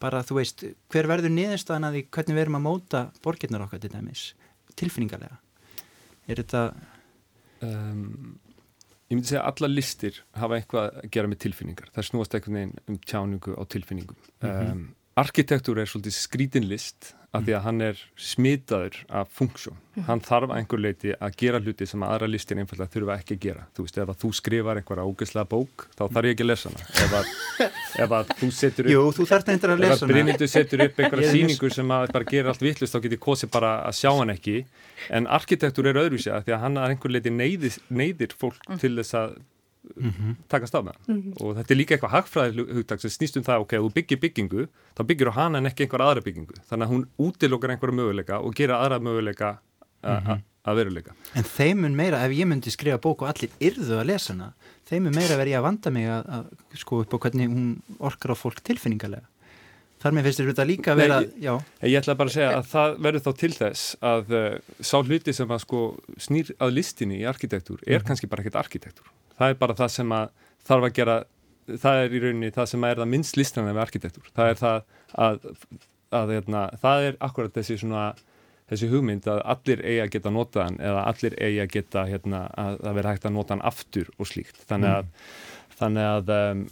Bara 0.00 0.22
þú 0.26 0.38
veist, 0.40 0.64
hver 0.92 1.08
verður 1.10 1.34
niðurstaðan 1.36 1.88
að 1.88 1.98
því 1.98 2.06
hvernig 2.16 2.36
við 2.36 2.44
erum 2.46 2.58
að 2.58 2.64
móta 2.64 3.02
borgirnar 3.24 3.66
okkar 3.66 3.82
til 3.84 3.92
dæmis, 3.92 4.30
tilfinningarlega 4.76 5.36
er 6.26 6.42
þetta 6.42 6.62
um, 7.64 8.36
Ég 9.06 9.14
myndi 9.14 9.30
segja 9.30 9.44
að 9.44 9.52
alla 9.52 9.68
listir 9.70 10.16
hafa 10.34 10.56
eitthvað 10.58 10.86
að 10.98 11.10
gera 11.14 11.28
með 11.30 11.40
tilfinningar. 11.44 11.90
Það 11.94 12.06
snúast 12.08 12.32
veginn 12.34 12.72
um 12.90 12.96
tjáningu 13.06 13.52
á 13.54 13.62
tilfinningum. 13.70 14.16
Mm 14.42 14.48
-hmm. 14.48 14.72
um, 14.72 14.80
Arkitektur 15.16 15.78
er 15.78 15.86
svolítið 15.86 16.14
skrítinlist 16.16 17.14
af 17.36 17.44
því 17.46 17.54
að 17.56 17.64
hann 17.66 17.82
er 17.86 18.00
smitaður 18.18 18.96
af 19.20 19.30
funksjón. 19.36 19.78
Hann 20.06 20.20
þarf 20.20 20.50
að 20.50 20.58
einhver 20.58 20.82
leiti 20.82 21.12
að 21.14 21.36
gera 21.40 21.60
hluti 21.62 21.86
sem 21.88 22.02
aðra 22.04 22.28
listin 22.28 22.60
einfallega 22.60 22.92
þurfa 22.92 23.16
ekki 23.16 23.36
að 23.36 23.42
gera. 23.46 23.64
Þú 23.76 23.86
veist, 23.86 23.98
ef 24.02 24.12
að 24.12 24.18
þú 24.22 24.30
skrifar 24.36 24.80
einhverja 24.80 25.06
ógeðslega 25.08 25.48
bók, 25.52 25.86
þá 25.96 26.02
þarf 26.04 26.28
ég 26.28 26.36
ekki 26.36 26.44
að 26.44 26.50
lesa 26.50 26.72
hana. 26.72 26.86
Ef 27.06 27.16
að, 27.20 27.32
ef 28.04 28.14
að 28.18 28.34
þú 28.42 28.50
setur 28.58 28.88
upp... 28.88 28.92
Jú, 28.92 29.04
þú 29.16 29.28
þarf 29.32 29.50
nefndir 29.50 29.74
að 29.74 29.82
lesa 29.84 29.88
hana. 29.88 29.96
Ef 29.96 30.04
að 30.04 30.14
Brynildur 30.14 30.52
setur 30.52 30.84
upp 30.86 31.00
einhverja 31.00 31.32
síningur 31.32 31.76
sem 31.78 31.96
að 31.96 32.06
bara 32.18 32.30
gera 32.34 32.52
allt 32.52 32.66
vittlust, 32.66 32.96
þá 32.96 33.06
getur 33.06 33.22
kosið 33.26 33.52
bara 33.56 33.74
að 33.88 33.98
sjá 34.02 34.10
hann 34.12 34.36
ekki. 34.36 34.58
En 35.16 35.28
arkitektur 35.38 35.88
er 35.88 36.00
öðru 36.04 36.20
sér, 36.20 36.44
því 36.44 36.56
að 36.58 36.64
hann 36.66 36.80
að 36.82 36.92
einhver 36.92 37.16
leiti 37.16 37.32
neyðir, 37.32 37.80
neyðir 37.88 38.36
fólk 38.36 38.60
mm. 38.68 38.82
til 38.82 38.96
þess 39.00 39.16
að 39.22 39.38
mm 39.94 40.10
-hmm. 40.10 40.34
takast 40.48 40.74
á 40.74 40.80
með 40.80 40.96
það 40.96 41.08
mm 41.08 41.22
-hmm. 41.22 41.42
og 41.42 41.56
þetta 41.56 41.72
er 41.74 41.80
líka 41.80 41.94
eitthvað 41.94 42.14
hagfræðið 42.16 42.74
hugtak 42.76 43.00
sem 43.00 43.10
snýst 43.10 43.36
um 43.36 43.46
það, 43.46 43.60
ok, 43.60 43.72
þú 43.72 43.92
byggir 43.94 44.20
byggingu 44.24 44.68
þá 44.96 45.02
byggir 45.06 45.28
þú 45.28 45.34
hana 45.38 45.58
en 45.58 45.66
ekki 45.66 45.82
einhver 45.84 46.02
aðra 46.02 46.26
byggingu 46.26 46.54
þannig 46.68 46.86
að 46.86 46.92
hún 46.92 47.06
útilokkar 47.18 47.70
einhverja 47.70 47.98
möguleika 48.00 48.40
og 48.40 48.54
gera 48.54 48.80
aðra 48.82 48.98
möguleika 48.98 49.58
-hmm. 50.02 50.42
að 50.64 50.76
veruleika. 50.80 51.14
En 51.34 51.44
þeimun 51.44 51.94
meira, 51.94 52.24
ef 52.24 52.32
ég 52.32 52.46
myndi 52.46 52.70
skrifa 52.70 52.98
bók 52.98 53.22
og 53.22 53.28
allir 53.28 53.50
yrðu 53.60 54.00
að 54.00 54.06
lesa 54.06 54.32
hana, 54.32 54.52
þeimun 54.90 55.14
meira 55.14 55.38
verði 55.38 55.54
ég 55.54 55.58
að 55.58 55.68
vanda 55.68 55.90
mig 55.90 56.06
að, 56.10 56.26
að 56.26 56.44
sko 56.74 57.00
upp 57.00 57.14
á 57.14 57.18
hvernig 57.18 57.48
hún 57.48 57.82
orkar 57.98 58.34
á 58.34 58.36
fólk 58.36 58.62
tilfinningarlega 58.62 59.26
Þar 59.96 60.12
með 60.12 60.26
finnst 60.26 60.40
þetta 60.42 60.64
líka 60.68 60.92
að 60.92 60.98
vera, 61.00 61.20
Nei, 61.24 61.30
já. 61.40 61.52
Ég, 61.56 61.88
ég 61.88 62.02
ætla 62.02 62.14
bara 62.20 62.28
að 62.28 62.34
segja 62.34 62.48
að 62.58 62.66
það 62.68 62.96
verður 63.06 63.22
þá 63.24 63.30
til 63.40 63.48
þess 63.56 63.84
að 64.04 64.34
uh, 64.36 64.74
sá 64.84 64.96
hluti 65.00 65.32
sem 65.34 65.54
að 65.56 65.62
sko 65.64 65.80
snýr 66.20 66.50
að 66.60 66.74
listinni 66.76 67.20
í 67.22 67.24
arkitektúr 67.26 67.80
er 67.80 67.86
mm 67.88 67.96
-hmm. 67.96 68.06
kannski 68.10 68.28
bara 68.28 68.44
ekkert 68.44 68.60
arkitektúr 68.60 69.08
það 69.38 69.52
er 69.52 69.58
bara 69.62 69.78
það 69.80 69.90
sem 69.96 70.12
að 70.12 70.30
þarf 70.66 70.88
að 70.88 70.94
gera 71.00 71.16
það 71.66 72.04
er 72.04 72.14
í 72.14 72.22
rauninni 72.22 72.54
það 72.54 72.70
sem 72.72 72.86
er 72.86 73.02
það 73.02 73.12
minnst 73.12 73.36
listræna 73.40 73.72
með 73.72 73.82
arkitektur 73.86 74.30
það 74.36 74.52
er 74.52 74.60
það 74.62 74.80
að, 75.26 75.50
að 76.20 76.32
hérna, 76.36 76.62
það 76.82 77.10
er 77.10 77.20
akkurat 77.28 77.56
þessi 77.56 77.78
svona 77.82 78.06
þessi 78.70 78.88
hugmynd 78.90 79.28
að 79.30 79.42
allir 79.52 79.82
eigi 79.84 80.00
að 80.02 80.12
geta 80.16 80.32
notaðan 80.34 80.80
eða 80.82 81.04
allir 81.10 81.36
eigi 81.38 81.60
að 81.62 81.70
geta 81.74 82.06
hérna, 82.08 82.40
að 82.58 82.80
það 82.82 82.98
vera 82.98 83.12
hægt 83.14 83.28
að 83.28 83.36
nota 83.36 83.54
hann 83.54 83.66
aftur 83.70 84.10
og 84.16 84.30
slíkt 84.30 84.58
þannig 84.66 84.94
að, 84.96 85.10
mm. 85.12 85.70
þannig 85.80 86.08
að 86.10 86.34
um, 86.36 86.64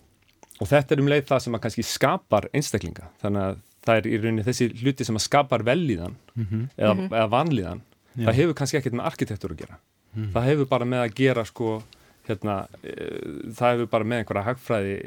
og 0.62 0.70
þetta 0.70 0.94
er 0.94 1.02
um 1.02 1.10
leið 1.12 1.24
það 1.30 1.44
sem 1.44 1.56
að 1.56 1.64
kannski 1.66 1.86
skapar 1.86 2.48
einstaklinga 2.54 3.10
þannig 3.22 3.48
að 3.48 3.62
það 3.84 4.00
er 4.00 4.08
í 4.08 4.20
rauninni 4.20 4.46
þessi 4.46 4.70
hluti 4.80 5.06
sem 5.06 5.18
að 5.18 5.26
skapar 5.26 5.64
velíðan 5.66 6.14
mm 6.34 6.46
-hmm. 6.46 6.68
eða, 6.76 6.94
mm 6.94 7.00
-hmm. 7.00 7.14
eða 7.14 7.28
vanlíðan 7.34 7.82
Já. 8.14 8.24
það 8.24 8.38
hefur 8.40 8.54
kannski 8.58 8.78
ekkert 8.78 8.96
með 8.98 9.08
arkitektur 9.10 9.54
að 9.54 9.60
gera 9.62 9.78
mm. 10.14 10.30
það 10.34 10.48
hefur 10.50 10.70
bara 10.70 10.84
með 10.84 11.00
að 11.04 11.14
gera 11.14 11.44
sko 11.44 11.82
hérna, 12.28 12.66
e, 12.82 12.94
það 13.54 13.74
hefur 13.74 13.90
bara 13.92 14.08
með 14.10 14.22
einhverja 14.22 14.48
hagfræði 14.48 14.98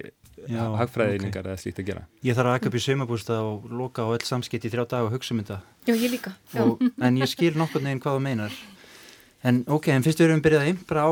hagfræðiningar 0.46 1.42
okay. 1.42 1.52
eða 1.52 1.62
slíkt 1.62 1.80
að 1.82 1.88
gera. 1.90 2.04
Ég 2.26 2.38
þarf 2.38 2.52
að 2.52 2.58
ekki 2.58 2.70
upp 2.70 2.78
í 2.78 2.82
sömabústa 2.84 3.38
og 3.42 3.70
loka 3.74 4.06
á 4.06 4.14
öll 4.14 4.26
samskipt 4.26 4.68
í 4.68 4.72
þrjá 4.72 4.86
dag 4.94 5.08
og 5.08 5.16
hugsa 5.16 5.34
um 5.34 5.42
þetta. 5.42 5.58
Já, 5.88 5.94
ég 5.96 6.12
líka. 6.14 6.34
Og, 6.62 6.84
En 7.02 7.18
ég 7.18 7.32
skil 7.32 7.56
nokkur 7.58 7.84
neginn 7.84 8.02
hvað 8.04 8.20
þú 8.20 8.24
meinar. 8.28 8.60
En 9.48 9.64
ok, 9.68 9.90
en 9.96 10.06
fyrst 10.06 10.22
við 10.22 10.30
erum 10.30 10.44
byrjað 10.46 10.66
að 10.66 10.72
impra 10.74 11.06
á, 11.10 11.12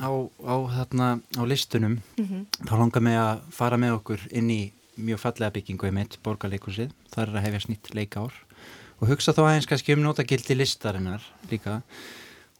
á, 0.00 0.10
á, 0.48 0.54
þarna, 0.78 1.08
á 1.20 1.42
listunum 1.48 1.98
mm 2.16 2.24
-hmm. 2.24 2.46
þá 2.68 2.74
langar 2.78 3.02
mig 3.02 3.16
að 3.18 3.40
fara 3.50 3.76
með 3.76 3.96
okkur 3.98 4.20
inn 4.30 4.50
í 4.50 4.72
mjög 4.96 5.18
fallega 5.18 5.50
byggingu 5.50 5.88
í 5.88 5.94
mitt, 5.94 6.18
borgarleikursið 6.22 6.92
þar 7.10 7.28
er 7.28 7.36
að 7.36 7.44
hefja 7.46 7.60
snitt 7.60 7.94
leikár. 7.94 8.32
Og 9.00 9.08
hugsa 9.08 9.32
þá 9.32 9.42
aðeins 9.44 9.66
kannski 9.66 9.92
um 9.92 10.02
notagildi 10.02 10.54
listarinnar 10.54 11.22
líka. 11.50 11.82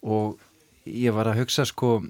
Og 0.03 0.39
ég 0.85 1.15
var 1.15 1.27
að 1.27 1.45
hugsa 1.45 1.65
sko 1.65 2.03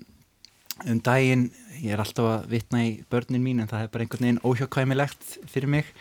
um 0.82 0.98
daginn 1.04 1.48
ég 1.84 1.94
er 1.94 2.02
alltaf 2.02 2.26
að 2.28 2.48
vitna 2.52 2.82
í 2.86 2.90
börnin 3.12 3.44
mín 3.44 3.62
en 3.62 3.70
það 3.70 3.84
er 3.84 3.92
bara 3.92 4.04
einhvern 4.04 4.26
veginn 4.26 4.42
óhjókkvæmilegt 4.46 5.36
fyrir 5.50 5.70
mig, 5.70 5.92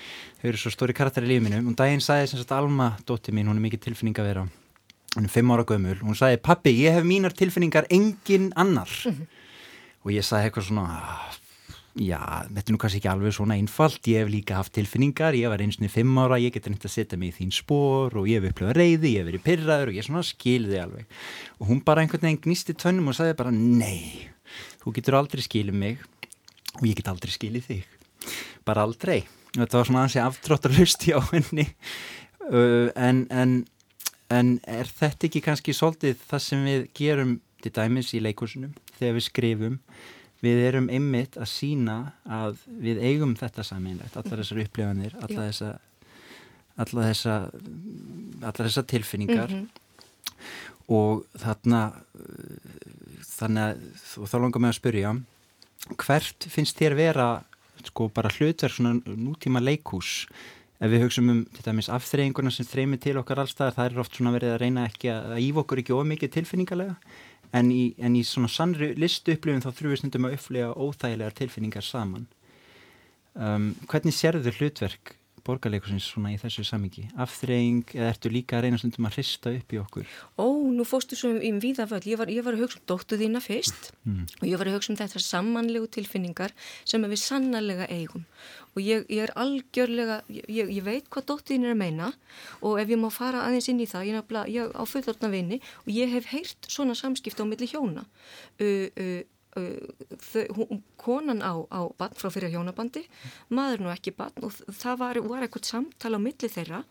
þau 0.42 0.48
eru 0.52 0.62
svo 0.62 0.74
stóri 0.74 0.96
karakter 0.98 1.26
í 1.26 1.32
lífið 1.32 1.48
mínum 1.48 1.70
og 1.72 1.78
daginn 1.80 2.04
sagði 2.04 2.32
sem 2.32 2.42
sagt 2.42 2.56
Alma 2.56 2.94
dótti 3.08 3.36
mín, 3.36 3.50
hún 3.52 3.60
er 3.60 3.66
mikið 3.68 3.88
tilfinning 3.88 4.20
að 4.22 4.30
vera. 4.32 4.48
Hún 5.14 5.28
er 5.28 5.34
fimm 5.34 5.54
ára 5.54 5.68
gömul, 5.70 6.00
hún 6.02 6.18
sagði 6.18 6.42
pappi 6.42 6.74
ég 6.80 6.98
hef 6.98 7.06
mínar 7.06 7.36
tilfinningar 7.38 7.90
engin 7.94 8.52
annar. 8.56 8.90
Mm 9.06 9.14
-hmm. 9.14 9.28
og 10.04 10.12
ég 10.12 10.26
sagði 10.26 10.50
eitthvað 10.50 10.68
svona 10.68 10.88
já, 11.94 12.48
þetta 12.50 12.70
er 12.70 12.74
nú 12.74 12.78
kannski 12.82 12.98
ekki 12.98 13.10
alveg 13.10 13.34
svona 13.34 13.56
einfalt, 13.56 14.08
ég 14.08 14.24
hef 14.24 14.30
líka 14.30 14.56
haft 14.56 14.74
tilfinningar. 14.74 15.34
Ég 15.34 15.50
var 15.50 15.62
einsni 15.62 15.88
fimm 15.88 16.18
ára, 16.18 16.40
ég 16.40 16.54
get 16.54 16.68
reynd 16.68 16.86
að 16.86 16.90
setja 16.90 17.18
mig 17.18 17.30
í 17.30 17.44
þín 17.44 17.52
spór 17.52 18.18
og 18.18 18.28
ég 18.28 18.42
hef 18.42 18.52
upplöðað 18.52 18.76
reyði 18.76 19.14
ég 19.14 19.20
hef 19.20 19.28
verið 19.28 19.44
pyrraður 19.44 19.88
og 19.88 19.94
ég 19.96 20.06
svona 20.06 20.24
skilði 20.24 20.82
alveg. 20.82 21.06
Og 21.60 21.68
hún 21.68 21.84
bara 21.84 22.02
einhvern 22.02 22.22
veginn 22.22 22.42
gnisti 22.42 22.74
tönnum 22.74 23.08
og 23.08 23.16
sagði 23.16 23.38
bara 23.38 23.52
nei 23.52 24.33
þú 24.84 24.96
getur 24.98 25.20
aldrei 25.20 25.44
skilið 25.46 25.80
mig 25.80 26.04
og 26.80 26.88
ég 26.88 26.98
get 26.98 27.12
aldrei 27.12 27.34
skilið 27.34 27.70
þig. 27.70 27.86
Bara 28.68 28.86
aldrei. 28.88 29.24
Þetta 29.54 29.78
var 29.78 29.88
svona 29.90 30.04
ansi 30.08 30.22
aftráttarlusti 30.22 31.14
á 31.14 31.22
henni. 31.30 31.68
Uh, 32.44 32.90
en, 33.00 33.24
en, 33.32 33.62
en 34.34 34.58
er 34.68 34.90
þetta 34.90 35.30
ekki 35.30 35.44
kannski 35.46 35.76
svolítið 35.76 36.20
það 36.28 36.44
sem 36.44 36.66
við 36.68 36.88
gerum 36.98 37.38
til 37.64 37.72
dæmis 37.72 38.12
í 38.18 38.20
leikursunum 38.24 38.74
þegar 38.98 39.18
við 39.18 39.26
skrifum? 39.30 39.80
Við 40.44 40.60
erum 40.68 40.90
ymmit 40.92 41.38
að 41.40 41.48
sína 41.54 41.98
að 42.28 42.66
við 42.84 43.00
eigum 43.06 43.38
þetta 43.40 43.64
saminlegt 43.64 44.18
allar 44.20 44.42
þessar 44.42 44.60
upplifanir 44.66 45.16
allar 45.22 45.48
þessa 45.48 45.70
allar 46.84 47.14
þessa 47.14 47.38
allar 48.42 48.68
þessa 48.68 48.84
tilfinningar. 48.92 49.54
Mm 49.54 49.62
-hmm. 49.62 49.83
Og 50.92 51.24
þarna 51.40 51.84
þannig 53.28 53.64
að 53.64 54.28
þá 54.30 54.36
langar 54.40 54.64
mig 54.64 54.74
að 54.74 54.80
spyrja 54.82 55.14
hvert 56.00 56.48
finnst 56.52 56.80
þér 56.80 56.98
vera 57.00 57.30
sko 57.84 58.10
bara 58.14 58.32
hlutverk 58.32 58.76
svona 58.76 59.00
nútíma 59.04 59.64
leikús 59.64 60.28
ef 60.84 60.92
við 60.92 61.06
hugsaum 61.06 61.32
um 61.32 61.42
til 61.56 61.66
dæmis 61.66 61.90
afþreyinguna 61.92 62.52
sem 62.52 62.68
þreymir 62.68 63.02
til 63.04 63.18
okkar 63.20 63.44
allstaðar 63.44 63.78
það 63.78 63.90
er 63.90 64.04
oft 64.04 64.18
svona 64.18 64.34
verið 64.36 64.56
að 64.56 64.62
reyna 64.64 64.88
ekki 64.90 65.12
að 65.14 65.40
íf 65.44 65.60
okkur 65.64 65.84
ekki 65.84 65.96
ómikið 65.96 66.34
tilfinningarlega 66.38 66.96
en 67.54 67.72
í, 67.72 67.84
en 68.02 68.16
í 68.18 68.24
svona 68.28 68.50
sannri 68.52 68.94
listu 69.00 69.36
upplifin 69.36 69.62
þá 69.64 69.70
þurfum 69.70 69.94
við 69.94 70.02
snundum 70.02 70.28
að 70.28 70.38
upplega 70.38 70.72
óþægilegar 70.74 71.36
tilfinningar 71.38 71.86
saman. 71.86 72.26
Um, 73.34 73.74
hvernig 73.90 74.16
sérður 74.18 74.58
hlutverk 74.60 75.16
borgarleikusins 75.48 76.06
svona 76.14 76.32
í 76.34 76.38
þessu 76.42 76.64
samingi? 76.68 77.06
Afþreying 77.20 77.94
eða 77.96 78.12
ertu 78.14 78.32
líka 78.32 78.58
að 78.58 78.68
reyna 78.68 78.80
stundum 78.80 79.08
að 79.10 79.18
hrista 79.18 79.52
upp 79.54 79.76
í 79.76 79.80
okkur? 79.82 80.12
Ó, 80.40 80.48
nú 80.72 80.86
fóstu 80.88 81.18
svo 81.20 81.34
í 81.36 81.52
viðaföld, 81.64 82.08
ég 82.08 82.20
var, 82.22 82.32
ég 82.32 82.46
var 82.46 82.58
að 82.58 82.66
hugsa 82.66 82.80
um 82.80 82.88
dóttu 82.94 83.20
þína 83.20 83.44
fyrst 83.44 83.92
mm. 84.08 84.26
og 84.42 84.46
ég 84.48 84.62
var 84.62 84.72
að 84.72 84.78
hugsa 84.78 84.94
um 84.94 85.00
þetta 85.02 85.24
samanlegu 85.28 85.90
tilfinningar 85.98 86.56
sem 86.88 87.04
við 87.04 87.22
sannarlega 87.24 87.90
eigum 87.92 88.24
og 88.74 88.82
ég, 88.82 89.04
ég 89.12 89.28
er 89.28 89.34
algjörlega, 89.38 90.22
ég, 90.32 90.72
ég 90.80 90.86
veit 90.86 91.10
hvað 91.14 91.28
dóttu 91.30 91.54
þín 91.54 91.68
er 91.68 91.76
að 91.76 91.82
meina 91.84 92.10
og 92.62 92.80
ef 92.82 92.90
ég 92.90 93.02
má 93.02 93.10
fara 93.14 93.44
aðeins 93.46 93.70
inn 93.70 93.84
í 93.84 93.90
það, 93.90 94.10
ég, 94.10 94.34
ég 94.56 94.74
á 94.74 94.84
fullortna 94.90 95.30
vini 95.34 95.60
og 95.84 95.92
ég 95.94 96.14
hef 96.16 96.32
heyrt 96.32 96.72
svona 96.72 96.96
samskipta 96.98 97.46
á 97.46 97.50
milli 97.50 97.70
hjóna 97.70 98.06
uh, 98.08 98.88
uh, 98.90 99.22
þau, 99.54 100.66
konan 100.98 101.44
á, 101.46 101.54
á 101.70 101.82
bann 101.98 102.16
frá 102.18 102.32
fyrir 102.34 102.54
hjónabandi 102.54 103.06
maður 103.54 103.86
nú 103.86 103.94
ekki 103.94 104.16
bann 104.18 104.46
og 104.46 104.56
það 104.70 105.00
var, 105.02 105.22
var 105.30 105.46
eitthvað 105.46 105.70
samtala 105.70 106.20
á 106.20 106.26
milli 106.26 106.50
þeirra 106.50 106.84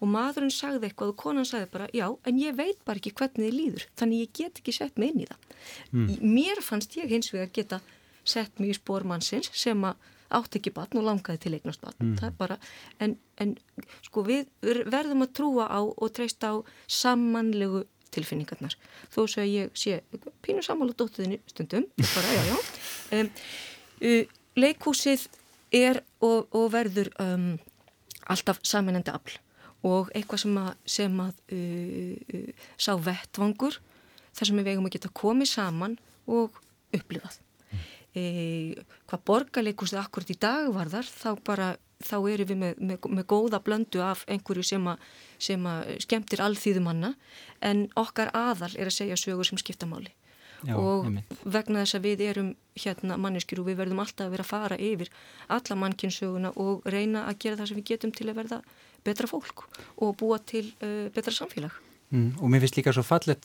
og 0.00 0.08
maðurinn 0.08 0.52
sagði 0.54 0.88
eitthvað 0.88 1.12
og 1.12 1.18
konan 1.20 1.48
sagði 1.48 1.68
bara 1.74 1.88
já 1.92 2.06
en 2.08 2.40
ég 2.40 2.56
veit 2.56 2.80
bara 2.88 3.00
ekki 3.00 3.12
hvernig 3.20 3.50
þið 3.50 3.56
líður 3.58 3.88
þannig 4.00 4.22
ég 4.24 4.32
get 4.40 4.62
ekki 4.62 4.76
sett 4.76 5.00
mig 5.00 5.12
inn 5.12 5.24
í 5.24 5.28
það 5.28 5.50
mm. 5.92 6.14
mér 6.24 6.62
fannst 6.64 6.96
ég 6.96 7.12
hins 7.12 7.32
vegar 7.34 7.52
geta 7.58 7.80
sett 8.24 8.60
mig 8.60 8.72
í 8.72 8.78
spórmannsins 8.78 9.52
sem 9.56 9.84
að 9.84 10.08
átt 10.30 10.56
ekki 10.56 10.72
bann 10.72 10.98
og 10.98 11.06
langaði 11.06 11.42
til 11.44 11.54
eignast 11.56 11.82
bann 11.84 11.96
mm. 11.98 12.16
það 12.20 12.28
er 12.30 12.36
bara, 12.38 12.58
en, 13.02 13.16
en 13.42 13.56
sko 14.06 14.24
við 14.26 14.48
verðum 14.62 15.26
að 15.26 15.34
trúa 15.36 15.66
á 15.68 15.80
og 15.82 16.12
treysta 16.16 16.54
á 16.54 16.56
samanlegu 16.86 17.84
tilfinningarnar. 18.14 18.76
Þó 19.12 19.20
svo 19.24 19.44
að 19.44 19.52
ég 19.52 19.76
sé 19.78 20.00
pínu 20.44 20.64
sammála 20.66 20.96
dóttuðinni 20.96 21.40
stundum 21.50 21.86
bara, 21.98 22.36
já, 22.36 22.42
já. 22.52 22.56
Um, 23.10 23.26
uh, 24.06 24.20
leikúsið 24.54 25.24
er 25.74 25.98
og, 26.22 26.46
og 26.54 26.68
verður 26.70 27.08
um, 27.18 27.56
alltaf 28.30 28.60
saminandi 28.62 29.10
afl 29.10 29.34
og 29.82 30.12
eitthvað 30.14 30.44
sem 30.44 30.60
að, 30.60 30.68
sem 30.94 31.16
að 31.24 31.40
uh, 31.56 32.36
uh, 32.36 32.68
sá 32.78 32.92
vettvangur 33.02 33.80
þar 34.30 34.46
sem 34.46 34.60
við 34.60 34.68
vegum 34.70 34.86
að 34.86 34.94
geta 34.94 35.10
komið 35.20 35.50
saman 35.56 35.96
og 36.30 36.60
upplifað. 36.94 37.40
E, 38.10 38.22
hvað 39.10 39.24
borgarleikúsið 39.28 40.00
akkurat 40.00 40.32
í 40.32 40.38
dag 40.40 40.70
var 40.74 40.90
þar 40.90 41.10
þá 41.10 41.30
bara 41.46 41.68
þá 42.04 42.16
erum 42.32 42.48
við 42.48 42.60
með, 42.60 42.78
með, 42.80 43.10
með 43.18 43.26
góða 43.30 43.60
blöndu 43.64 44.02
af 44.04 44.24
einhverju 44.30 44.64
sem 44.72 44.86
að, 44.88 45.02
sem 45.42 45.66
að 45.68 45.92
skemmtir 46.06 46.42
allþýðumanna 46.44 47.14
en 47.66 47.84
okkar 48.00 48.32
aðal 48.36 48.72
er 48.76 48.90
að 48.90 48.96
segja 48.96 49.20
sögur 49.20 49.48
sem 49.48 49.60
skipta 49.60 49.88
máli 49.90 50.12
Já, 50.60 50.74
og 50.76 51.06
einmitt. 51.08 51.36
vegna 51.44 51.84
þess 51.84 51.96
að 51.96 52.06
við 52.08 52.22
erum 52.26 52.48
hérna 52.76 53.16
manneskjur 53.20 53.62
og 53.62 53.70
við 53.70 53.78
verðum 53.80 54.02
alltaf 54.02 54.26
að 54.26 54.34
vera 54.34 54.44
að 54.44 54.50
fara 54.50 54.80
yfir 54.80 55.12
alla 55.56 55.78
mannkynnsöguna 55.82 56.52
og 56.60 56.88
reyna 56.92 57.26
að 57.28 57.38
gera 57.44 57.60
það 57.60 57.70
sem 57.70 57.80
við 57.80 57.92
getum 57.94 58.12
til 58.16 58.28
að 58.28 58.40
verða 58.42 58.60
betra 59.06 59.30
fólk 59.30 59.64
og 59.96 60.16
búa 60.20 60.40
til 60.44 60.66
uh, 60.84 61.08
betra 61.14 61.32
samfélag 61.32 61.76
Mm, 62.10 62.32
og 62.42 62.50
mér 62.50 62.64
finnst 62.64 62.74
líka 62.74 62.90
svo 62.90 63.04
fallet 63.06 63.44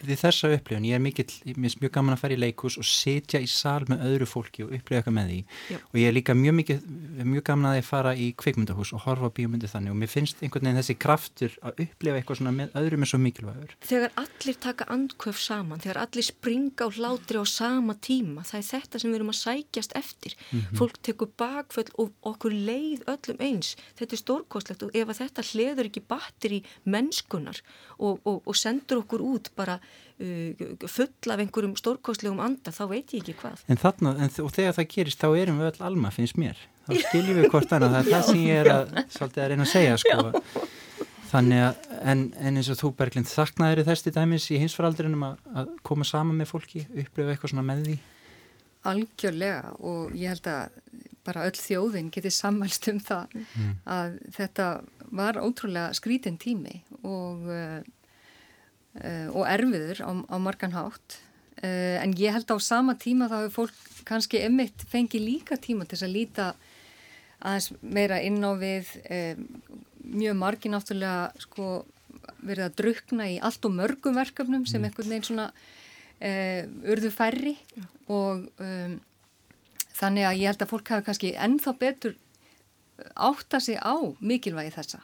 við 0.00 0.16
þessa 0.16 0.48
upplifun, 0.54 0.86
ég 0.88 0.96
er 0.96 1.02
mikill, 1.04 1.28
mér 1.44 1.66
finnst 1.66 1.82
mjög 1.82 1.90
gaman 1.92 2.14
að 2.14 2.22
fara 2.22 2.36
í 2.36 2.40
leikus 2.40 2.78
og 2.80 2.86
setja 2.88 3.36
í 3.36 3.48
sál 3.50 3.84
með 3.90 4.06
öðru 4.08 4.28
fólki 4.30 4.64
og 4.64 4.70
upplifa 4.72 5.02
eitthvað 5.02 5.16
með 5.18 5.32
því 5.32 5.40
Já. 5.74 5.76
og 5.76 5.98
ég 6.00 6.08
er 6.08 6.16
líka 6.16 6.36
mjög 6.38 6.56
mikið, 6.56 6.86
mjög 7.28 7.44
gaman 7.50 7.68
að 7.68 7.76
ég 7.76 7.84
fara 7.84 8.14
í 8.16 8.28
kvikmyndahús 8.40 8.94
og 8.96 9.04
horfa 9.04 9.28
bíómyndi 9.36 9.68
þannig 9.68 9.92
og 9.92 9.98
mér 10.00 10.08
finnst 10.08 10.40
einhvern 10.40 10.70
veginn 10.70 10.80
þessi 10.80 10.96
kraftur 11.04 11.58
að 11.60 11.82
upplifa 11.84 12.22
eitthvað 12.22 12.40
svona 12.40 12.54
með 12.56 12.78
öðrum 12.80 13.04
er 13.04 13.12
svo 13.12 13.20
mikilvægur. 13.26 13.76
Þegar 13.84 14.16
allir 14.24 14.58
taka 14.64 14.88
andkvöf 14.96 15.44
saman, 15.44 15.84
þegar 15.84 16.00
allir 16.06 16.28
springa 16.30 16.88
á 16.88 16.94
hlátri 16.96 17.44
á 17.44 17.46
sama 17.52 17.98
tíma, 18.00 18.46
það 18.48 18.62
er 18.62 18.66
þetta 18.70 19.02
sem 19.02 19.12
við 19.12 19.20
erum 19.20 19.34
að 19.34 19.40
sækjast 19.42 19.96
eftir. 20.00 20.38
Mm 20.48 20.60
-hmm. 20.62 20.80
Fólk 20.80 20.96
tekur 21.04 21.28
bakföll 21.36 21.92
og 22.00 22.16
okkur 22.24 22.56
leið 22.56 23.04
öllum 23.04 23.44
eins. 23.44 23.76
Þetta 24.00 24.16
er 24.16 24.24
stórkostlegt 24.24 24.82
og 24.88 24.96
ef 24.96 25.12
þetta 25.12 25.44
hliður 25.52 25.92
ekki 25.92 26.08
batteri 26.08 26.62
mennskunar 26.84 27.60
og, 27.98 28.20
og, 28.24 28.42
og 28.46 28.58
sendur 28.58 29.02
okkur 29.02 29.24
út 29.24 29.50
bara 29.58 29.78
uh, 29.78 30.66
full 30.86 31.32
af 31.34 31.42
einhverjum 31.42 31.74
stórkostlegum 31.78 32.42
anda, 32.42 32.74
þá 32.74 32.84
veit 32.90 33.14
ég 33.14 33.22
ekki 33.22 33.36
hvað. 33.40 33.64
En 33.70 33.80
þarna, 33.80 34.14
en, 34.18 34.34
og 34.44 34.52
þegar 34.54 34.78
það 34.78 34.90
gerist, 34.96 35.22
þá 35.22 35.42
erum 35.42 35.62
við 35.62 35.72
öll 35.72 35.88
alma, 35.90 36.12
finnst 36.14 36.38
mér. 36.40 36.60
Þá 36.86 36.94
skiljum 37.06 37.40
við 37.40 37.50
hvort 37.52 37.74
annað, 37.76 37.96
það 37.96 38.00
er 38.02 38.14
það 38.14 38.28
sem 38.28 38.40
ég 38.42 38.62
er 38.62 38.72
að, 38.72 38.96
svolítið 39.16 39.44
að 39.44 39.52
reyna 39.52 39.66
að 39.66 39.72
segja, 39.72 39.98
sko. 40.02 40.66
Þannig 41.32 41.62
að, 41.64 41.84
en, 42.12 42.22
en 42.36 42.60
eins 42.60 42.68
og 42.68 42.76
þú 42.76 42.88
Berglind, 42.98 43.28
þaknaður 43.30 43.86
þess 43.86 44.04
til 44.04 44.12
dæmis 44.12 44.48
í 44.52 44.58
hinsfaraldrinum 44.60 45.22
að, 45.30 45.38
að 45.62 45.70
koma 45.86 46.04
saman 46.04 46.36
með 46.36 46.50
fólki, 46.50 46.82
upplifa 46.90 47.32
eitthvað 47.32 47.54
svona 47.54 47.64
með 47.70 47.86
því? 47.86 47.94
Algjörlega 48.90 49.72
og 49.88 50.12
ég 50.18 50.34
held 50.34 50.50
að 50.50 50.74
bara 51.22 51.46
öll 51.46 51.56
þjóðin 51.56 52.10
getið 52.12 52.34
sammælst 52.34 52.88
um 52.90 52.98
það 53.02 53.36
mm. 53.38 53.74
að 53.94 54.16
þetta 54.36 54.66
var 55.12 55.40
ótrúlega 55.40 55.92
skrítin 55.96 56.38
tími 56.40 56.80
og, 57.02 57.44
uh, 57.46 57.82
og 59.32 59.44
erfiður 59.48 60.02
á, 60.04 60.10
á 60.32 60.36
margan 60.40 60.74
hátt 60.76 61.18
uh, 61.62 61.96
en 62.02 62.16
ég 62.18 62.34
held 62.34 62.50
á 62.50 62.56
sama 62.58 62.96
tíma 63.00 63.30
þá 63.30 63.38
hefur 63.42 63.56
fólk 63.62 64.04
kannski 64.08 64.42
emitt 64.42 64.86
fengið 64.90 65.26
líka 65.28 65.60
tíma 65.60 65.86
til 65.88 66.00
að 66.00 66.16
líta 66.16 66.52
aðeins 67.42 67.72
meira 67.82 68.20
inn 68.22 68.38
á 68.42 68.52
við 68.54 68.90
mjög 70.02 70.36
margin 70.38 70.74
náttúrulega 70.74 71.30
sko, 71.42 71.84
verið 72.42 72.66
að 72.66 72.76
drukna 72.80 73.28
í 73.30 73.38
allt 73.42 73.64
og 73.66 73.74
mörgum 73.76 74.18
verkefnum 74.18 74.66
sem 74.66 74.82
mm. 74.82 74.88
einhvern 74.88 75.12
veginn 75.12 75.28
svona 75.28 75.48
uh, 75.52 76.62
urðu 76.92 77.10
færri 77.14 77.54
og 78.10 78.46
um, 78.62 78.98
þannig 79.92 80.26
að 80.28 80.40
ég 80.40 80.52
held 80.52 80.64
að 80.64 80.72
fólk 80.72 80.92
hafa 80.94 81.06
kannski 81.08 81.34
ennþá 81.38 81.74
betur 81.80 82.16
átta 83.14 83.60
sig 83.60 83.78
á 83.78 83.96
mikilvægi 84.20 84.74
þessa. 84.76 85.00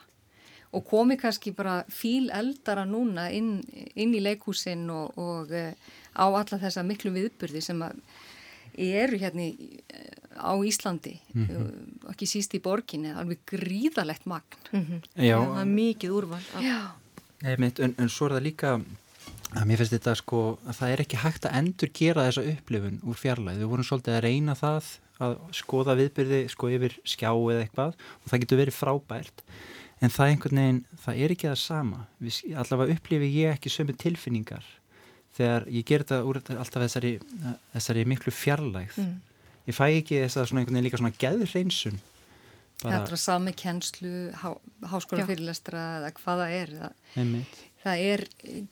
Og 0.71 0.85
komi 0.85 1.17
kannski 1.17 1.51
bara 1.57 1.83
fíl 1.89 2.29
eldara 2.29 2.85
núna 2.85 3.29
inn, 3.33 3.63
inn 3.95 4.13
í 4.13 4.21
leikhúsin 4.21 4.85
og, 4.93 5.17
og 5.17 5.49
uh, 5.49 5.73
á 6.13 6.25
alla 6.25 6.59
þessa 6.61 6.83
miklu 6.85 7.11
viðburði 7.15 7.61
sem 7.65 7.81
eru 8.77 9.17
hérna 9.17 9.47
í, 9.49 9.79
á 10.37 10.53
Íslandi 10.63 11.17
mm 11.33 11.45
-hmm. 11.45 12.09
ekki 12.11 12.27
síst 12.29 12.53
í 12.53 12.61
borginni 12.61 13.11
alveg 13.11 13.39
gríðalegt 13.45 14.25
magn. 14.25 14.57
Mm 14.71 14.85
-hmm. 14.85 15.01
Það 15.15 15.61
er 15.61 15.65
mikið 15.65 16.09
úrval 16.11 16.43
Einmitt, 17.43 17.79
en, 17.79 17.95
en 17.97 18.09
svo 18.09 18.25
er 18.25 18.31
það 18.31 18.43
líka 18.43 18.81
að 19.55 19.65
mér 19.65 19.77
finnst 19.77 19.93
þetta 19.93 20.15
sko 20.15 20.59
að 20.67 20.75
það 20.79 20.89
er 20.89 21.01
ekki 21.01 21.17
hægt 21.17 21.45
að 21.45 21.55
endur 21.59 21.89
gera 21.93 22.25
þessa 22.27 22.43
upplifun 22.51 22.99
úr 23.03 23.15
fjarlæð, 23.15 23.57
við 23.57 23.71
vorum 23.71 23.87
svolítið 23.87 24.13
að 24.13 24.25
reyna 24.27 24.55
það 24.55 24.89
að 25.19 25.35
skoða 25.55 25.95
viðbyrði 25.99 26.41
sko 26.53 26.71
yfir 26.71 26.95
skjá 27.07 27.29
eða 27.31 27.63
eitthvað 27.65 27.95
og 27.95 28.31
það 28.31 28.43
getur 28.43 28.61
verið 28.61 28.77
frábært. 28.77 29.43
En 29.99 30.13
það 30.13 30.25
er 30.25 30.33
einhvern 30.33 30.61
veginn, 30.61 30.83
það 31.03 31.23
er 31.23 31.33
ekki 31.33 31.49
það 31.49 31.57
sama. 31.59 32.03
Við, 32.23 32.37
allavega 32.61 32.95
upplifi 32.95 33.31
ég 33.35 33.57
ekki 33.57 33.71
sömu 33.73 33.95
tilfinningar 33.99 34.67
þegar 35.35 35.65
ég 35.71 35.87
ger 35.87 36.05
þetta 36.05 36.21
úr 36.27 36.39
alltaf 36.39 36.85
þessari, 36.85 37.11
þessari 37.73 38.05
miklu 38.07 38.33
fjarlægð. 38.33 39.01
Mm. 39.03 39.17
ég 39.69 39.75
fæ 39.75 39.85
ekki 39.89 40.21
þess 40.23 40.39
að 40.39 40.47
svona 40.49 40.63
einhvern 40.63 40.79
veginn 40.79 40.87
líka 40.87 40.99
svona 41.01 41.19
geðreinsun 41.21 41.99
bara... 42.79 43.01
Þetta 43.01 43.15
er 43.15 43.21
sami 43.21 43.53
kennslu 43.59 44.13
há, 44.39 44.47
háskóla 44.91 45.25
fyrirlestra 45.27 45.83
eða 45.99 46.13
hvaða 46.15 46.47
er 46.55 46.73
það, 46.77 47.35
það 47.83 48.05
er 48.07 48.23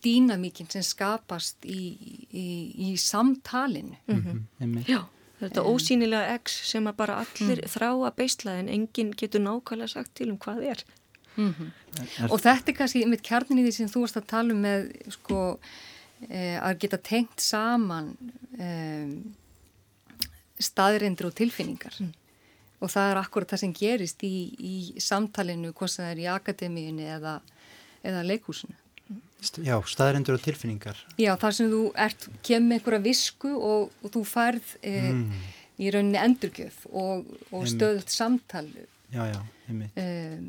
dýnamíkin 0.03 0.71
sem 0.71 0.85
skapast 0.87 1.67
í, 1.67 1.81
í, 2.31 2.47
í 2.87 2.95
samtalinu. 3.01 3.99
Mm 4.07 4.23
-hmm. 4.23 4.81
Já 4.87 5.01
Þetta 5.37 5.63
um, 5.63 5.75
ósýnilega 5.75 6.37
X 6.39 6.55
sem 6.71 6.87
að 6.89 6.95
bara 6.97 7.19
allir 7.21 7.61
mm. 7.61 7.69
þrá 7.69 7.89
að 7.91 8.15
beistla 8.17 8.55
en 8.57 8.71
enginn 8.73 9.11
getur 9.17 9.43
nákvæmlega 9.43 9.93
sagt 9.93 10.15
til 10.17 10.31
um 10.31 10.39
hvað 10.41 10.63
er. 10.73 10.83
Mm 11.37 11.53
-hmm. 11.53 11.69
er 12.23 12.31
og 12.31 12.39
þetta 12.41 12.71
er 12.71 12.77
kannski 12.77 13.05
mitt 13.05 13.21
kjarnin 13.21 13.59
í 13.61 13.65
því 13.67 13.73
sem 13.73 13.89
þú 13.93 14.01
varst 14.01 14.17
að 14.17 14.31
tala 14.33 14.53
um 14.53 14.61
með 14.61 14.87
sko 15.13 15.59
eh, 16.29 16.57
að 16.57 16.79
geta 16.81 16.97
tengt 16.97 17.41
saman 17.41 18.17
eh, 18.57 19.13
staðrindur 20.59 21.29
og 21.29 21.35
tilfinningar. 21.35 21.93
Mm. 21.99 22.13
Og 22.81 22.89
það 22.89 23.11
er 23.11 23.17
akkurat 23.17 23.49
það 23.49 23.59
sem 23.59 23.73
gerist 23.73 24.23
í, 24.23 24.37
í 24.57 24.99
samtalinu, 25.01 25.73
hvort 25.73 25.91
það 25.91 26.11
er 26.11 26.17
í 26.17 26.27
akademíinu 26.29 27.05
eða, 27.05 27.41
eða 28.03 28.23
leikúsinu. 28.23 28.75
Já, 29.37 29.75
staðarindur 29.85 30.37
og 30.37 30.43
tilfinningar. 30.43 30.99
Já, 31.21 31.31
þar 31.39 31.55
sem 31.55 31.69
þú 31.71 31.81
ert, 32.05 32.27
kemur 32.45 32.77
einhverja 32.77 33.03
visku 33.05 33.51
og, 33.53 33.91
og 34.01 34.13
þú 34.15 34.23
færð 34.27 34.71
e, 34.81 34.93
mm. 35.11 35.43
í 35.77 35.91
rauninni 35.93 36.21
endurgjöf 36.21 36.79
og, 36.89 37.27
og 37.51 37.67
stöðut 37.69 38.13
samtalu. 38.13 38.87
Já, 39.13 39.21
já, 39.29 39.37
einmitt. 39.69 39.99
E, 40.01 40.39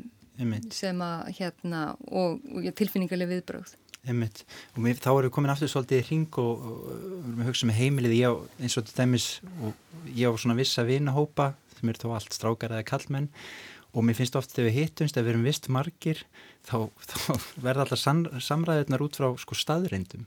einmitt. 0.41 0.71
Sem 0.75 1.05
að, 1.05 1.29
hérna, 1.37 1.83
og, 2.09 2.41
og 2.49 2.67
tilfinningarlega 2.81 3.35
viðbröð. 3.35 3.77
Einmitt. 4.09 4.43
Og 4.73 4.83
mér, 4.83 4.97
þá 4.97 5.09
erum 5.11 5.27
við 5.27 5.33
komin 5.37 5.53
aftur 5.53 5.71
svolítið 5.71 6.01
í 6.01 6.07
hring 6.09 6.41
og 6.41 6.61
við 6.65 7.23
höfum 7.29 7.47
hugsað 7.49 7.69
með 7.69 7.81
heimilið, 7.83 8.19
ég 8.19 8.31
á 8.31 8.35
eins 8.63 8.77
og 8.79 8.87
til 8.87 8.95
dæmis, 8.97 9.31
og 9.59 10.13
ég 10.15 10.31
á 10.31 10.33
svona 10.39 10.57
vissa 10.57 10.85
vinahópa, 10.87 11.51
sem 11.77 11.91
eru 11.91 12.01
þá 12.01 12.13
allt 12.15 12.35
strákar 12.35 12.73
eða 12.73 12.87
kallmenn 12.87 13.29
og 13.93 14.05
mér 14.05 14.17
finnst 14.19 14.37
ofta 14.37 14.59
þegar 14.59 14.69
við 14.69 14.79
hittumst, 14.79 15.17
ef 15.17 15.25
við 15.25 15.33
erum 15.33 15.45
vist 15.47 15.69
margir 15.73 16.23
þá, 16.67 16.89
þá 17.09 17.31
verða 17.65 17.85
alltaf 17.85 18.43
samræðunar 18.45 19.05
út 19.05 19.19
frá 19.19 19.29
sko 19.41 19.57
staðreindum 19.57 20.25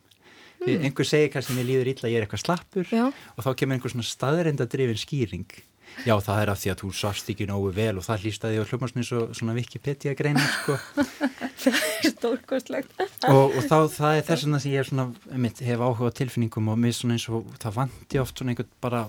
mm. 0.66 0.86
einhver 0.86 1.08
segir 1.08 1.32
kannski 1.34 1.56
mér 1.56 1.68
líður 1.68 1.92
illa 1.94 2.12
ég 2.12 2.20
er 2.20 2.26
eitthvað 2.26 2.46
slappur 2.46 2.88
Já. 2.88 3.04
og 3.10 3.44
þá 3.46 3.52
kemur 3.58 3.78
einhver 3.78 3.94
svona 3.94 4.08
staðreindadrifin 4.08 5.00
skýring 5.00 5.62
Já, 6.06 6.14
það 6.24 6.38
er 6.40 6.50
af 6.52 6.60
því 6.62 6.70
að 6.72 6.78
þú 6.80 6.90
svarst 6.96 7.30
ekki 7.32 7.46
nógu 7.48 7.72
vel 7.76 7.98
og 8.00 8.04
það 8.06 8.22
hlýstaði 8.24 8.60
á 8.62 8.68
hljómarsnins 8.68 9.10
og 9.12 9.34
svona 9.36 9.54
Wikipedia 9.58 10.14
greina, 10.16 10.40
sko. 10.40 10.78
það 11.62 11.76
er 11.76 12.06
stórkostlegt. 12.14 12.94
og, 13.28 13.52
og 13.52 13.66
þá, 13.68 13.76
það 13.92 14.16
er 14.16 14.24
þess 14.30 14.46
að 14.48 14.68
ég 14.70 14.80
hef, 14.80 14.88
svona, 14.88 15.06
mitt, 15.44 15.60
hef 15.60 15.84
áhuga 15.84 16.14
tilfinningum 16.16 16.72
og 16.72 16.80
mér 16.80 16.96
svona 16.96 17.18
eins 17.18 17.28
og 17.28 17.50
það 17.62 17.76
vandi 17.76 18.22
oft 18.22 18.40
svona 18.40 18.54
einhvern 18.54 18.72
bara 18.82 19.02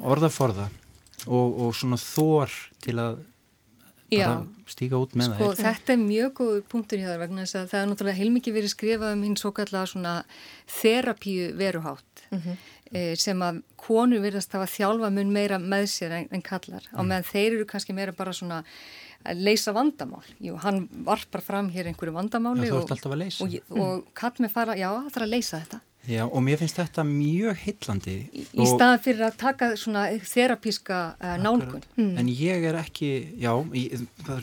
orðaforða 0.00 0.70
og, 1.28 1.60
og 1.66 1.76
svona 1.76 2.00
þór 2.00 2.56
til 2.86 2.96
að 3.04 3.20
stíka 4.70 4.98
út 5.00 5.14
með 5.18 5.32
sko, 5.32 5.50
það 5.54 5.66
Þetta 5.66 5.94
er 5.94 6.00
mjög 6.02 6.32
góð 6.40 6.58
punktur 6.70 7.00
hjá 7.00 7.08
það 7.10 7.22
vegna 7.24 7.44
þess 7.44 7.58
að 7.60 7.68
það 7.72 7.80
er 7.80 7.90
náttúrulega 7.90 8.20
heilmikið 8.20 8.56
verið 8.58 8.72
skrifað 8.74 9.14
um 9.16 9.24
hinn 9.26 9.36
svo 9.40 9.52
kallega 9.56 9.90
svona 9.90 10.14
þerapíu 10.80 11.50
veruhátt 11.58 12.24
mm 12.30 12.40
-hmm. 12.40 12.56
e, 12.92 13.04
sem 13.16 13.42
að 13.42 13.62
konur 13.76 14.24
verðast 14.24 14.56
hafa 14.56 14.70
þjálfa 14.70 15.12
mun 15.14 15.32
meira 15.32 15.58
með 15.58 15.86
sér 15.94 16.16
en, 16.18 16.28
en 16.30 16.42
kallar 16.42 16.82
mm. 16.90 16.98
á 16.98 17.00
meðan 17.02 17.30
þeir 17.32 17.52
eru 17.52 17.66
kannski 17.66 17.96
meira 17.96 18.12
bara 18.12 18.32
svona 18.32 18.64
að 19.20 19.36
leysa 19.36 19.72
vandamál. 19.76 20.24
Jú, 20.40 20.56
hann 20.56 20.88
varpar 21.04 21.42
fram 21.44 21.68
hér 21.68 21.90
einhverju 21.90 22.14
vandamáli 22.14 22.70
já, 22.70 22.74
og, 22.74 22.88
og, 22.88 23.78
og 23.78 24.04
kall 24.14 24.32
með 24.40 24.50
fara, 24.50 24.76
já 24.76 24.88
það 24.88 25.12
þarf 25.12 25.26
að 25.26 25.34
leysa 25.34 25.60
þetta 25.60 25.80
Já, 26.08 26.22
og 26.24 26.40
mér 26.40 26.56
finnst 26.56 26.78
þetta 26.78 27.02
mjög 27.04 27.58
heillandi. 27.60 28.14
Í, 28.32 28.44
í 28.56 28.66
staðan 28.68 29.02
fyrir 29.04 29.24
að 29.26 29.34
taka 29.42 29.66
svona 29.76 30.06
þerapíska 30.24 31.00
uh, 31.12 31.34
nálgun. 31.42 31.84
Mm. 31.98 32.14
En 32.22 32.30
ég 32.32 32.64
er 32.70 32.78
ekki, 32.80 33.10
já, 33.40 33.52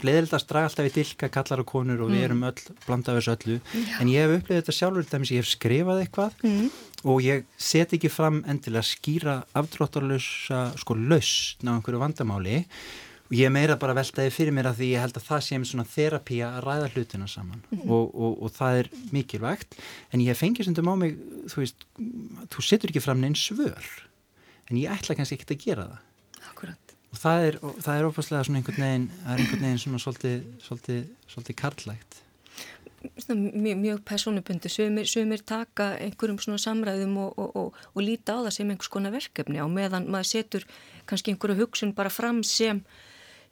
leðilegt 0.06 0.36
að 0.38 0.60
alltaf 0.62 0.90
í 0.90 0.94
dilka 1.00 1.32
kallar 1.34 1.64
og 1.64 1.70
konur 1.72 2.06
og 2.06 2.12
mm. 2.12 2.16
við 2.16 2.28
erum 2.28 2.46
öll, 2.52 2.78
blandaður 2.86 3.26
þessu 3.26 3.34
öllu, 3.34 3.58
já. 3.74 3.98
en 3.98 4.14
ég 4.14 4.24
hef 4.24 4.36
upplegað 4.38 4.62
þetta 4.62 4.78
sjálfur, 4.78 5.10
þess 5.10 5.18
að 5.18 5.34
ég 5.34 5.44
hef 5.44 5.50
skrifað 5.50 6.04
eitthvað 6.04 6.46
mm. 6.46 6.70
og 7.10 7.26
ég 7.26 7.50
set 7.70 7.98
ekki 7.98 8.14
fram 8.14 8.40
endilega 8.46 8.86
skýra 8.92 9.38
afdróttarlösa, 9.58 10.64
sko, 10.78 11.00
lausn 11.10 11.74
á 11.74 11.74
einhverju 11.74 12.06
vandamáli 12.06 12.62
og 12.62 13.07
ég 13.36 13.52
meira 13.52 13.76
bara 13.80 13.96
veltaði 13.98 14.32
fyrir 14.32 14.56
mér 14.56 14.72
að 14.72 14.82
því 14.82 14.90
ég 14.94 15.04
held 15.04 15.18
að 15.20 15.28
það 15.28 15.46
sé 15.46 15.60
með 15.60 15.72
svona 15.72 15.88
þerapía 15.92 16.50
að 16.56 16.68
ræða 16.68 16.92
hlutina 16.94 17.28
saman. 17.28 17.64
Mm 17.70 17.78
-hmm. 17.78 17.92
og, 17.92 18.16
og, 18.16 18.44
og 18.44 18.52
það 18.56 18.82
er 18.82 18.90
mikilvægt. 19.12 19.80
En 20.14 20.22
ég 20.22 20.38
fengi 20.38 20.64
sundum 20.64 20.92
á 20.92 20.96
mig 20.96 21.18
þú 21.48 21.64
veist, 21.64 21.88
þú 22.52 22.62
setur 22.62 22.90
ekki 22.90 23.04
fram 23.04 23.20
neinn 23.20 23.36
svör. 23.36 23.88
En 24.70 24.78
ég 24.78 24.92
ætla 24.92 25.16
kannski 25.16 25.36
ekki 25.36 25.54
að 25.54 25.66
gera 25.66 25.88
það. 25.88 26.04
Akkurat. 26.52 26.88
og 27.12 27.20
það 27.22 27.44
er, 27.48 27.58
er 27.96 28.08
ófærslega 28.08 28.46
svona 28.46 28.60
einhvern 28.62 28.84
veginn 28.84 29.10
það 29.24 29.34
er 29.34 29.42
einhvern 29.42 29.66
veginn 29.66 29.82
svona 29.84 30.00
svolítið 30.04 30.48
svolítið, 30.64 31.04
svolítið 31.32 31.60
karlægt 31.64 32.24
Mjög, 33.30 33.78
mjög 33.78 34.00
personubundi 34.04 34.70
sumir, 34.74 35.42
taka 35.46 35.92
einhverjum 36.02 36.40
svona 36.42 36.58
samræðum 36.60 37.14
og, 37.22 37.38
og 37.94 38.02
líta 38.02 38.36
á 38.36 38.44
það 38.48 38.56
sem 38.56 38.72
einhvers 38.74 38.92
konar 38.92 39.14
verkefni 39.14 39.62
á 39.62 39.68
meðan 39.70 40.10
maður 40.12 40.32
setur 40.32 40.66
kannski 41.08 41.32
einhverju 41.32 41.62
hugsun 41.62 41.94
bara 41.96 42.12
fram 42.12 42.42
sem 42.44 42.82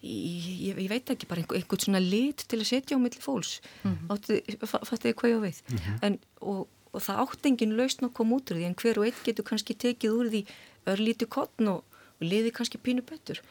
ég, 0.02 0.78
ég 0.84 0.90
veit 0.90 1.10
ekki, 1.10 1.28
bara 1.30 1.42
einhver, 1.42 1.60
einhvern 1.60 1.84
svona 1.86 2.02
lit 2.04 2.46
til 2.50 2.60
að 2.60 2.70
setja 2.70 2.98
á 2.98 3.00
milli 3.02 3.22
fólks. 3.22 3.62
Mm 3.84 3.98
-hmm. 4.10 4.68
fattu 4.68 5.08
þið 5.08 5.16
hvað 5.16 5.32
ég 5.32 5.38
á 5.38 5.46
veið 5.48 5.60
mm 5.68 5.78
-hmm. 5.78 5.98
en, 6.02 6.20
og, 6.42 6.68
og 6.92 7.02
það 7.02 7.22
átt 7.24 7.46
enginn 7.46 7.78
lausn 7.78 8.06
að 8.06 8.14
koma 8.14 8.36
út 8.36 8.52
úr 8.52 8.58
því 8.58 8.66
en 8.66 8.80
hver 8.82 9.00
og 9.00 9.06
einn 9.06 9.26
getur 9.26 9.46
kannski 9.46 9.74
tekið 9.74 10.12
úr 10.12 10.30
því 10.30 10.42
örlíti 10.86 11.26
kottn 11.26 11.68
og, 11.68 11.84
og 12.20 12.22
liði 12.22 12.52
kannski 12.52 12.78
pínu 12.78 13.02
betur. 13.02 13.42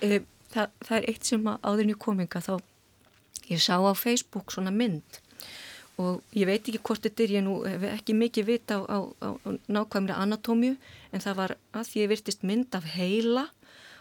E, 0.00 0.20
það, 0.52 0.68
það 0.86 0.96
er 0.98 1.08
eitt 1.08 1.24
sem 1.24 1.48
í 1.90 1.94
kominga 1.94 2.40
þá 2.40 2.60
ég 3.50 3.60
sá 3.60 3.76
á 3.78 3.92
Facebook 3.94 4.52
svona 4.52 4.70
mynd 4.70 5.20
og 6.00 6.22
ég 6.36 6.48
veit 6.48 6.64
ekki 6.64 6.80
hvort 6.80 7.04
þetta 7.04 7.24
er, 7.24 7.32
ég 7.38 7.44
nú 7.44 7.60
ekki 7.90 8.14
mikið 8.16 8.46
vita 8.46 8.80
á, 8.80 8.88
á, 8.88 8.98
á 9.20 9.28
nákvæmlega 9.68 10.20
anatómiu 10.22 10.76
en 11.12 11.20
það 11.20 11.40
var 11.40 11.56
að 11.76 11.90
því 11.90 12.04
ég 12.04 12.12
virtist 12.14 12.46
mynd 12.46 12.78
af 12.78 12.86
heila 12.94 13.48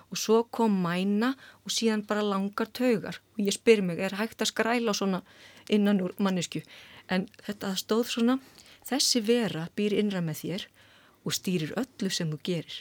og 0.10 0.18
svo 0.18 0.44
kom 0.50 0.80
mæna 0.84 1.34
og 1.66 1.74
síðan 1.74 2.06
bara 2.08 2.26
langar 2.26 2.70
taugar. 2.74 3.20
Og 3.38 3.46
ég 3.46 3.56
spyr 3.56 3.84
mig, 3.86 4.00
er 4.00 4.18
hægt 4.20 4.42
að 4.42 4.52
skræla 4.54 4.94
svona 4.98 5.22
innan 5.70 6.02
úr 6.02 6.16
mannesku 6.18 6.64
en 7.10 7.28
þetta 7.46 7.76
stóð 7.78 8.10
svona 8.14 8.40
þessi 8.90 9.22
vera 9.26 9.68
býr 9.78 9.98
innra 10.00 10.22
með 10.26 10.44
þér 10.44 10.68
og 11.26 11.36
stýrir 11.36 11.76
öllu 11.78 12.12
sem 12.14 12.30
þú 12.32 12.40
gerir. 12.46 12.80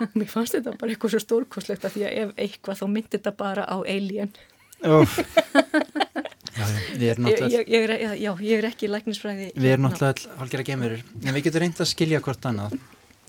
Og 0.00 0.14
mér 0.18 0.30
fannst 0.30 0.56
þetta 0.58 0.76
bara 0.78 0.94
eitthvað 0.94 1.16
svo 1.16 1.24
stórkoslegt 1.26 1.86
að 1.86 1.96
því 1.96 2.06
að 2.06 2.18
ef 2.22 2.34
eitthvað 2.46 2.82
þá 2.82 2.86
myndi 2.94 3.16
þetta 3.16 3.36
bara 3.38 3.66
á 3.66 3.76
alien. 3.82 4.32
Já, 6.50 6.66
ég, 6.98 7.18
ég, 7.20 7.68
ég, 7.70 7.84
er, 7.86 7.92
já, 8.18 8.30
ég 8.42 8.58
er 8.58 8.66
ekki 8.68 8.88
læknisfræði 8.90 9.52
Við 9.54 9.70
erum 9.70 9.86
náttúrulega 9.86 10.34
hálfgerða 10.40 10.66
gemurir 10.66 11.04
en 11.22 11.36
við 11.36 11.44
getum 11.46 11.62
reynd 11.62 11.78
að 11.80 11.88
skilja 11.88 12.20
hvort 12.24 12.48
annað 12.50 12.74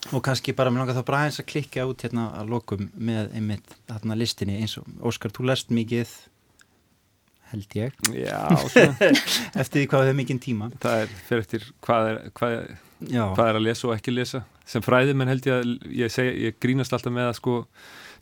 og 0.09 0.23
kannski 0.25 0.55
bara 0.57 0.73
mér 0.73 0.83
langar 0.83 0.97
þá 0.97 1.05
bara 1.05 1.23
eins 1.27 1.39
að 1.41 1.49
klikka 1.53 1.85
út 1.89 2.01
hérna 2.05 2.31
að 2.39 2.51
lokum 2.55 2.89
með 2.97 3.31
einmitt 3.37 3.75
hérna 3.91 4.17
listinni 4.17 4.57
eins 4.57 4.77
og 4.81 4.89
Óskar, 5.11 5.33
þú 5.35 5.45
lest 5.51 5.73
mikið 5.73 6.09
held 7.51 7.75
ég. 7.75 7.95
Já, 8.15 8.39
eftir 9.61 9.87
hvað 9.91 10.07
höfum 10.07 10.21
mikið 10.21 10.43
tíma. 10.43 10.69
Það 10.81 11.03
er 11.03 11.15
fyrir 11.27 11.45
eftir 11.45 11.65
hvað 11.83 12.11
er, 12.11 12.21
hvað, 12.37 12.59
hvað 13.09 13.47
er 13.47 13.59
að 13.59 13.65
lesa 13.65 13.89
og 13.89 13.95
ekki 13.97 14.13
lesa. 14.15 14.45
Sem 14.67 14.83
fræði 14.85 15.17
menn 15.17 15.31
held 15.31 15.49
ég 15.49 15.57
að 15.57 15.73
ég, 16.03 16.13
seg, 16.13 16.31
ég 16.47 16.61
grínast 16.63 16.95
alltaf 16.95 17.13
með 17.13 17.31
að 17.31 17.37
sko 17.41 17.57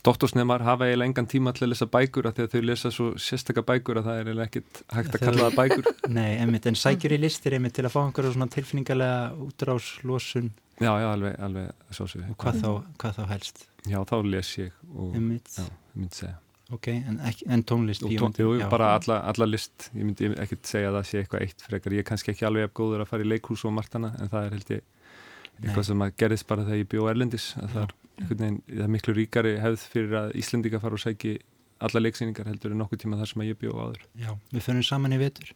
doktorsnemar 0.06 0.64
hafa 0.64 0.88
eiginlega 0.88 1.12
engan 1.12 1.28
tíma 1.30 1.52
til 1.54 1.66
að 1.66 1.74
lesa 1.74 1.90
bækur 1.92 2.30
að 2.30 2.38
því 2.38 2.46
að 2.46 2.54
þau 2.54 2.62
lesa 2.70 2.92
svo 2.96 3.10
sérstakka 3.20 3.66
bækur 3.68 4.00
að 4.00 4.08
það 4.08 4.20
er 4.20 4.30
eiginlega 4.30 4.48
ekkit 4.48 4.82
hægt 4.96 5.18
að 5.18 5.26
kalla 5.26 5.50
það 5.50 5.58
bækur. 5.60 5.92
Nei, 6.18 6.30
einmitt, 6.40 6.70
en 6.72 6.80
sækjur 6.80 7.18
í 7.18 7.22
listir 7.26 7.58
einmitt 7.58 7.76
til 7.78 7.86
að 7.86 7.94
fá 7.96 8.02
einhverju 8.06 8.34
svona 8.36 8.50
tilfinningarlega 8.56 9.22
útráslósun 9.46 10.50
Já, 10.80 10.92
já, 11.02 11.08
alveg, 11.12 11.34
alveg 11.44 11.96
svo 11.96 12.06
Og 12.08 12.38
hvað 12.40 12.62
þá, 12.62 12.70
hvað 13.02 13.18
þá 13.18 13.24
helst? 13.34 13.66
Já, 13.90 13.98
þá 14.08 14.16
les 14.28 14.52
ég 14.60 14.78
og 14.94 15.16
ég 15.16 15.26
myndi 15.26 16.16
segja. 16.16 16.38
Ok, 16.70 16.88
en, 16.94 17.18
ekki, 17.26 17.48
en 17.50 17.64
tónlist 17.66 18.04
og 18.06 18.12
tón, 18.14 18.36
Jú, 18.38 18.52
bara 18.70 18.92
alla, 19.00 19.24
alla 19.32 19.48
list. 19.50 19.90
Ég 19.98 20.06
myndi 20.06 20.30
ekki 20.38 20.60
segja 20.70 20.92
að 20.92 21.00
það 21.00 21.08
sé 21.10 21.22
eitthvað 21.24 21.46
eitt 21.48 21.64
frekar. 21.66 21.96
Ég 21.98 22.04
er 22.04 22.08
kannski 22.12 22.34
ekki 22.36 22.46
alveg 22.46 22.74
góður 22.78 23.04
að 23.04 23.10
fara 23.10 23.26
í 23.26 23.30
leikhús 23.32 23.66
og 23.66 23.74
martana 23.74 24.14
en 24.22 24.30
það 24.30 24.46
er 24.46 24.56
held 24.56 24.74
ég 24.76 24.84
eitthvað 25.60 25.82
Nei. 25.82 25.88
sem 25.90 26.04
að 26.06 26.18
gerðist 26.22 26.48
bara 26.48 26.66
þegar 26.68 26.82
ég 26.84 26.92
bjó 26.94 27.08
Erlendis 27.12 27.48
það 27.58 27.80
er, 27.82 27.96
veginn, 28.30 28.60
það 28.70 28.84
er 28.86 28.92
miklu 28.96 29.16
ríkari 29.18 29.56
hefð 29.60 29.88
fyrir 29.96 30.20
að 30.22 30.36
Íslendinga 30.40 30.82
fara 30.84 31.00
og 31.00 31.04
sæki 31.04 31.34
alla 31.80 32.04
leiksýningar 32.04 32.48
heldur 32.52 32.76
en 32.76 32.82
nokkuð 32.84 33.02
tíma 33.04 33.20
þar 33.20 33.32
sem 33.32 33.44
að 33.44 33.50
ég 33.50 33.60
bjó 33.60 33.74
áður. 33.80 34.06
Já, 34.20 34.32
við 34.52 34.66
fyrir 34.68 34.86
saman 34.88 35.16
í 35.16 35.20
vetur. 35.20 35.52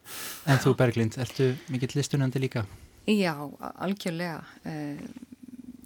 En 0.47 0.61
þú 0.63 0.73
Berglind, 0.79 1.19
ertu 1.19 1.51
mikill 1.71 1.93
listunandi 1.99 2.41
líka? 2.41 2.65
Já, 3.09 3.33
algjörlega 3.73 4.43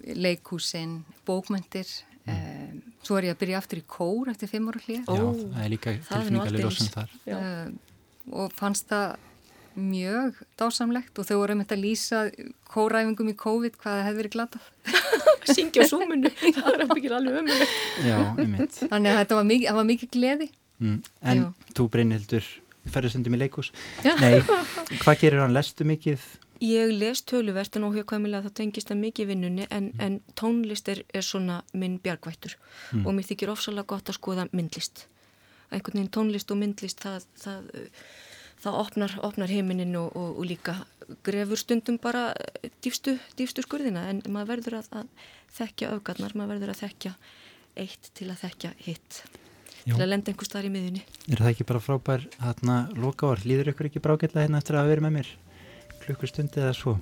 leikhúsin, 0.08 1.00
bókmyndir 1.28 1.88
mm. 2.24 2.78
svo 3.04 3.18
er 3.18 3.28
ég 3.28 3.34
að 3.34 3.40
byrja 3.42 3.58
aftur 3.60 3.80
í 3.82 3.84
kór 3.84 4.30
eftir 4.32 4.48
fimm 4.48 4.70
ára 4.70 4.80
hlýja 4.84 5.02
Já, 5.04 5.24
það 5.26 5.64
er 5.64 5.72
líka 5.74 5.94
tilfinningarlega 6.08 6.70
losum 6.70 6.92
þar 6.94 7.16
og 8.28 8.54
fannst 8.56 8.88
það 8.92 9.16
mjög 9.78 10.38
dásamlegt 10.58 11.18
og 11.18 11.26
þau 11.28 11.36
voru 11.38 11.56
með 11.56 11.66
þetta 11.66 11.76
að 11.76 11.84
lýsa 11.84 12.22
kóræfingum 12.72 13.30
í 13.30 13.34
COVID 13.38 13.76
hvaða 13.78 14.06
hefði 14.06 14.22
verið 14.22 14.34
glatað. 14.34 14.70
Syngja 15.54 15.84
á 15.86 15.90
súmunu, 15.90 16.32
það 16.56 16.70
er 16.72 16.84
ekki 16.86 17.12
alveg 17.14 17.38
ömulegt. 17.42 17.76
Já, 18.04 18.16
einmitt. 18.34 18.80
Þannig 18.82 19.12
að 19.12 19.20
þetta 19.22 19.38
var 19.38 19.46
mikið, 19.52 19.68
var 19.78 19.88
mikið 19.92 20.10
gleði. 20.16 20.48
Mm. 20.78 20.98
En 21.22 21.42
Já. 21.42 21.46
þú 21.78 21.88
Brynhildur, 21.94 22.50
ferður 22.88 23.14
stundum 23.14 23.38
í 23.38 23.42
leikús? 23.44 23.72
Já. 24.06 24.12
Nei, 24.20 24.42
hvað 25.02 25.22
gerir 25.22 25.44
hann? 25.44 25.56
Lestu 25.56 25.86
mikið? 25.88 26.26
Ég 26.60 26.90
les 26.90 27.20
töluvert 27.22 27.76
en 27.78 27.84
óhjákvæmilega 27.86 28.48
það 28.48 28.54
tengist 28.58 28.88
það 28.90 28.98
mikið 29.04 29.28
vinnunni 29.30 29.66
en, 29.70 29.92
en 30.02 30.20
tónlist 30.34 30.88
er, 30.90 31.04
er 31.14 31.22
svona 31.22 31.60
minn 31.72 31.98
bjargvættur 32.02 32.56
Mm. 32.92 33.04
og 33.06 33.14
mér 33.14 33.26
þykir 33.28 33.50
ofsalega 33.52 33.86
gott 33.86 34.08
að 34.08 34.16
skoða 34.16 34.48
myndlist. 34.52 35.06
Einhvern 35.70 35.98
veginn 36.00 36.10
tónlist 36.16 36.50
og 36.50 36.56
myndlist 36.56 37.02
það, 37.04 37.26
það, 37.36 37.66
það 38.64 38.78
opnar, 38.80 39.16
opnar 39.22 39.48
heiminin 39.52 39.96
og, 40.00 40.14
og, 40.16 40.38
og 40.38 40.46
líka 40.48 40.74
grefur 41.24 41.60
stundum 41.60 41.98
bara 42.00 42.32
dýfstu, 42.84 43.18
dýfstu 43.36 43.62
skurðina 43.66 44.06
en 44.10 44.22
maður 44.28 44.54
verður 44.56 44.78
að, 44.80 44.88
að 45.02 45.26
þekkja 45.58 45.90
augarnar, 45.94 46.34
maður 46.34 46.54
verður 46.56 46.72
að 46.74 46.80
þekkja 46.86 47.12
eitt 47.76 48.10
til 48.18 48.30
að 48.32 48.40
þekkja 48.46 48.72
hitt 48.86 49.20
Já. 49.86 49.94
til 49.94 50.02
að 50.02 50.08
lenda 50.10 50.32
einhver 50.32 50.48
staðar 50.48 50.66
í 50.68 50.72
miðunni. 50.74 51.02
Er 51.28 51.38
það 51.44 51.52
ekki 51.52 51.68
bara 51.68 51.80
frábær 51.84 52.24
hérna 52.40 52.78
lokavar? 52.96 53.44
Líður 53.46 53.70
ykkur 53.74 53.88
ekki 53.90 54.02
brákella 54.04 54.42
hérna 54.46 54.58
eftir 54.62 54.80
að 54.80 54.90
vera 54.94 55.04
með 55.06 55.14
mér 55.20 55.30
klukkustundi 56.08 56.60
eða 56.64 56.74
svo? 56.76 56.96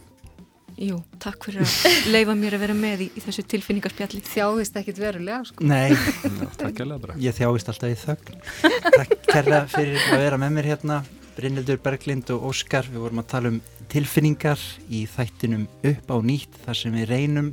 Jú, 0.76 0.98
takk 1.24 1.46
fyrir 1.46 1.62
að 1.64 2.10
leifa 2.12 2.34
mér 2.36 2.58
að 2.58 2.62
vera 2.66 2.74
með 2.76 3.06
í, 3.06 3.08
í 3.16 3.20
þessu 3.24 3.46
tilfinningarspjalli. 3.48 4.18
Þjáðist 4.28 4.74
ekkit 4.76 4.98
verulega, 5.00 5.38
sko. 5.48 5.64
Nei, 5.64 5.94
Já, 5.96 6.48
takk 6.60 6.82
alveg 6.84 6.98
bara. 7.06 7.14
ég 7.22 7.36
þjáist 7.38 7.70
alltaf 7.72 7.94
í 7.94 7.96
þögn. 8.02 8.42
Takk 8.84 9.14
kærlega 9.30 9.62
fyrir 9.72 9.96
að 10.12 10.20
vera 10.26 10.40
með 10.42 10.52
mér 10.58 10.68
hérna. 10.74 10.98
Brynhildur 11.36 11.80
Berglind 11.84 12.30
og 12.32 12.44
Óskar, 12.50 12.86
við 12.92 13.02
vorum 13.06 13.20
að 13.20 13.26
tala 13.32 13.50
um 13.54 13.56
tilfinningar 13.92 14.60
í 14.92 15.02
þættinum 15.08 15.64
upp 15.84 16.12
á 16.12 16.16
nýtt 16.24 16.56
þar 16.66 16.78
sem 16.80 16.96
við 16.96 17.08
reynum 17.12 17.50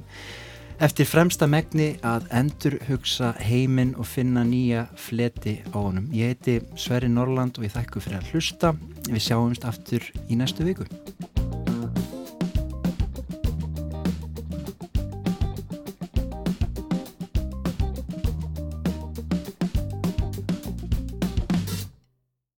eftir 0.83 1.07
fremsta 1.07 1.47
megni 1.51 1.89
að 2.03 2.25
endur 2.39 2.75
hugsa 2.89 3.33
heiminn 3.43 3.91
og 3.99 4.07
finna 4.09 4.43
nýja 4.47 4.85
fleti 4.99 5.57
á 5.71 5.79
honum. 5.79 6.07
Ég 6.15 6.31
heiti 6.33 6.57
Sverri 6.79 7.11
Norland 7.11 7.59
og 7.59 7.67
ég 7.67 7.75
þakku 7.75 8.03
fyrir 8.03 8.19
að 8.19 8.31
hlusta. 8.33 8.73
Við 9.07 9.23
sjáumst 9.29 9.67
aftur 9.67 10.07
í 10.27 10.39
næstu 10.39 10.67
viku. 10.67 10.87